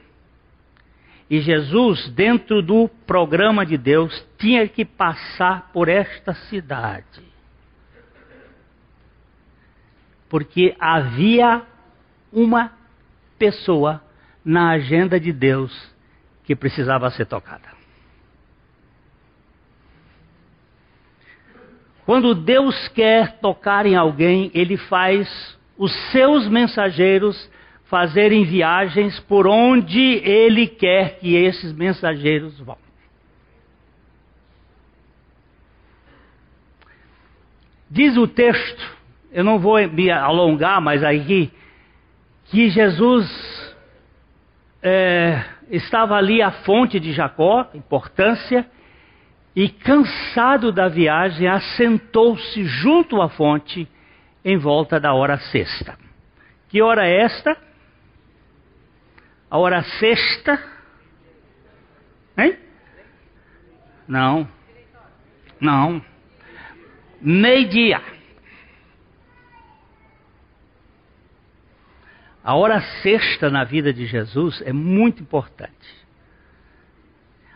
E 1.29 1.41
Jesus, 1.41 2.09
dentro 2.09 2.61
do 2.61 2.89
programa 3.05 3.65
de 3.65 3.77
Deus, 3.77 4.25
tinha 4.37 4.67
que 4.67 4.85
passar 4.85 5.69
por 5.73 5.89
esta 5.89 6.33
cidade. 6.33 7.21
Porque 10.29 10.75
havia 10.79 11.61
uma 12.31 12.71
pessoa 13.37 14.01
na 14.45 14.71
agenda 14.71 15.19
de 15.19 15.33
Deus 15.33 15.90
que 16.51 16.55
precisava 16.57 17.09
ser 17.11 17.27
tocada. 17.27 17.69
Quando 22.05 22.35
Deus 22.35 22.89
quer 22.89 23.39
tocar 23.39 23.85
em 23.85 23.95
alguém, 23.95 24.51
ele 24.53 24.75
faz 24.75 25.57
os 25.77 25.93
seus 26.11 26.49
mensageiros 26.49 27.49
fazerem 27.85 28.43
viagens 28.43 29.17
por 29.21 29.47
onde 29.47 30.01
ele 30.01 30.67
quer 30.67 31.19
que 31.19 31.35
esses 31.35 31.71
mensageiros 31.71 32.59
vão. 32.59 32.77
Diz 37.89 38.17
o 38.17 38.27
texto, 38.27 38.97
eu 39.31 39.43
não 39.43 39.57
vou 39.57 39.77
me 39.87 40.11
alongar, 40.11 40.81
mas 40.81 41.01
aqui, 41.01 41.49
que 42.45 42.69
Jesus 42.69 43.75
é, 44.83 45.45
estava 45.71 46.15
ali 46.15 46.41
à 46.41 46.51
fonte 46.51 46.99
de 46.99 47.13
Jacó, 47.13 47.67
importância, 47.73 48.69
e 49.55 49.69
cansado 49.69 50.71
da 50.71 50.87
viagem, 50.87 51.47
assentou-se 51.47 52.63
junto 52.65 53.21
à 53.21 53.29
fonte 53.29 53.87
em 54.43 54.57
volta 54.57 54.99
da 54.99 55.13
hora 55.13 55.37
sexta. 55.37 55.97
Que 56.69 56.81
hora 56.81 57.07
é 57.07 57.21
esta? 57.21 57.57
A 59.49 59.57
hora 59.57 59.81
sexta? 59.83 60.61
Hein? 62.37 62.57
Não. 64.07 64.47
Não. 65.59 66.01
Meio-dia. 67.21 68.01
A 72.43 72.55
hora 72.55 72.81
sexta 73.03 73.49
na 73.49 73.63
vida 73.63 73.93
de 73.93 74.07
Jesus 74.07 74.61
é 74.65 74.73
muito 74.73 75.21
importante. 75.21 76.01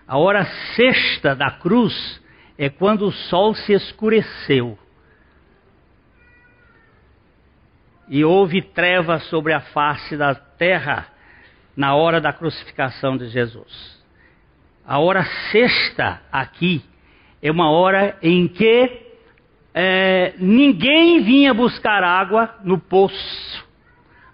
A 0.07 0.17
hora 0.17 0.45
sexta 0.75 1.35
da 1.35 1.49
cruz 1.49 2.21
é 2.57 2.69
quando 2.69 3.07
o 3.07 3.11
sol 3.11 3.55
se 3.55 3.73
escureceu. 3.73 4.77
E 8.07 8.23
houve 8.23 8.61
trevas 8.61 9.23
sobre 9.23 9.53
a 9.53 9.59
face 9.59 10.15
da 10.15 10.35
terra 10.35 11.07
na 11.75 11.95
hora 11.95 12.21
da 12.21 12.31
crucificação 12.31 13.17
de 13.17 13.27
Jesus. 13.29 14.03
A 14.85 14.99
hora 14.99 15.25
sexta 15.51 16.21
aqui 16.31 16.85
é 17.41 17.49
uma 17.49 17.71
hora 17.71 18.15
em 18.21 18.47
que 18.47 19.01
é, 19.73 20.35
ninguém 20.37 21.23
vinha 21.23 21.51
buscar 21.55 22.03
água 22.03 22.55
no 22.63 22.77
poço 22.77 23.65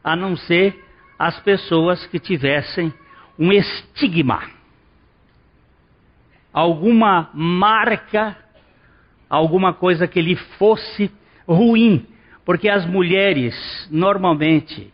a 0.04 0.16
não 0.16 0.36
ser 0.36 0.84
as 1.18 1.40
pessoas 1.42 2.06
que 2.08 2.20
tivessem 2.20 2.94
um 3.38 3.52
estigma, 3.52 4.42
alguma 6.52 7.30
marca, 7.34 8.36
alguma 9.30 9.74
coisa 9.74 10.08
que 10.08 10.22
lhe 10.22 10.36
fosse 10.36 11.12
ruim, 11.48 12.06
porque 12.44 12.68
as 12.68 12.86
mulheres 12.86 13.88
normalmente 13.92 14.92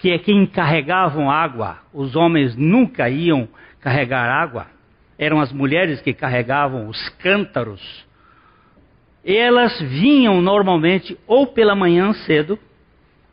que 0.00 0.10
é 0.10 0.18
quem 0.18 0.46
carregavam 0.46 1.30
água, 1.30 1.78
os 1.92 2.16
homens 2.16 2.56
nunca 2.56 3.10
iam 3.10 3.46
carregar 3.80 4.30
água, 4.30 4.66
eram 5.18 5.38
as 5.38 5.52
mulheres 5.52 6.00
que 6.00 6.14
carregavam 6.14 6.88
os 6.88 7.08
cântaros. 7.10 8.06
Elas 9.22 9.78
vinham 9.78 10.40
normalmente 10.40 11.18
ou 11.26 11.48
pela 11.48 11.74
manhã 11.74 12.14
cedo, 12.14 12.58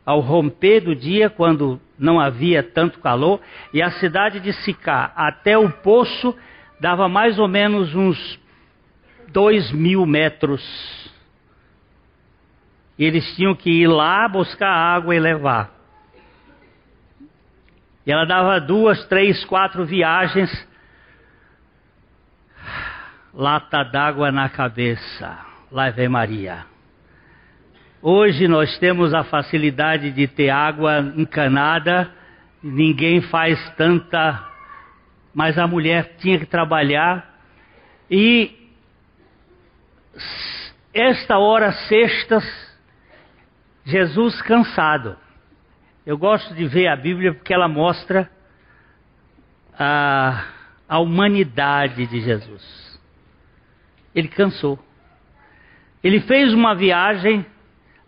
ao 0.08 0.20
romper 0.20 0.80
do 0.80 0.96
dia, 0.96 1.28
quando 1.28 1.78
não 1.98 2.18
havia 2.18 2.62
tanto 2.62 2.98
calor, 2.98 3.42
e 3.74 3.82
a 3.82 3.90
cidade 3.90 4.40
de 4.40 4.54
Sicá 4.54 5.12
até 5.14 5.58
o 5.58 5.70
poço 5.70 6.34
dava 6.80 7.10
mais 7.10 7.38
ou 7.38 7.46
menos 7.46 7.94
uns 7.94 8.40
dois 9.30 9.70
mil 9.70 10.06
metros. 10.06 10.64
E 12.98 13.04
eles 13.04 13.36
tinham 13.36 13.54
que 13.54 13.68
ir 13.68 13.86
lá 13.86 14.26
buscar 14.26 14.70
água 14.70 15.14
e 15.14 15.20
levar. 15.20 15.70
E 18.06 18.10
ela 18.10 18.24
dava 18.24 18.58
duas, 18.58 19.06
três, 19.08 19.44
quatro 19.44 19.84
viagens, 19.84 20.50
lata 23.34 23.82
d'água 23.82 24.32
na 24.32 24.48
cabeça. 24.48 25.38
Lá 25.70 25.90
vem 25.90 26.08
Maria. 26.08 26.77
Hoje 28.00 28.46
nós 28.46 28.78
temos 28.78 29.12
a 29.12 29.24
facilidade 29.24 30.12
de 30.12 30.28
ter 30.28 30.50
água 30.50 31.00
encanada, 31.16 32.08
ninguém 32.62 33.20
faz 33.22 33.58
tanta. 33.74 34.46
Mas 35.34 35.58
a 35.58 35.66
mulher 35.66 36.14
tinha 36.18 36.38
que 36.38 36.46
trabalhar 36.46 37.28
e 38.08 38.56
esta 40.94 41.38
hora 41.38 41.72
sextas, 41.72 42.44
Jesus 43.84 44.40
cansado. 44.42 45.16
Eu 46.06 46.16
gosto 46.16 46.54
de 46.54 46.66
ver 46.66 46.86
a 46.86 46.96
Bíblia 46.96 47.34
porque 47.34 47.52
ela 47.52 47.66
mostra 47.66 48.30
a, 49.76 50.44
a 50.88 51.00
humanidade 51.00 52.06
de 52.06 52.20
Jesus. 52.20 53.00
Ele 54.14 54.28
cansou. 54.28 54.78
Ele 56.02 56.20
fez 56.20 56.54
uma 56.54 56.76
viagem 56.76 57.44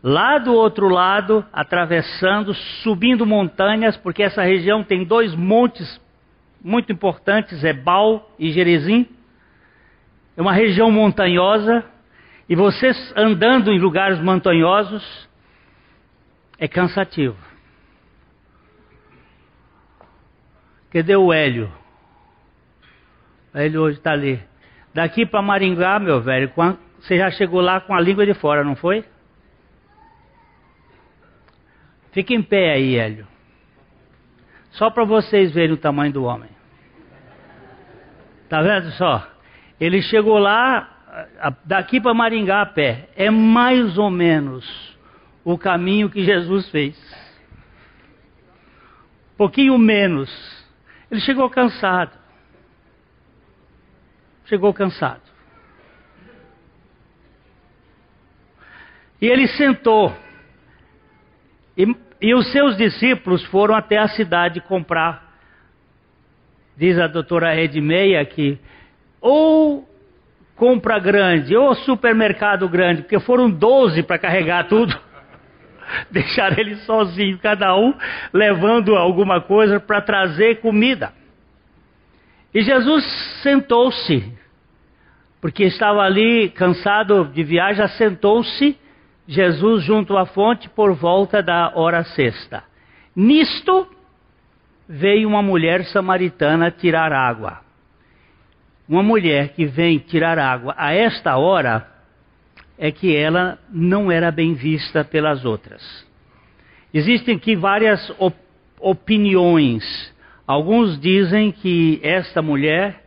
lá 0.02 0.38
do 0.38 0.54
outro 0.54 0.88
lado, 0.88 1.44
atravessando, 1.52 2.54
subindo 2.82 3.26
montanhas, 3.26 3.96
porque 3.96 4.22
essa 4.22 4.42
região 4.42 4.82
tem 4.82 5.04
dois 5.04 5.34
montes 5.34 6.00
muito 6.62 6.92
importantes, 6.92 7.62
Ebal 7.62 8.30
e 8.38 8.50
Gerezim. 8.50 9.06
É 10.36 10.40
uma 10.40 10.52
região 10.52 10.90
montanhosa, 10.90 11.84
e 12.48 12.56
vocês 12.56 13.12
andando 13.16 13.70
em 13.70 13.78
lugares 13.78 14.18
montanhosos 14.20 15.28
é 16.58 16.66
cansativo. 16.66 17.36
Cadê 20.90 21.14
o 21.14 21.32
Hélio? 21.32 21.72
O 23.54 23.58
Hélio 23.58 23.82
hoje 23.82 23.98
está 23.98 24.12
ali. 24.12 24.42
Daqui 24.92 25.24
para 25.24 25.40
Maringá, 25.40 25.98
meu 26.00 26.20
velho, 26.20 26.52
você 26.98 27.16
já 27.16 27.30
chegou 27.30 27.60
lá 27.60 27.80
com 27.80 27.94
a 27.94 28.00
língua 28.00 28.26
de 28.26 28.34
fora, 28.34 28.64
não 28.64 28.74
foi? 28.74 29.04
Fique 32.12 32.34
em 32.34 32.42
pé 32.42 32.72
aí, 32.72 32.96
Hélio. 32.96 33.26
Só 34.72 34.90
para 34.90 35.04
vocês 35.04 35.52
verem 35.52 35.74
o 35.74 35.78
tamanho 35.78 36.12
do 36.12 36.24
homem. 36.24 36.50
Tá 38.48 38.62
vendo 38.62 38.90
só? 38.92 39.26
Ele 39.80 40.02
chegou 40.02 40.38
lá, 40.38 41.56
daqui 41.64 42.00
para 42.00 42.12
Maringá 42.14 42.62
a 42.62 42.66
pé. 42.66 43.08
É 43.16 43.30
mais 43.30 43.96
ou 43.96 44.10
menos 44.10 44.98
o 45.44 45.56
caminho 45.56 46.10
que 46.10 46.24
Jesus 46.24 46.68
fez. 46.70 46.96
Pouquinho 49.36 49.78
menos. 49.78 50.30
Ele 51.10 51.20
chegou 51.20 51.48
cansado. 51.48 52.12
Chegou 54.46 54.74
cansado. 54.74 55.22
E 59.20 59.26
ele 59.26 59.46
sentou. 59.48 60.14
E, 61.76 61.86
e 62.20 62.34
os 62.34 62.50
seus 62.52 62.76
discípulos 62.76 63.44
foram 63.46 63.74
até 63.74 63.98
a 63.98 64.08
cidade 64.08 64.60
comprar. 64.60 65.30
Diz 66.76 66.98
a 66.98 67.06
doutora 67.06 67.60
Edmeia 67.60 68.24
que 68.24 68.58
ou 69.20 69.88
compra 70.56 70.98
grande, 70.98 71.56
ou 71.56 71.74
supermercado 71.74 72.68
grande, 72.68 73.02
porque 73.02 73.18
foram 73.20 73.50
12 73.50 74.02
para 74.02 74.18
carregar 74.18 74.68
tudo. 74.68 74.94
deixar 76.10 76.58
ele 76.58 76.76
sozinho, 76.76 77.38
cada 77.38 77.76
um 77.76 77.94
levando 78.32 78.94
alguma 78.96 79.40
coisa 79.40 79.80
para 79.80 80.00
trazer 80.00 80.60
comida. 80.60 81.12
E 82.52 82.62
Jesus 82.62 83.04
sentou-se, 83.42 84.32
porque 85.40 85.64
estava 85.64 86.02
ali 86.02 86.50
cansado 86.50 87.24
de 87.32 87.42
viagem, 87.42 87.86
sentou-se 87.88 88.76
Jesus 89.30 89.84
junto 89.84 90.16
à 90.16 90.26
fonte 90.26 90.68
por 90.70 90.92
volta 90.92 91.40
da 91.40 91.70
hora 91.76 92.02
sexta. 92.02 92.64
Nisto 93.14 93.86
veio 94.88 95.28
uma 95.28 95.40
mulher 95.40 95.84
samaritana 95.84 96.68
tirar 96.72 97.12
água. 97.12 97.60
Uma 98.88 99.04
mulher 99.04 99.50
que 99.50 99.66
vem 99.66 99.98
tirar 99.98 100.36
água 100.36 100.74
a 100.76 100.92
esta 100.92 101.36
hora 101.36 101.86
é 102.76 102.90
que 102.90 103.14
ela 103.14 103.56
não 103.70 104.10
era 104.10 104.32
bem 104.32 104.52
vista 104.54 105.04
pelas 105.04 105.44
outras. 105.44 105.80
Existem 106.92 107.36
aqui 107.36 107.54
várias 107.54 108.12
op 108.18 108.36
opiniões. 108.80 110.12
Alguns 110.44 110.98
dizem 110.98 111.52
que 111.52 112.00
esta 112.02 112.42
mulher 112.42 113.04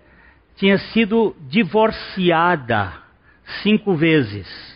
tinha 0.55 0.77
sido 0.77 1.35
divorciada 1.49 2.93
cinco 3.61 3.93
vezes. 3.95 4.72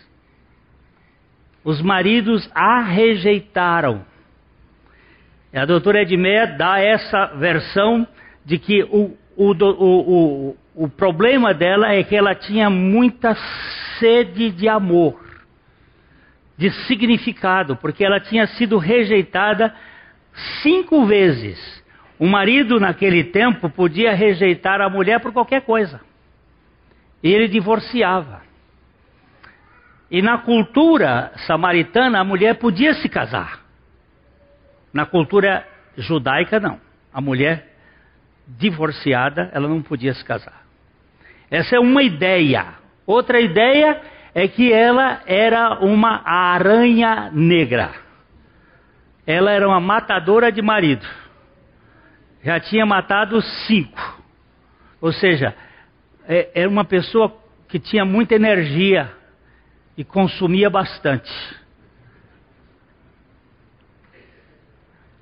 Os 1.68 1.82
maridos 1.82 2.50
a 2.54 2.80
rejeitaram. 2.80 4.02
A 5.52 5.66
doutora 5.66 6.00
Edmeia 6.00 6.46
dá 6.46 6.80
essa 6.80 7.26
versão 7.36 8.08
de 8.42 8.58
que 8.58 8.84
o, 8.84 9.14
o, 9.36 9.52
o, 9.52 10.56
o, 10.74 10.88
problema 10.88 11.52
dela 11.52 11.92
é 11.92 12.02
que 12.02 12.16
ela 12.16 12.34
tinha 12.34 12.70
muita 12.70 13.36
sede 13.98 14.50
de 14.50 14.66
amor, 14.66 15.22
de 16.56 16.70
significado, 16.86 17.76
porque 17.76 18.02
ela 18.02 18.18
tinha 18.18 18.46
sido 18.46 18.78
rejeitada 18.78 19.74
cinco 20.62 21.04
vezes. 21.04 21.84
O 22.18 22.26
marido, 22.26 22.80
naquele 22.80 23.24
tempo, 23.24 23.68
podia 23.68 24.14
rejeitar 24.14 24.80
a 24.80 24.88
mulher 24.88 25.20
por 25.20 25.34
qualquer 25.34 25.60
coisa. 25.60 26.00
Ele 27.22 27.46
divorciava. 27.46 28.47
E 30.10 30.22
na 30.22 30.38
cultura 30.38 31.32
samaritana, 31.46 32.20
a 32.20 32.24
mulher 32.24 32.54
podia 32.54 32.94
se 32.94 33.08
casar. 33.08 33.60
Na 34.92 35.04
cultura 35.04 35.66
judaica, 35.96 36.58
não. 36.58 36.80
A 37.12 37.20
mulher 37.20 37.68
divorciada, 38.46 39.50
ela 39.52 39.68
não 39.68 39.82
podia 39.82 40.14
se 40.14 40.24
casar. 40.24 40.62
Essa 41.50 41.76
é 41.76 41.80
uma 41.80 42.02
ideia. 42.02 42.74
Outra 43.06 43.40
ideia 43.40 44.00
é 44.34 44.48
que 44.48 44.72
ela 44.72 45.20
era 45.26 45.78
uma 45.80 46.22
aranha 46.24 47.30
negra. 47.32 47.90
Ela 49.26 49.50
era 49.50 49.68
uma 49.68 49.80
matadora 49.80 50.50
de 50.50 50.62
marido. 50.62 51.06
Já 52.42 52.58
tinha 52.58 52.86
matado 52.86 53.40
cinco. 53.66 54.22
Ou 55.00 55.12
seja, 55.12 55.54
é, 56.26 56.50
era 56.54 56.68
uma 56.68 56.84
pessoa 56.84 57.36
que 57.68 57.78
tinha 57.78 58.04
muita 58.04 58.34
energia 58.34 59.17
e 59.98 60.04
consumia 60.04 60.70
bastante. 60.70 61.28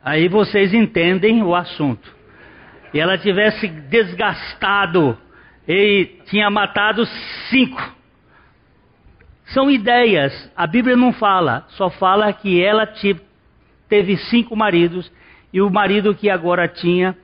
Aí 0.05 0.29
vocês 0.29 0.75
entendem 0.75 1.43
o 1.43 1.55
assunto. 1.55 2.15
E 2.93 3.01
ela 3.01 3.17
tivesse 3.17 3.67
desgastado 3.67 5.17
e 5.67 6.21
tinha 6.27 6.51
matado 6.51 7.07
cinco. 7.49 7.97
São 9.47 9.71
ideias. 9.71 10.53
A 10.55 10.67
Bíblia 10.67 10.95
não 10.95 11.11
fala, 11.11 11.65
só 11.71 11.89
fala 11.89 12.31
que 12.35 12.63
ela 12.63 12.87
teve 13.89 14.19
cinco 14.29 14.55
maridos 14.55 15.11
e 15.55 15.63
o 15.63 15.71
marido 15.71 16.15
que 16.15 16.29
agora 16.29 16.69
tinha 16.69 17.17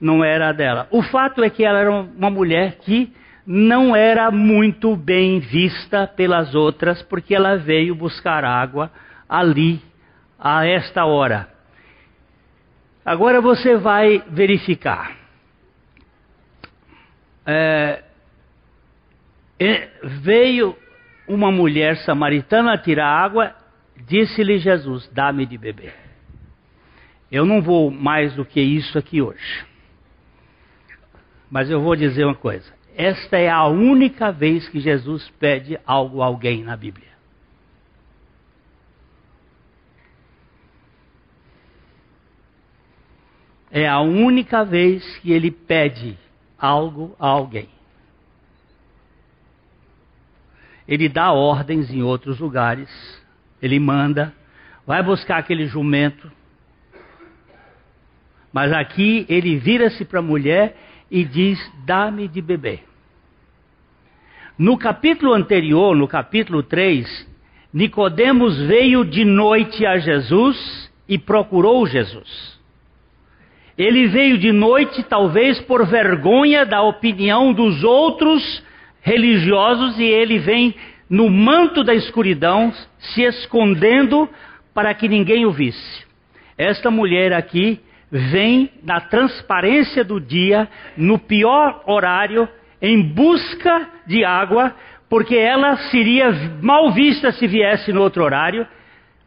não 0.00 0.22
era 0.22 0.52
dela. 0.52 0.86
O 0.92 1.02
fato 1.02 1.42
é 1.42 1.50
que 1.50 1.64
ela 1.64 1.80
era 1.80 1.90
uma 1.90 2.30
mulher 2.30 2.76
que 2.76 3.12
não 3.50 3.96
era 3.96 4.30
muito 4.30 4.94
bem 4.94 5.40
vista 5.40 6.06
pelas 6.06 6.54
outras, 6.54 7.02
porque 7.04 7.34
ela 7.34 7.56
veio 7.56 7.94
buscar 7.94 8.44
água 8.44 8.92
ali, 9.26 9.80
a 10.38 10.66
esta 10.66 11.06
hora. 11.06 11.48
Agora 13.02 13.40
você 13.40 13.74
vai 13.78 14.22
verificar. 14.28 15.16
É, 17.46 18.02
veio 20.20 20.76
uma 21.26 21.50
mulher 21.50 21.96
samaritana 22.04 22.76
tirar 22.76 23.08
água, 23.08 23.54
disse-lhe 23.96 24.58
Jesus: 24.58 25.08
Dá-me 25.14 25.46
de 25.46 25.56
beber. 25.56 25.94
Eu 27.32 27.46
não 27.46 27.62
vou 27.62 27.90
mais 27.90 28.34
do 28.34 28.44
que 28.44 28.60
isso 28.60 28.98
aqui 28.98 29.22
hoje. 29.22 29.64
Mas 31.50 31.70
eu 31.70 31.80
vou 31.80 31.96
dizer 31.96 32.26
uma 32.26 32.34
coisa: 32.34 32.77
esta 32.98 33.38
é 33.38 33.48
a 33.48 33.64
única 33.64 34.32
vez 34.32 34.68
que 34.68 34.80
Jesus 34.80 35.30
pede 35.38 35.78
algo 35.86 36.20
a 36.20 36.26
alguém 36.26 36.64
na 36.64 36.76
Bíblia. 36.76 37.06
É 43.70 43.86
a 43.86 44.00
única 44.00 44.64
vez 44.64 45.16
que 45.18 45.30
ele 45.30 45.48
pede 45.48 46.18
algo 46.58 47.14
a 47.20 47.28
alguém. 47.28 47.68
Ele 50.88 51.08
dá 51.08 51.30
ordens 51.30 51.88
em 51.92 52.02
outros 52.02 52.40
lugares, 52.40 52.90
ele 53.62 53.78
manda, 53.78 54.34
vai 54.84 55.04
buscar 55.04 55.38
aquele 55.38 55.68
jumento. 55.68 56.32
Mas 58.52 58.72
aqui 58.72 59.24
ele 59.28 59.56
vira-se 59.56 60.04
para 60.04 60.18
a 60.18 60.22
mulher 60.22 60.76
e 61.08 61.24
diz: 61.24 61.60
Dá-me 61.84 62.26
de 62.26 62.42
beber. 62.42 62.87
No 64.58 64.76
capítulo 64.76 65.34
anterior, 65.34 65.94
no 65.94 66.08
capítulo 66.08 66.64
3, 66.64 67.28
Nicodemos 67.72 68.58
veio 68.62 69.04
de 69.04 69.24
noite 69.24 69.86
a 69.86 69.98
Jesus 69.98 70.90
e 71.08 71.16
procurou 71.16 71.86
Jesus. 71.86 72.58
Ele 73.78 74.08
veio 74.08 74.36
de 74.36 74.50
noite, 74.50 75.04
talvez 75.04 75.60
por 75.60 75.86
vergonha 75.86 76.66
da 76.66 76.82
opinião 76.82 77.52
dos 77.52 77.84
outros 77.84 78.60
religiosos, 79.00 79.96
e 79.96 80.02
ele 80.02 80.40
vem 80.40 80.74
no 81.08 81.30
manto 81.30 81.84
da 81.84 81.94
escuridão, 81.94 82.72
se 82.98 83.22
escondendo 83.22 84.28
para 84.74 84.92
que 84.92 85.08
ninguém 85.08 85.46
o 85.46 85.52
visse. 85.52 86.04
Esta 86.56 86.90
mulher 86.90 87.32
aqui 87.32 87.78
vem 88.10 88.72
na 88.82 89.00
transparência 89.00 90.02
do 90.02 90.20
dia, 90.20 90.68
no 90.96 91.16
pior 91.16 91.84
horário, 91.86 92.48
em 92.80 93.02
busca 93.02 93.88
de 94.06 94.24
água, 94.24 94.74
porque 95.08 95.36
ela 95.36 95.76
seria 95.90 96.30
mal 96.62 96.92
vista 96.92 97.32
se 97.32 97.46
viesse 97.46 97.92
no 97.92 98.02
outro 98.02 98.22
horário, 98.22 98.66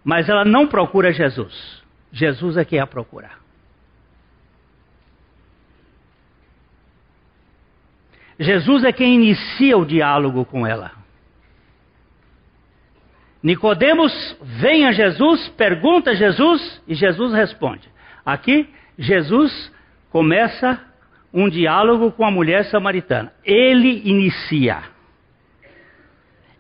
mas 0.04 0.30
ela 0.30 0.46
não 0.46 0.68
procura 0.68 1.12
Jesus. 1.12 1.82
Jesus 2.12 2.58
é 2.58 2.66
quem 2.66 2.80
a 2.80 2.88
procura. 2.88 3.30
Jesus 8.40 8.84
é 8.84 8.92
quem 8.92 9.16
inicia 9.16 9.78
o 9.78 9.86
diálogo 9.86 10.46
com 10.46 10.66
ela. 10.66 10.92
Nicodemos 13.44 14.38
vem 14.42 14.86
a 14.86 14.92
Jesus, 14.92 15.48
pergunta 15.50 16.12
a 16.12 16.16
Jesus 16.16 16.82
e 16.88 16.94
Jesus 16.94 17.34
responde. 17.34 17.90
Aqui 18.26 18.70
Jesus 18.98 19.72
começa 20.12 20.80
um 21.34 21.50
diálogo 21.50 22.12
com 22.12 22.26
a 22.26 22.32
mulher 22.32 22.66
samaritana. 22.66 23.32
Ele 23.44 24.02
inicia. 24.06 24.84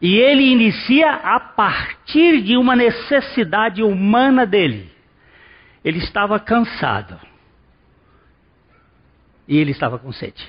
E 0.01 0.17
ele 0.17 0.43
inicia 0.43 1.11
a 1.11 1.39
partir 1.39 2.41
de 2.41 2.57
uma 2.57 2.76
necessidade 2.76 3.84
humana 3.84 4.45
dele. 4.45 4.89
Ele 5.84 5.99
estava 5.99 6.39
cansado. 6.39 7.19
E 9.47 9.57
ele 9.57 9.72
estava 9.72 9.99
com 9.99 10.11
sede. 10.11 10.47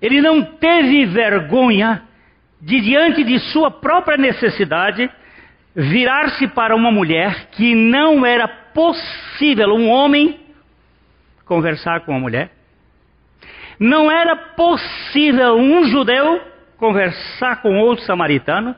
Ele 0.00 0.20
não 0.20 0.42
teve 0.42 1.06
vergonha 1.06 2.02
de, 2.60 2.80
diante 2.80 3.24
de 3.24 3.38
sua 3.38 3.70
própria 3.70 4.16
necessidade, 4.16 5.10
virar-se 5.74 6.46
para 6.48 6.74
uma 6.74 6.90
mulher 6.90 7.48
que 7.50 7.74
não 7.74 8.24
era 8.24 8.46
possível 8.46 9.74
um 9.74 9.88
homem 9.88 10.45
conversar 11.46 12.00
com 12.00 12.12
uma 12.12 12.20
mulher. 12.20 12.50
Não 13.78 14.10
era 14.10 14.36
possível 14.36 15.56
um 15.56 15.84
judeu 15.86 16.40
conversar 16.76 17.62
com 17.62 17.78
outro 17.78 18.04
samaritano. 18.04 18.74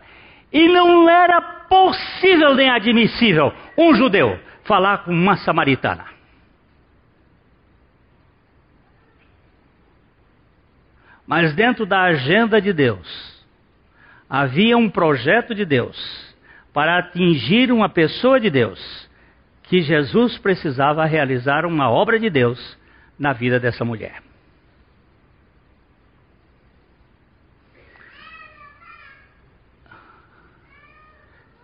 E 0.53 0.69
não 0.69 1.09
era 1.09 1.41
possível 1.41 2.55
nem 2.55 2.71
admissível 2.71 3.53
um 3.77 3.95
judeu 3.95 4.39
falar 4.65 4.99
com 4.99 5.13
uma 5.13 5.37
samaritana. 5.37 6.05
Mas 11.27 11.55
dentro 11.55 11.85
da 11.85 12.05
agenda 12.05 12.59
de 12.59 12.73
Deus, 12.73 13.45
havia 14.31 14.79
um 14.79 14.89
projeto 14.89 15.55
de 15.55 15.67
Deus 15.67 16.35
para 16.73 16.99
atingir 16.99 17.71
uma 17.71 17.91
pessoa 17.91 18.41
de 18.41 18.49
Deus, 18.49 19.08
que 19.69 19.83
Jesus 19.83 20.39
precisava 20.39 21.05
realizar 21.05 21.67
uma 21.67 21.91
obra 21.91 22.19
de 22.19 22.31
Deus 22.31 22.79
na 23.19 23.33
vida 23.33 23.61
dessa 23.61 23.85
mulher. 23.85 24.23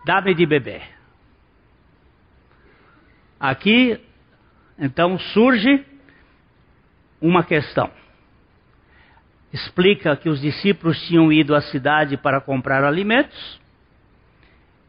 Dá-me 0.05 0.35
de 0.35 0.45
beber. 0.45 0.83
Aqui, 3.39 3.99
então, 4.77 5.17
surge 5.17 5.83
uma 7.19 7.43
questão. 7.43 7.89
Explica 9.51 10.15
que 10.15 10.29
os 10.29 10.39
discípulos 10.39 11.01
tinham 11.07 11.33
ido 11.33 11.55
à 11.55 11.61
cidade 11.61 12.17
para 12.17 12.39
comprar 12.39 12.83
alimentos. 12.83 13.59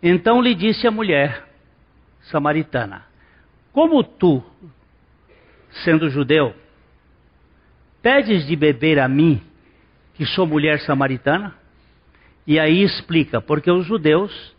Então 0.02 0.42
lhe 0.42 0.54
disse 0.54 0.86
a 0.86 0.90
mulher 0.90 1.45
samaritana: 2.30 3.04
Como 3.72 4.02
tu, 4.02 4.42
sendo 5.84 6.08
judeu, 6.08 6.54
pedes 8.02 8.46
de 8.46 8.56
beber 8.56 8.98
a 8.98 9.08
mim, 9.08 9.40
que 10.14 10.24
sou 10.24 10.46
mulher 10.46 10.80
samaritana? 10.80 11.54
E 12.46 12.60
aí 12.60 12.82
explica, 12.82 13.40
porque 13.40 13.70
os 13.70 13.84
judeus 13.84 14.54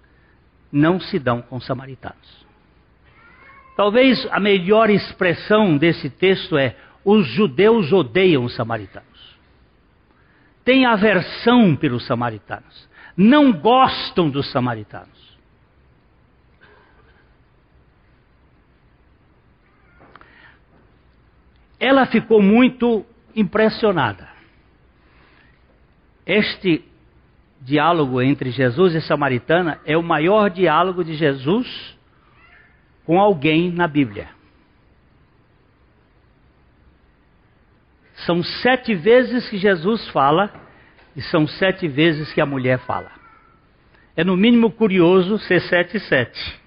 não 0.71 0.99
se 0.99 1.17
dão 1.17 1.41
com 1.41 1.59
samaritanos. 1.59 2.45
Talvez 3.77 4.27
a 4.31 4.39
melhor 4.39 4.89
expressão 4.89 5.77
desse 5.77 6.09
texto 6.09 6.57
é: 6.57 6.75
os 7.05 7.27
judeus 7.27 7.93
odeiam 7.93 8.43
os 8.43 8.55
samaritanos. 8.55 9.07
Têm 10.65 10.85
aversão 10.85 11.75
pelos 11.75 12.05
samaritanos. 12.05 12.89
Não 13.15 13.53
gostam 13.53 14.29
dos 14.29 14.51
samaritanos. 14.51 15.26
Ela 21.79 22.05
ficou 22.05 22.41
muito 22.41 23.05
impressionada. 23.35 24.27
Este 26.25 26.83
diálogo 27.61 28.21
entre 28.21 28.51
Jesus 28.51 28.95
e 28.95 29.01
Samaritana 29.01 29.79
é 29.85 29.97
o 29.97 30.03
maior 30.03 30.49
diálogo 30.49 31.03
de 31.03 31.13
Jesus 31.13 31.97
com 33.05 33.19
alguém 33.19 33.71
na 33.71 33.87
Bíblia. 33.87 34.29
São 38.25 38.43
sete 38.43 38.93
vezes 38.95 39.47
que 39.49 39.57
Jesus 39.57 40.07
fala 40.09 40.51
e 41.15 41.21
são 41.21 41.47
sete 41.47 41.87
vezes 41.87 42.33
que 42.33 42.41
a 42.41 42.45
mulher 42.45 42.79
fala. 42.79 43.11
É 44.15 44.23
no 44.23 44.35
mínimo 44.35 44.71
curioso 44.71 45.37
ser 45.39 45.61
sete 45.61 45.97
e 45.97 45.99
sete. 45.99 46.59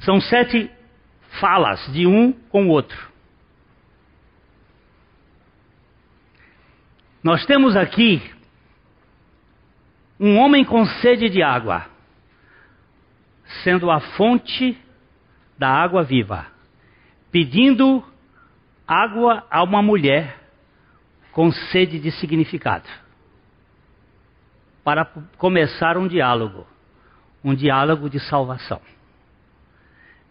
São 0.00 0.20
sete 0.20 0.70
falas 1.40 1.80
de 1.92 2.06
um 2.06 2.32
com 2.32 2.66
o 2.66 2.70
outro. 2.70 3.12
Nós 7.22 7.46
temos 7.46 7.74
aqui 7.74 8.22
um 10.20 10.36
homem 10.38 10.64
com 10.64 10.84
sede 10.84 11.28
de 11.28 11.42
água, 11.42 11.86
sendo 13.62 13.90
a 13.90 14.00
fonte 14.00 14.78
da 15.58 15.68
água 15.68 16.02
viva, 16.02 16.46
pedindo 17.32 18.04
água 18.86 19.46
a 19.50 19.62
uma 19.62 19.82
mulher 19.82 20.38
com 21.32 21.50
sede 21.50 21.98
de 21.98 22.10
significado, 22.12 22.88
para 24.84 25.04
começar 25.38 25.96
um 25.96 26.06
diálogo, 26.06 26.66
um 27.42 27.54
diálogo 27.54 28.08
de 28.08 28.20
salvação. 28.20 28.80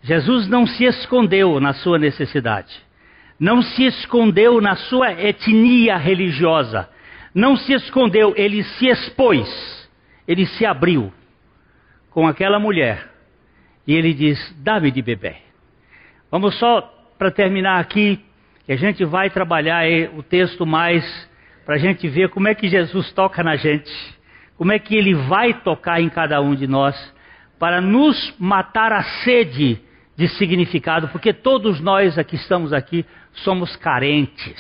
Jesus 0.03 0.47
não 0.47 0.67
se 0.67 0.83
escondeu 0.83 1.59
na 1.59 1.73
sua 1.73 1.97
necessidade 1.97 2.83
não 3.43 3.61
se 3.61 3.83
escondeu 3.85 4.61
na 4.61 4.75
sua 4.75 5.11
etnia 5.11 5.97
religiosa, 5.97 6.89
não 7.35 7.57
se 7.57 7.73
escondeu, 7.73 8.33
ele 8.37 8.63
se 8.63 8.87
expôs, 8.87 9.89
ele 10.25 10.45
se 10.45 10.65
abriu 10.65 11.11
com 12.11 12.25
aquela 12.25 12.57
mulher 12.57 13.09
e 13.85 13.93
ele 13.93 14.13
diz: 14.13 14.39
Dá-me 14.59 14.91
de 14.91 15.01
beber. 15.01 15.37
Vamos 16.31 16.57
só 16.57 16.81
para 17.17 17.31
terminar 17.31 17.81
aqui, 17.81 18.17
que 18.65 18.71
a 18.71 18.77
gente 18.77 19.03
vai 19.03 19.29
trabalhar 19.29 19.83
o 20.15 20.23
texto 20.23 20.65
mais 20.65 21.03
para 21.65 21.75
a 21.75 21.77
gente 21.77 22.07
ver 22.07 22.29
como 22.29 22.47
é 22.47 22.55
que 22.55 22.69
Jesus 22.69 23.11
toca 23.11 23.43
na 23.43 23.57
gente, 23.57 23.91
como 24.57 24.71
é 24.71 24.79
que 24.79 24.95
ele 24.95 25.13
vai 25.13 25.53
tocar 25.53 25.99
em 25.99 26.07
cada 26.07 26.39
um 26.39 26.55
de 26.55 26.65
nós, 26.65 26.95
para 27.59 27.81
nos 27.81 28.33
matar 28.39 28.93
a 28.93 29.03
sede 29.23 29.81
de 30.15 30.27
significado, 30.29 31.07
porque 31.07 31.33
todos 31.33 31.79
nós 31.79 32.17
aqui 32.17 32.35
estamos 32.35 32.71
aqui 32.71 33.05
somos 33.33 33.75
carentes. 33.75 34.59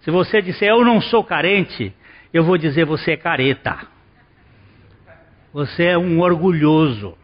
Se 0.00 0.10
você 0.10 0.40
disser 0.40 0.68
eu 0.68 0.84
não 0.84 1.00
sou 1.00 1.24
carente, 1.24 1.92
eu 2.32 2.44
vou 2.44 2.56
dizer 2.58 2.84
você 2.84 3.12
é 3.12 3.16
careta. 3.16 3.86
Você 5.52 5.84
é 5.84 5.98
um 5.98 6.20
orgulhoso. 6.20 7.16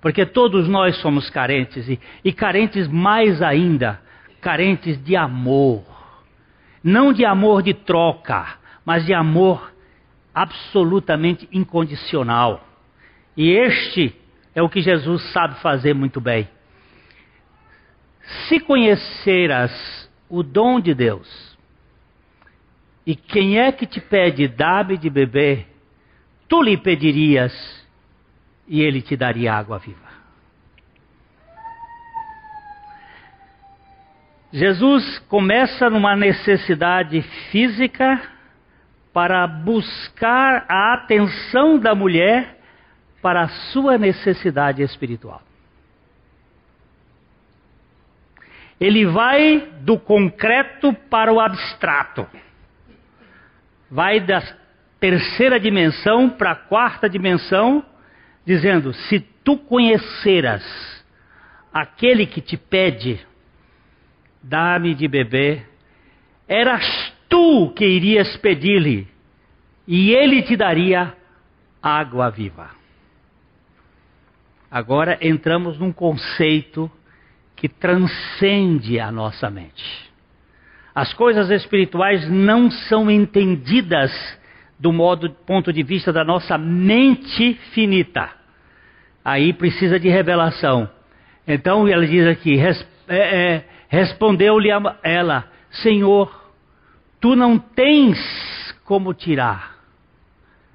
Porque 0.00 0.26
todos 0.26 0.68
nós 0.68 0.96
somos 0.98 1.30
carentes 1.30 1.88
e, 1.88 1.98
e 2.22 2.32
carentes 2.32 2.86
mais 2.88 3.40
ainda, 3.40 4.00
carentes 4.40 5.02
de 5.02 5.16
amor. 5.16 5.82
Não 6.82 7.12
de 7.12 7.24
amor 7.24 7.62
de 7.62 7.72
troca, 7.72 8.58
mas 8.84 9.06
de 9.06 9.14
amor 9.14 9.72
absolutamente 10.34 11.48
incondicional. 11.50 12.66
E 13.34 13.50
este 13.50 14.14
é 14.54 14.62
o 14.62 14.68
que 14.68 14.80
Jesus 14.80 15.22
sabe 15.32 15.60
fazer 15.60 15.94
muito 15.94 16.20
bem. 16.20 16.48
Se 18.48 18.60
conheceras 18.60 20.10
o 20.28 20.42
dom 20.42 20.80
de 20.80 20.94
Deus, 20.94 21.54
e 23.06 23.14
quem 23.14 23.58
é 23.58 23.70
que 23.70 23.86
te 23.86 24.00
pede, 24.00 24.48
dá-me 24.48 24.96
de 24.96 25.10
beber, 25.10 25.66
tu 26.48 26.62
lhe 26.62 26.76
pedirias, 26.76 27.52
e 28.66 28.80
ele 28.80 29.02
te 29.02 29.16
daria 29.16 29.54
água 29.54 29.78
viva. 29.78 30.14
Jesus 34.52 35.18
começa 35.28 35.90
numa 35.90 36.14
necessidade 36.14 37.20
física 37.50 38.22
para 39.12 39.46
buscar 39.46 40.64
a 40.68 40.94
atenção 40.94 41.78
da 41.78 41.94
mulher 41.94 42.53
para 43.24 43.44
a 43.44 43.48
sua 43.48 43.96
necessidade 43.96 44.82
espiritual. 44.82 45.40
Ele 48.78 49.06
vai 49.06 49.66
do 49.80 49.98
concreto 49.98 50.92
para 51.08 51.32
o 51.32 51.40
abstrato. 51.40 52.26
Vai 53.90 54.20
da 54.20 54.42
terceira 55.00 55.58
dimensão 55.58 56.28
para 56.28 56.50
a 56.50 56.54
quarta 56.54 57.08
dimensão, 57.08 57.82
dizendo: 58.44 58.92
se 58.92 59.20
tu 59.42 59.56
conheceras 59.56 60.62
aquele 61.72 62.26
que 62.26 62.42
te 62.42 62.58
pede, 62.58 63.26
dá-me 64.42 64.94
de 64.94 65.08
beber, 65.08 65.66
eras 66.46 66.84
tu 67.26 67.72
que 67.74 67.86
irias 67.86 68.36
pedir-lhe, 68.36 69.08
e 69.88 70.12
ele 70.12 70.42
te 70.42 70.54
daria 70.58 71.16
água 71.82 72.28
viva. 72.28 72.83
Agora 74.74 75.16
entramos 75.20 75.78
num 75.78 75.92
conceito 75.92 76.90
que 77.54 77.68
transcende 77.68 78.98
a 78.98 79.12
nossa 79.12 79.48
mente. 79.48 80.10
As 80.92 81.14
coisas 81.14 81.48
espirituais 81.48 82.28
não 82.28 82.68
são 82.68 83.08
entendidas 83.08 84.10
do 84.76 84.92
modo 84.92 85.30
ponto 85.30 85.72
de 85.72 85.84
vista 85.84 86.12
da 86.12 86.24
nossa 86.24 86.58
mente 86.58 87.54
finita. 87.72 88.28
Aí 89.24 89.52
precisa 89.52 90.00
de 90.00 90.08
revelação. 90.08 90.90
Então 91.46 91.86
ela 91.86 92.04
diz 92.04 92.26
aqui: 92.26 92.56
res, 92.56 92.84
é, 93.06 93.18
é, 93.18 93.68
respondeu-lhe 93.86 94.70
ela, 95.04 95.48
Senhor, 95.70 96.52
tu 97.20 97.36
não 97.36 97.60
tens 97.60 98.18
como 98.84 99.14
tirar, 99.14 99.78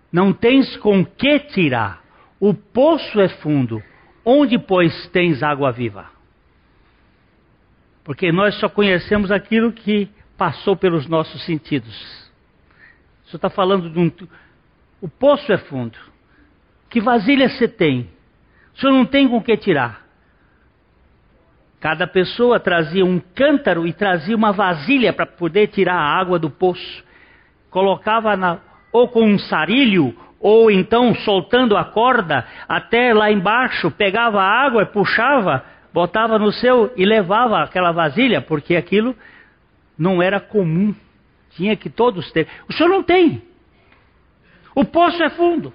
não 0.09 0.31
tens 0.31 0.77
com 0.77 1.03
que 1.03 1.37
tirar. 1.39 2.01
O 2.39 2.53
poço 2.53 3.19
é 3.19 3.27
fundo, 3.27 3.83
onde, 4.25 4.57
pois, 4.57 5.07
tens 5.09 5.41
água 5.43 5.71
viva? 5.71 6.07
Porque 8.03 8.31
nós 8.31 8.55
só 8.55 8.67
conhecemos 8.67 9.31
aquilo 9.31 9.71
que 9.71 10.09
passou 10.37 10.75
pelos 10.75 11.07
nossos 11.07 11.45
sentidos. 11.45 12.29
Você 13.25 13.35
está 13.35 13.49
falando 13.49 13.89
de 13.89 13.99
um. 13.99 14.11
O 15.01 15.07
poço 15.07 15.51
é 15.51 15.57
fundo. 15.57 15.97
Que 16.89 16.99
vasilha 16.99 17.47
você 17.49 17.67
tem? 17.67 18.09
O 18.75 18.79
senhor 18.79 18.93
não 18.93 19.05
tem 19.05 19.27
com 19.27 19.41
que 19.41 19.55
tirar. 19.57 20.07
Cada 21.79 22.07
pessoa 22.07 22.59
trazia 22.59 23.05
um 23.05 23.19
cântaro 23.19 23.85
e 23.85 23.93
trazia 23.93 24.35
uma 24.35 24.51
vasilha 24.51 25.13
para 25.13 25.25
poder 25.25 25.67
tirar 25.67 25.95
a 25.95 26.19
água 26.19 26.39
do 26.39 26.49
poço. 26.49 27.03
Colocava 27.69 28.35
na, 28.35 28.59
ou 28.91 29.07
com 29.07 29.23
um 29.23 29.37
sarilho 29.37 30.15
ou 30.39 30.71
então 30.71 31.13
soltando 31.15 31.75
a 31.75 31.83
corda 31.83 32.45
até 32.67 33.13
lá 33.13 33.31
embaixo, 33.31 33.91
pegava 33.91 34.41
a 34.41 34.65
água, 34.65 34.85
puxava, 34.85 35.63
botava 35.93 36.39
no 36.39 36.51
seu 36.51 36.93
e 36.95 37.05
levava 37.05 37.61
aquela 37.63 37.91
vasilha, 37.91 38.41
porque 38.41 38.75
aquilo 38.75 39.15
não 39.97 40.21
era 40.21 40.39
comum. 40.39 40.95
Tinha 41.51 41.75
que 41.75 41.89
todos 41.89 42.31
ter. 42.31 42.47
O 42.69 42.73
senhor 42.73 42.89
não 42.89 43.03
tem. 43.03 43.41
O 44.73 44.85
poço 44.85 45.21
é 45.21 45.29
fundo. 45.31 45.73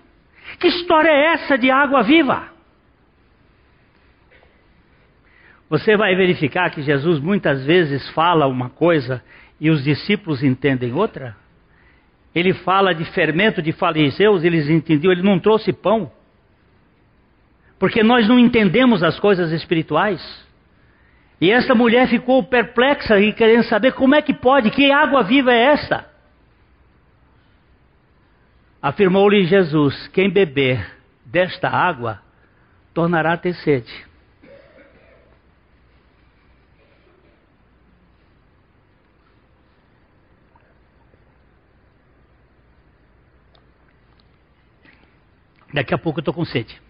Que 0.58 0.68
história 0.68 1.10
é 1.10 1.32
essa 1.34 1.58
de 1.58 1.70
água 1.70 2.02
viva? 2.02 2.54
Você 5.68 5.96
vai 5.96 6.14
verificar 6.14 6.70
que 6.70 6.82
Jesus 6.82 7.18
muitas 7.18 7.64
vezes 7.64 8.08
fala 8.10 8.46
uma 8.46 8.70
coisa 8.70 9.22
e 9.60 9.70
os 9.70 9.82
discípulos 9.82 10.42
entendem 10.42 10.92
outra? 10.92 11.36
Ele 12.34 12.52
fala 12.52 12.94
de 12.94 13.04
fermento 13.12 13.62
de 13.62 13.72
fariseus, 13.72 14.42
eles 14.42 14.68
entendiam, 14.68 15.12
ele 15.12 15.22
não 15.22 15.38
trouxe 15.38 15.72
pão. 15.72 16.10
Porque 17.78 18.02
nós 18.02 18.26
não 18.26 18.38
entendemos 18.38 19.02
as 19.02 19.20
coisas 19.20 19.52
espirituais. 19.52 20.20
E 21.40 21.50
essa 21.50 21.74
mulher 21.74 22.08
ficou 22.08 22.42
perplexa 22.42 23.20
e 23.20 23.32
querendo 23.32 23.64
saber 23.64 23.92
como 23.92 24.14
é 24.14 24.22
que 24.22 24.32
pode, 24.32 24.70
que 24.70 24.90
água 24.90 25.22
viva 25.22 25.52
é 25.52 25.72
esta? 25.72 26.06
Afirmou-lhe 28.80 29.44
Jesus: 29.44 30.08
Quem 30.08 30.30
beber 30.30 30.86
desta 31.24 31.68
água 31.68 32.20
tornará 32.92 33.32
a 33.32 33.36
ter 33.36 33.54
sede. 33.54 33.92
Daqui 45.74 45.92
a 45.92 45.98
pouco 45.98 46.20
eu 46.20 46.22
estou 46.22 46.32
com 46.32 46.44
sede. 46.44 46.80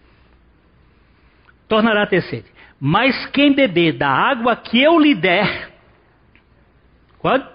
Tornará 1.67 2.03
a 2.03 2.07
ter 2.07 2.21
sede. 2.21 2.45
Mas 2.79 3.25
quem 3.31 3.51
beber 3.51 3.93
da 3.93 4.07
água 4.07 4.55
que 4.55 4.79
eu 4.79 4.99
lhe 4.99 5.15
der. 5.15 5.73
Quando? 7.17 7.49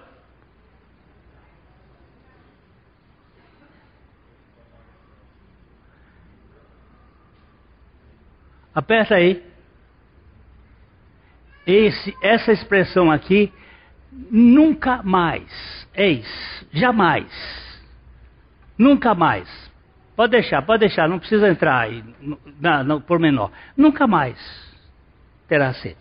Aperta 8.74 9.14
aí. 9.14 9.40
Esse, 11.64 12.12
essa 12.20 12.50
expressão 12.50 13.08
aqui, 13.08 13.52
nunca 14.32 15.00
mais. 15.04 15.86
Eis, 15.94 16.26
jamais. 16.72 17.30
Nunca 18.76 19.14
mais. 19.14 19.69
Pode 20.20 20.32
deixar, 20.32 20.60
pode 20.60 20.80
deixar, 20.80 21.08
não 21.08 21.18
precisa 21.18 21.48
entrar 21.48 21.78
aí 21.78 22.04
no, 22.20 22.38
no. 22.84 23.52
Nunca 23.74 24.06
mais 24.06 24.38
terá 25.48 25.72
sede. 25.72 25.96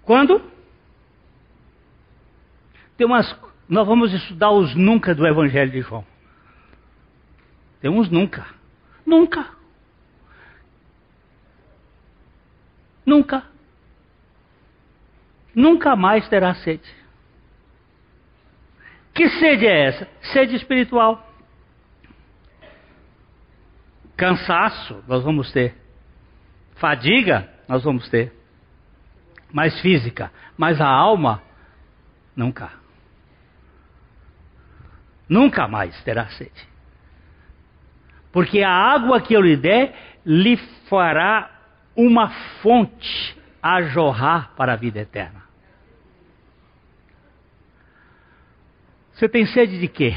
Quando? 0.00 0.40
Tem 2.96 3.06
umas, 3.06 3.38
nós 3.68 3.86
vamos 3.86 4.14
estudar 4.14 4.50
os 4.50 4.74
nunca 4.74 5.14
do 5.14 5.26
Evangelho 5.26 5.70
de 5.70 5.82
João. 5.82 6.06
Tem 7.82 7.90
uns 7.90 8.08
nunca. 8.08 8.46
Nunca. 9.04 9.50
Nunca. 13.04 13.44
Nunca 15.54 15.96
mais 15.96 16.26
terá 16.30 16.54
sede. 16.54 16.90
Que 19.12 19.28
sede 19.28 19.66
é 19.66 19.88
essa? 19.88 20.08
Sede 20.32 20.56
espiritual. 20.56 21.28
Cansaço, 24.16 25.02
nós 25.06 25.22
vamos 25.24 25.50
ter. 25.52 25.74
Fadiga, 26.76 27.48
nós 27.68 27.82
vamos 27.84 28.08
ter. 28.08 28.32
Mais 29.52 29.80
física. 29.80 30.30
Mas 30.56 30.80
a 30.80 30.86
alma, 30.86 31.42
nunca. 32.36 32.70
Nunca 35.28 35.66
mais 35.68 36.00
terá 36.04 36.26
sede. 36.28 36.68
Porque 38.32 38.62
a 38.62 38.70
água 38.70 39.20
que 39.20 39.34
eu 39.34 39.40
lhe 39.40 39.56
der, 39.56 39.94
lhe 40.24 40.56
fará 40.88 41.50
uma 41.94 42.30
fonte 42.62 43.38
a 43.62 43.82
jorrar 43.82 44.52
para 44.56 44.72
a 44.72 44.76
vida 44.76 45.00
eterna. 45.00 45.42
Você 49.12 49.28
tem 49.28 49.46
sede 49.46 49.78
de 49.78 49.86
quê? 49.86 50.16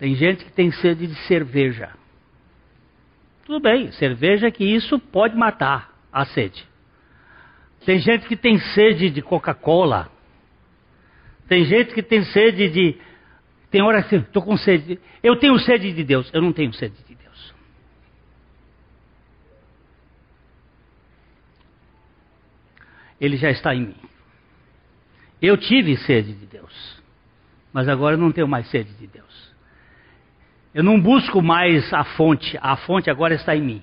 Tem 0.00 0.14
gente 0.14 0.46
que 0.46 0.50
tem 0.50 0.72
sede 0.72 1.06
de 1.06 1.14
cerveja. 1.26 1.90
Tudo 3.44 3.60
bem, 3.60 3.92
cerveja 3.92 4.50
que 4.50 4.64
isso 4.64 4.98
pode 4.98 5.36
matar 5.36 5.94
a 6.10 6.24
sede. 6.24 6.66
Tem 7.84 7.98
gente 7.98 8.26
que 8.26 8.34
tem 8.34 8.58
sede 8.58 9.10
de 9.10 9.20
Coca-Cola. 9.20 10.10
Tem 11.46 11.66
gente 11.66 11.92
que 11.92 12.02
tem 12.02 12.24
sede 12.24 12.70
de. 12.70 12.98
Tem 13.70 13.82
hora 13.82 14.02
que 14.02 14.16
estou 14.16 14.42
com 14.42 14.56
sede. 14.56 14.98
Eu 15.22 15.36
tenho 15.36 15.58
sede 15.58 15.92
de 15.92 16.02
Deus. 16.02 16.30
Eu 16.32 16.40
não 16.40 16.52
tenho 16.54 16.72
sede 16.72 16.96
de 17.06 17.14
Deus. 17.14 17.54
Ele 23.20 23.36
já 23.36 23.50
está 23.50 23.74
em 23.74 23.88
mim. 23.88 23.96
Eu 25.42 25.58
tive 25.58 25.94
sede 25.98 26.32
de 26.32 26.46
Deus. 26.46 27.02
Mas 27.70 27.86
agora 27.86 28.14
eu 28.14 28.18
não 28.18 28.32
tenho 28.32 28.48
mais 28.48 28.66
sede 28.70 28.94
de 28.94 29.06
Deus. 29.06 29.49
Eu 30.74 30.84
não 30.84 31.00
busco 31.00 31.42
mais 31.42 31.92
a 31.92 32.04
fonte, 32.04 32.58
a 32.62 32.76
fonte 32.76 33.10
agora 33.10 33.34
está 33.34 33.56
em 33.56 33.62
mim. 33.62 33.82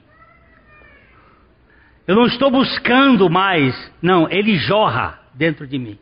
Eu 2.08 2.16
não 2.16 2.26
estou 2.26 2.50
buscando 2.50 3.30
mais, 3.30 3.76
não, 4.02 4.30
ele 4.30 4.56
jorra 4.58 5.20
dentro 5.34 5.68
de 5.68 5.78
mim. 5.78 6.00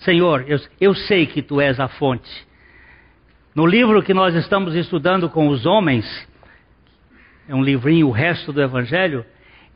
Senhor, 0.00 0.44
eu, 0.48 0.58
eu 0.80 0.94
sei 0.94 1.26
que 1.26 1.40
tu 1.40 1.60
és 1.60 1.78
a 1.78 1.86
fonte. 1.86 2.28
No 3.54 3.64
livro 3.64 4.02
que 4.02 4.12
nós 4.12 4.34
estamos 4.34 4.74
estudando 4.74 5.28
com 5.30 5.48
os 5.48 5.64
homens, 5.64 6.04
é 7.48 7.54
um 7.54 7.62
livrinho, 7.62 8.08
o 8.08 8.12
resto 8.12 8.52
do 8.52 8.60
Evangelho, 8.60 9.24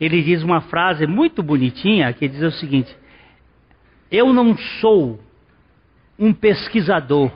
ele 0.00 0.20
diz 0.22 0.42
uma 0.42 0.60
frase 0.62 1.06
muito 1.06 1.42
bonitinha 1.42 2.12
que 2.12 2.28
diz 2.28 2.42
o 2.42 2.50
seguinte: 2.58 2.94
Eu 4.10 4.32
não 4.32 4.56
sou 4.80 5.20
um 6.18 6.32
pesquisador, 6.32 7.30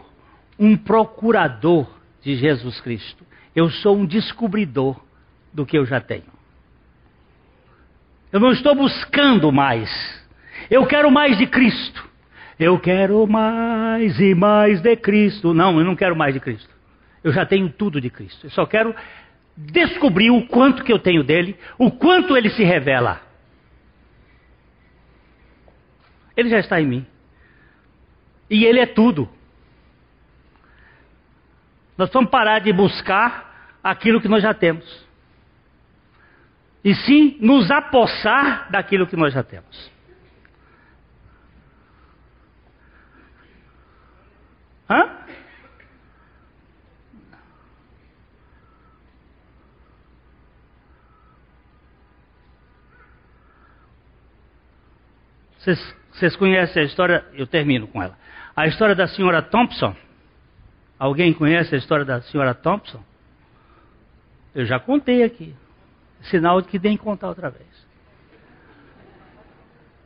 um 0.58 0.76
procurador 0.76 1.95
de 2.26 2.34
Jesus 2.34 2.80
Cristo. 2.80 3.24
Eu 3.54 3.70
sou 3.70 3.96
um 3.96 4.04
descobridor 4.04 5.00
do 5.52 5.64
que 5.64 5.78
eu 5.78 5.86
já 5.86 6.00
tenho. 6.00 6.24
Eu 8.32 8.40
não 8.40 8.50
estou 8.50 8.74
buscando 8.74 9.52
mais. 9.52 9.88
Eu 10.68 10.84
quero 10.86 11.08
mais 11.08 11.38
de 11.38 11.46
Cristo. 11.46 12.04
Eu 12.58 12.80
quero 12.80 13.24
mais 13.28 14.18
e 14.18 14.34
mais 14.34 14.80
de 14.80 14.96
Cristo. 14.96 15.54
Não, 15.54 15.78
eu 15.78 15.84
não 15.84 15.94
quero 15.94 16.16
mais 16.16 16.34
de 16.34 16.40
Cristo. 16.40 16.68
Eu 17.22 17.32
já 17.32 17.46
tenho 17.46 17.68
tudo 17.68 18.00
de 18.00 18.10
Cristo. 18.10 18.46
Eu 18.46 18.50
só 18.50 18.66
quero 18.66 18.92
descobrir 19.56 20.30
o 20.32 20.48
quanto 20.48 20.82
que 20.82 20.92
eu 20.92 20.98
tenho 20.98 21.22
dele, 21.22 21.56
o 21.78 21.92
quanto 21.92 22.36
ele 22.36 22.50
se 22.50 22.64
revela. 22.64 23.20
Ele 26.36 26.48
já 26.48 26.58
está 26.58 26.80
em 26.80 26.86
mim. 26.86 27.06
E 28.50 28.64
ele 28.64 28.80
é 28.80 28.86
tudo. 28.86 29.35
Nós 31.96 32.10
vamos 32.10 32.30
parar 32.30 32.60
de 32.60 32.72
buscar 32.72 33.78
aquilo 33.82 34.20
que 34.20 34.28
nós 34.28 34.42
já 34.42 34.52
temos. 34.52 35.06
E 36.84 36.94
sim 36.94 37.36
nos 37.40 37.70
apossar 37.70 38.70
daquilo 38.70 39.06
que 39.06 39.16
nós 39.16 39.32
já 39.32 39.42
temos. 39.42 39.90
Hã? 44.88 45.26
Vocês 56.12 56.36
conhecem 56.36 56.82
a 56.82 56.86
história? 56.86 57.26
Eu 57.34 57.46
termino 57.46 57.88
com 57.88 58.00
ela. 58.00 58.16
A 58.54 58.68
história 58.68 58.94
da 58.94 59.08
senhora 59.08 59.42
Thompson. 59.42 59.96
Alguém 60.98 61.32
conhece 61.32 61.74
a 61.74 61.78
história 61.78 62.04
da 62.04 62.22
senhora 62.22 62.54
Thompson? 62.54 63.02
Eu 64.54 64.64
já 64.64 64.80
contei 64.80 65.22
aqui. 65.22 65.54
Sinal 66.22 66.62
de 66.62 66.68
que 66.68 66.78
tem 66.78 66.96
que 66.96 67.02
contar 67.02 67.28
outra 67.28 67.50
vez. 67.50 67.86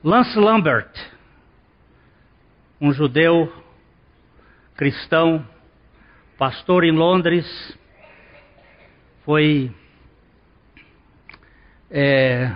Lance 0.03 0.39
Lambert, 0.39 0.91
um 2.81 2.93
judeu 2.93 3.53
cristão, 4.75 5.47
pastor 6.39 6.85
em 6.85 6.91
Londres, 6.91 7.47
foi 9.25 9.71
é, 11.91 12.51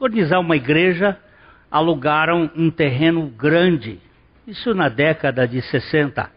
organizar 0.00 0.40
uma 0.40 0.56
igreja 0.56 1.18
alugaram 1.70 2.50
um 2.56 2.70
terreno 2.70 3.28
grande, 3.28 4.00
isso 4.46 4.74
na 4.74 4.88
década 4.88 5.46
de 5.46 5.62
60, 5.62 6.30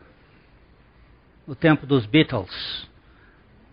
no 1.49 1.55
tempo 1.55 1.87
dos 1.87 2.05
Beatles. 2.05 2.87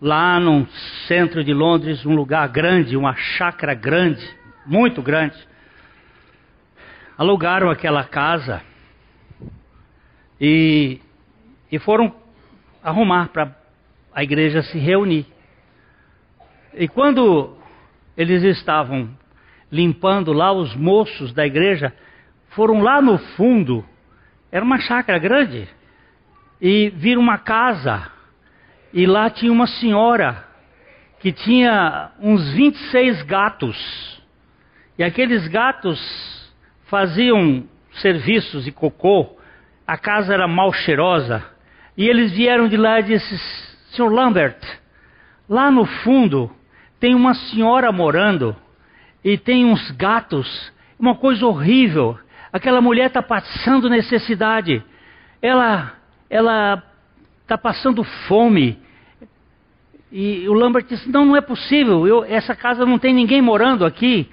Lá 0.01 0.39
no 0.39 0.65
centro 1.07 1.43
de 1.43 1.53
Londres, 1.53 2.03
um 2.07 2.15
lugar 2.15 2.49
grande, 2.49 2.97
uma 2.97 3.13
chácara 3.15 3.75
grande, 3.75 4.27
muito 4.65 4.99
grande. 4.99 5.37
Alugaram 7.15 7.69
aquela 7.69 8.03
casa 8.03 8.63
e, 10.41 10.99
e 11.71 11.77
foram 11.77 12.15
arrumar 12.81 13.27
para 13.27 13.55
a 14.11 14.23
igreja 14.23 14.63
se 14.63 14.79
reunir. 14.79 15.27
E 16.73 16.87
quando 16.87 17.55
eles 18.17 18.41
estavam 18.41 19.07
limpando 19.71 20.33
lá, 20.33 20.51
os 20.51 20.75
moços 20.75 21.31
da 21.31 21.45
igreja 21.45 21.93
foram 22.49 22.81
lá 22.81 22.99
no 22.99 23.19
fundo, 23.19 23.85
era 24.51 24.65
uma 24.65 24.79
chácara 24.79 25.19
grande, 25.19 25.69
e 26.61 26.89
viram 26.89 27.21
uma 27.21 27.37
casa, 27.37 28.09
e 28.93 29.05
lá 29.05 29.29
tinha 29.29 29.51
uma 29.51 29.67
senhora 29.67 30.45
que 31.19 31.31
tinha 31.31 32.11
uns 32.19 32.51
26 32.53 33.23
gatos, 33.23 34.21
e 34.97 35.03
aqueles 35.03 35.47
gatos 35.47 35.99
faziam 36.87 37.63
serviços 37.93 38.67
e 38.67 38.71
cocô, 38.71 39.37
a 39.85 39.97
casa 39.97 40.33
era 40.33 40.47
mal 40.47 40.73
cheirosa, 40.73 41.43
e 41.95 42.07
eles 42.07 42.31
vieram 42.31 42.67
de 42.67 42.77
lá 42.77 42.99
e 42.99 43.03
disseram, 43.03 43.67
Senhor 43.91 44.11
Lambert, 44.11 44.57
lá 45.49 45.71
no 45.71 45.85
fundo 45.85 46.51
tem 46.99 47.15
uma 47.15 47.33
senhora 47.33 47.91
morando, 47.91 48.55
e 49.23 49.37
tem 49.37 49.65
uns 49.65 49.91
gatos, 49.91 50.71
uma 50.99 51.15
coisa 51.15 51.45
horrível. 51.45 52.17
Aquela 52.51 52.79
mulher 52.79 53.07
está 53.07 53.21
passando 53.21 53.89
necessidade, 53.89 54.83
ela 55.41 55.96
ela 56.29 56.83
está 57.41 57.57
passando 57.57 58.03
fome. 58.27 58.79
E 60.11 60.47
o 60.47 60.53
Lambert 60.53 60.85
disse: 60.87 61.09
Não, 61.09 61.25
não 61.25 61.35
é 61.35 61.41
possível, 61.41 62.07
eu, 62.07 62.23
essa 62.23 62.55
casa 62.55 62.85
não 62.85 62.99
tem 62.99 63.13
ninguém 63.13 63.41
morando 63.41 63.85
aqui. 63.85 64.29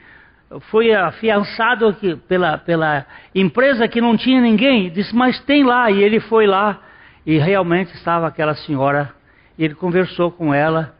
Foi 0.70 0.92
afiançado 0.92 1.88
aqui 1.88 2.14
pela, 2.28 2.58
pela 2.58 3.06
empresa 3.34 3.88
que 3.88 4.00
não 4.00 4.16
tinha 4.16 4.40
ninguém. 4.40 4.90
Disse: 4.90 5.14
Mas 5.14 5.40
tem 5.40 5.64
lá. 5.64 5.90
E 5.90 6.02
ele 6.02 6.20
foi 6.20 6.46
lá 6.46 6.80
e 7.26 7.38
realmente 7.38 7.92
estava 7.94 8.26
aquela 8.26 8.54
senhora. 8.54 9.12
Ele 9.58 9.74
conversou 9.74 10.30
com 10.30 10.52
ela. 10.52 10.94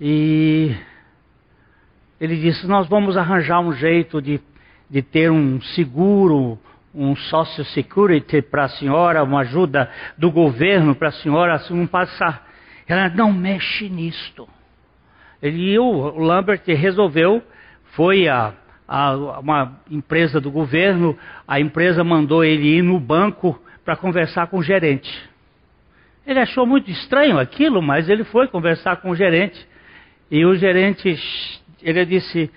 E 0.00 0.74
ele 2.20 2.36
disse: 2.36 2.66
Nós 2.66 2.88
vamos 2.88 3.16
arranjar 3.16 3.60
um 3.60 3.72
jeito 3.72 4.20
de, 4.20 4.40
de 4.88 5.02
ter 5.02 5.30
um 5.30 5.60
seguro, 5.60 6.58
um 6.94 7.14
social 7.14 7.64
security 7.66 8.42
para 8.42 8.64
a 8.64 8.68
senhora, 8.68 9.22
uma 9.22 9.40
ajuda 9.40 9.90
do 10.18 10.30
governo 10.30 10.94
para 10.94 11.08
a 11.08 11.12
senhora 11.12 11.58
se 11.60 11.72
não 11.72 11.86
passar. 11.86 12.48
Ela 12.86 13.08
não 13.08 13.32
mexe 13.32 13.88
nisto. 13.88 14.48
Ele, 15.40 15.78
o 15.78 16.18
Lambert 16.18 16.62
resolveu, 16.66 17.42
foi 17.92 18.28
a, 18.28 18.52
a, 18.86 19.12
uma 19.38 19.80
empresa 19.90 20.40
do 20.40 20.50
governo, 20.50 21.16
a 21.46 21.60
empresa 21.60 22.02
mandou 22.02 22.44
ele 22.44 22.78
ir 22.78 22.82
no 22.82 22.98
banco 22.98 23.60
para 23.84 23.96
conversar 23.96 24.48
com 24.48 24.58
o 24.58 24.62
gerente. 24.62 25.10
Ele 26.26 26.38
achou 26.38 26.66
muito 26.66 26.90
estranho 26.90 27.38
aquilo, 27.38 27.80
mas 27.80 28.08
ele 28.08 28.24
foi 28.24 28.48
conversar 28.48 28.96
com 28.96 29.10
o 29.10 29.16
gerente. 29.16 29.66
E 30.30 30.44
o 30.44 30.54
gerente 30.54 31.18
ele 31.82 32.04
disse, 32.04 32.50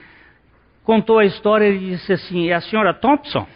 contou 0.84 1.20
a 1.20 1.26
história, 1.26 1.66
ele 1.66 1.92
disse 1.92 2.14
assim, 2.14 2.50
é 2.50 2.54
a 2.54 2.62
senhora 2.62 2.94
Thompson? 2.94 3.48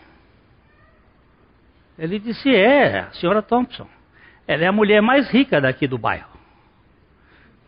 Ele 1.97 2.19
disse, 2.19 2.53
é, 2.53 2.99
a 2.99 3.11
senhora 3.11 3.41
Thompson. 3.41 3.87
Ela 4.47 4.63
é 4.63 4.67
a 4.67 4.71
mulher 4.71 5.01
mais 5.01 5.29
rica 5.29 5.59
daqui 5.59 5.87
do 5.87 5.97
bairro. 5.97 6.37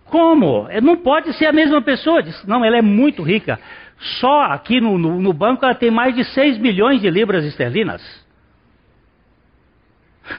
Como? 0.06 0.68
É, 0.70 0.80
não 0.80 0.98
pode 0.98 1.34
ser 1.34 1.48
a 1.48 1.52
mesma 1.52 1.82
pessoa. 1.82 2.22
Disse, 2.22 2.48
não, 2.48 2.64
ela 2.64 2.78
é 2.78 2.82
muito 2.82 3.24
rica. 3.24 3.60
Só 4.20 4.42
aqui 4.44 4.80
no, 4.80 4.98
no, 4.98 5.20
no 5.20 5.34
banco 5.34 5.66
ela 5.66 5.76
tem 5.76 5.92
mais 5.92 6.16
de 6.16 6.24
6 6.24 6.58
milhões 6.58 7.02
de 7.02 7.10
libras 7.10 7.44
esterlinas. 7.44 8.02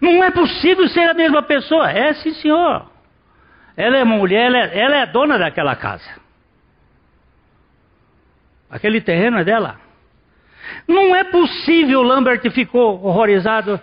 Não 0.01 0.22
é 0.22 0.30
possível 0.30 0.88
ser 0.88 1.09
a 1.09 1.14
mesma 1.14 1.43
pessoa. 1.43 1.91
É 1.91 2.12
sim, 2.14 2.32
senhor. 2.34 2.91
Ela 3.76 3.99
é 3.99 4.03
uma 4.03 4.16
mulher, 4.16 4.47
ela 4.47 4.59
é, 4.59 4.78
ela 4.78 4.97
é 4.97 5.07
dona 5.07 5.38
daquela 5.38 5.74
casa. 5.74 6.20
Aquele 8.70 9.01
terreno 9.01 9.38
é 9.38 9.45
dela. 9.45 9.80
Não 10.87 11.14
é 11.14 11.25
possível, 11.25 12.03
Lambert 12.03 12.49
ficou 12.51 13.05
horrorizado. 13.05 13.81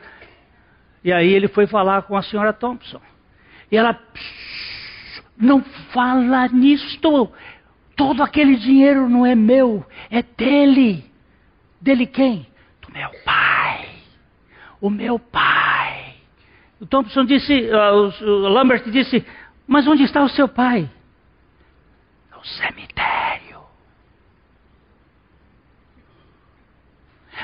E 1.04 1.12
aí 1.12 1.32
ele 1.32 1.48
foi 1.48 1.68
falar 1.68 2.04
com 2.04 2.18
a 2.18 2.22
senhora 2.22 2.52
Thompson. 2.54 3.02
E 3.72 3.78
ela, 3.78 4.00
não 5.38 5.62
fala 5.94 6.48
nisto. 6.50 7.32
Todo 7.96 8.22
aquele 8.22 8.56
dinheiro 8.56 9.10
não 9.10 9.26
é 9.26 9.36
meu, 9.36 9.86
é 10.10 10.22
dele. 10.22 11.06
Dele 11.82 12.06
quem? 12.06 12.48
Do 12.82 12.94
meu 12.94 13.10
pai. 13.24 13.90
O 14.80 14.90
meu 14.90 15.18
pai. 15.18 16.16
O 16.80 16.86
Thompson 16.86 17.26
disse, 17.26 17.54
uh, 17.54 18.24
o 18.24 18.48
Lambert 18.50 18.84
disse, 18.92 19.26
mas 19.68 19.88
onde 19.88 20.04
está 20.04 20.24
o 20.24 20.30
seu 20.30 20.48
pai? 20.48 20.90
No 22.32 22.44
cemitério. 22.46 23.27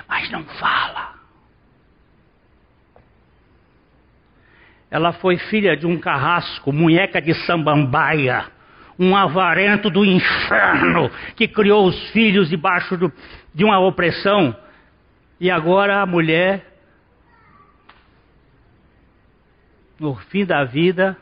Mas 0.07 0.29
não 0.29 0.43
fala. 0.43 1.13
Ela 4.89 5.11
foi 5.13 5.37
filha 5.37 5.75
de 5.75 5.87
um 5.87 5.99
carrasco, 5.99 6.71
munheca 6.71 7.19
de 7.19 7.33
sambambaia, 7.45 8.45
um 8.97 9.15
avarento 9.15 9.89
do 9.89 10.05
inferno 10.05 11.09
que 11.35 11.47
criou 11.47 11.87
os 11.87 12.11
filhos 12.11 12.49
debaixo 12.49 12.95
do, 12.95 13.11
de 13.53 13.63
uma 13.63 13.79
opressão. 13.79 14.55
E 15.39 15.49
agora 15.49 16.01
a 16.01 16.05
mulher, 16.05 16.77
no 19.99 20.15
fim 20.15 20.45
da 20.45 20.63
vida, 20.63 21.17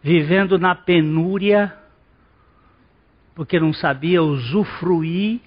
vivendo 0.00 0.56
na 0.56 0.74
penúria, 0.74 1.76
porque 3.34 3.58
não 3.58 3.72
sabia 3.72 4.22
usufruir 4.22 5.40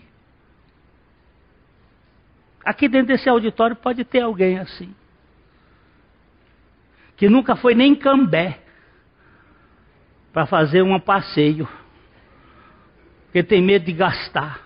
Aqui 2.68 2.90
dentro 2.90 3.08
desse 3.08 3.30
auditório 3.30 3.78
pode 3.78 4.04
ter 4.04 4.20
alguém 4.20 4.60
assim. 4.60 4.94
Que 7.16 7.30
nunca 7.30 7.56
foi 7.56 7.74
nem 7.74 7.96
cambé 7.96 8.60
para 10.34 10.46
fazer 10.46 10.82
um 10.82 11.00
passeio. 11.00 11.66
Porque 13.24 13.42
tem 13.42 13.62
medo 13.62 13.86
de 13.86 13.94
gastar. 13.94 14.60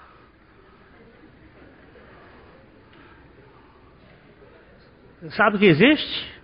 Sabe 5.29 5.57
o 5.57 5.59
que 5.59 5.67
existe? 5.67 6.41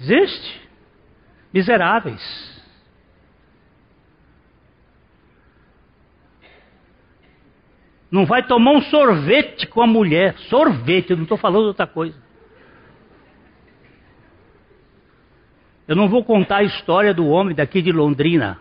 Existe? 0.00 0.70
Miseráveis. 1.52 2.49
Não 8.10 8.26
vai 8.26 8.44
tomar 8.44 8.72
um 8.72 8.82
sorvete 8.82 9.66
com 9.66 9.80
a 9.80 9.86
mulher. 9.86 10.36
Sorvete, 10.48 11.10
eu 11.10 11.16
não 11.16 11.22
estou 11.22 11.38
falando 11.38 11.66
outra 11.66 11.86
coisa. 11.86 12.20
Eu 15.86 15.94
não 15.94 16.08
vou 16.08 16.24
contar 16.24 16.58
a 16.58 16.62
história 16.62 17.14
do 17.14 17.26
homem 17.26 17.54
daqui 17.54 17.80
de 17.80 17.92
Londrina. 17.92 18.58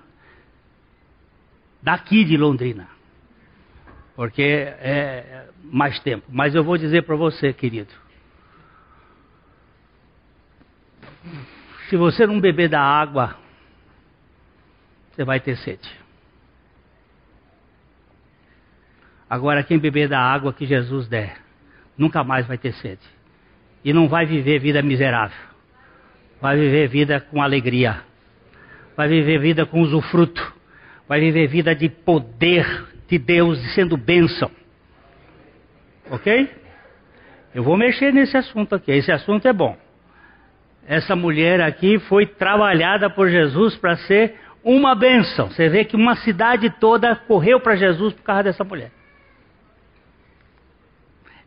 Daqui 1.81 2.23
de 2.23 2.37
Londrina. 2.37 2.87
Porque 4.15 4.41
é 4.41 5.47
mais 5.63 5.99
tempo. 5.99 6.25
Mas 6.29 6.53
eu 6.53 6.63
vou 6.63 6.77
dizer 6.77 7.03
para 7.03 7.15
você, 7.15 7.53
querido. 7.53 7.93
Se 11.89 11.97
você 11.97 12.27
não 12.27 12.39
beber 12.39 12.69
da 12.69 12.81
água, 12.81 13.35
você 15.11 15.23
vai 15.23 15.39
ter 15.39 15.57
sede. 15.57 15.98
Agora, 19.29 19.63
quem 19.63 19.77
beber 19.77 20.07
da 20.07 20.19
água 20.19 20.51
que 20.51 20.65
Jesus 20.65 21.07
der, 21.07 21.37
nunca 21.97 22.23
mais 22.23 22.47
vai 22.47 22.57
ter 22.57 22.73
sede. 22.73 23.05
E 23.85 23.93
não 23.93 24.07
vai 24.07 24.25
viver 24.25 24.59
vida 24.59 24.81
miserável. 24.81 25.37
Vai 26.41 26.57
viver 26.57 26.87
vida 26.87 27.19
com 27.19 27.41
alegria. 27.41 28.01
Vai 28.97 29.07
viver 29.07 29.39
vida 29.39 29.65
com 29.65 29.81
usufruto. 29.81 30.53
Vai 31.07 31.19
viver 31.19 31.47
vida 31.47 31.75
de 31.75 31.89
poder 31.89 32.87
de 33.07 33.17
Deus, 33.17 33.59
sendo 33.73 33.95
bênção. 33.95 34.51
Ok? 36.09 36.49
Eu 37.53 37.63
vou 37.63 37.77
mexer 37.77 38.11
nesse 38.11 38.35
assunto 38.35 38.75
aqui. 38.75 38.91
Esse 38.91 39.11
assunto 39.11 39.47
é 39.47 39.53
bom. 39.53 39.77
Essa 40.87 41.15
mulher 41.15 41.61
aqui 41.61 41.99
foi 41.99 42.25
trabalhada 42.25 43.09
por 43.09 43.29
Jesus 43.29 43.75
para 43.75 43.95
ser 43.97 44.35
uma 44.63 44.95
bênção. 44.95 45.49
Você 45.49 45.69
vê 45.69 45.85
que 45.85 45.95
uma 45.95 46.15
cidade 46.15 46.69
toda 46.79 47.15
correu 47.15 47.59
para 47.59 47.75
Jesus 47.75 48.13
por 48.13 48.23
causa 48.23 48.43
dessa 48.43 48.63
mulher. 48.63 48.91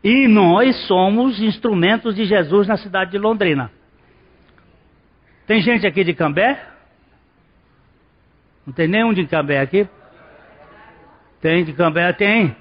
E 0.03 0.27
nós 0.27 0.75
somos 0.85 1.39
instrumentos 1.39 2.13
de 2.15 2.25
Jesus 2.25 2.67
na 2.67 2.75
cidade 2.75 3.11
de 3.11 3.17
Londrina. 3.17 3.71
Tem 5.47 5.61
gente 5.61 5.87
aqui 5.87 6.03
de 6.03 6.13
Cambé? 6.13 6.61
Não 8.67 8.73
tem 8.73 8.87
nenhum 8.87 9.13
de 9.13 9.25
Cambé 9.25 9.61
aqui? 9.61 9.87
Tem 11.41 11.63
de 11.63 11.73
Cambé? 11.73 12.11
Tem. 12.13 12.55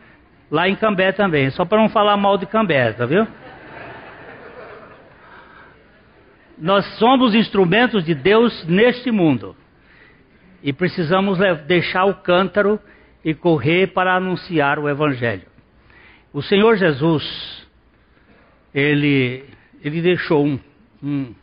Lá 0.51 0.68
em 0.68 0.76
Cambé 0.76 1.11
também. 1.12 1.51
Só 1.51 1.64
para 1.64 1.78
não 1.78 1.88
falar 1.88 2.16
mal 2.16 2.38
de 2.38 2.47
Cambé, 2.47 2.93
tá 2.93 3.07
viu? 3.07 3.26
Nós 6.59 6.84
somos 6.99 7.34
instrumentos 7.34 8.05
de 8.05 8.14
Deus 8.14 8.64
neste 8.66 9.11
mundo. 9.11 9.57
E 10.62 10.72
precisamos 10.72 11.38
deixar 11.66 12.05
o 12.05 12.14
cântaro 12.14 12.78
e 13.24 13.34
correr 13.34 13.88
para 13.88 14.14
anunciar 14.14 14.78
o 14.78 14.88
Evangelho. 14.88 15.51
O 16.33 16.41
Senhor 16.41 16.76
Jesus, 16.76 17.66
ele, 18.74 19.45
ele 19.83 20.01
deixou 20.01 20.47
um, 20.47 20.59
um, 21.03 21.35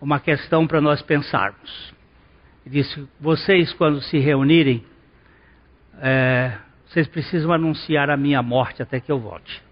uma 0.00 0.18
questão 0.18 0.66
para 0.66 0.80
nós 0.80 1.00
pensarmos. 1.00 1.94
Ele 2.66 2.82
disse: 2.82 3.08
vocês, 3.20 3.72
quando 3.74 4.02
se 4.02 4.18
reunirem, 4.18 4.84
é, 6.00 6.58
vocês 6.86 7.06
precisam 7.06 7.52
anunciar 7.52 8.10
a 8.10 8.16
minha 8.16 8.42
morte 8.42 8.82
até 8.82 8.98
que 8.98 9.12
eu 9.12 9.20
volte. 9.20 9.62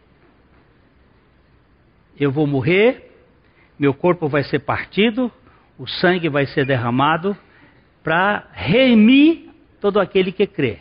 Eu 2.16 2.30
vou 2.30 2.47
morrer, 2.47 3.11
meu 3.76 3.93
corpo 3.93 4.28
vai 4.28 4.45
ser 4.45 4.61
partido, 4.61 5.32
o 5.76 5.88
sangue 5.88 6.28
vai 6.28 6.47
ser 6.47 6.64
derramado 6.64 7.36
para 8.05 8.47
remir 8.53 9.51
todo 9.80 9.99
aquele 9.99 10.30
que 10.30 10.47
crê. 10.47 10.78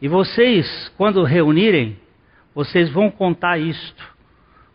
E 0.00 0.06
vocês, 0.06 0.88
quando 0.96 1.24
reunirem, 1.24 1.98
vocês 2.54 2.90
vão 2.90 3.10
contar 3.10 3.58
isto, 3.58 4.16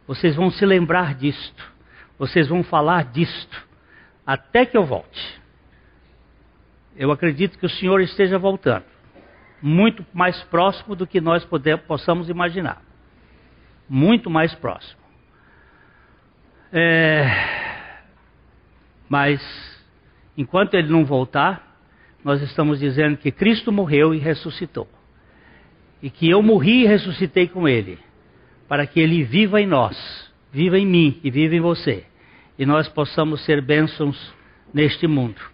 vocês 0.06 0.36
vão 0.36 0.52
se 0.52 0.66
lembrar 0.66 1.16
disto, 1.16 1.72
vocês 2.20 2.48
vão 2.48 2.62
falar 2.62 3.06
disto, 3.06 3.68
até 4.26 4.66
que 4.66 4.76
eu 4.76 4.86
volte. 4.86 5.42
Eu 6.96 7.12
acredito 7.12 7.58
que 7.58 7.66
o 7.66 7.70
Senhor 7.70 8.02
esteja 8.02 8.38
voltando, 8.38 8.86
muito 9.62 10.06
mais 10.14 10.42
próximo 10.44 10.94
do 10.96 11.08
que 11.08 11.22
nós 11.22 11.46
podemos, 11.46 11.86
possamos 11.86 12.30
imaginar. 12.30 12.82
Muito 13.88 14.30
mais 14.30 14.54
próximo. 14.56 15.02
É... 16.72 17.26
Mas, 19.08 19.42
enquanto 20.38 20.74
ele 20.74 20.90
não 20.90 21.06
voltar, 21.06 21.78
nós 22.24 22.42
estamos 22.42 22.80
dizendo 22.80 23.18
que 23.18 23.32
Cristo 23.32 23.72
morreu 23.72 24.14
e 24.14 24.18
ressuscitou 24.18 24.88
e 26.04 26.10
que 26.10 26.30
eu 26.30 26.42
morri 26.44 26.84
e 26.84 26.86
ressuscitei 26.86 27.48
com 27.48 27.66
ele, 27.66 27.98
para 28.68 28.86
que 28.86 29.00
ele 29.00 29.24
viva 29.24 29.62
em 29.62 29.66
nós, 29.66 30.30
viva 30.52 30.78
em 30.78 30.86
mim 30.86 31.22
e 31.24 31.32
viva 31.32 31.56
em 31.56 31.62
você, 31.62 32.04
e 32.60 32.66
nós 32.66 32.90
possamos 32.90 33.46
ser 33.46 33.62
bênçãos 33.62 34.36
neste 34.74 35.08
mundo. 35.08 35.53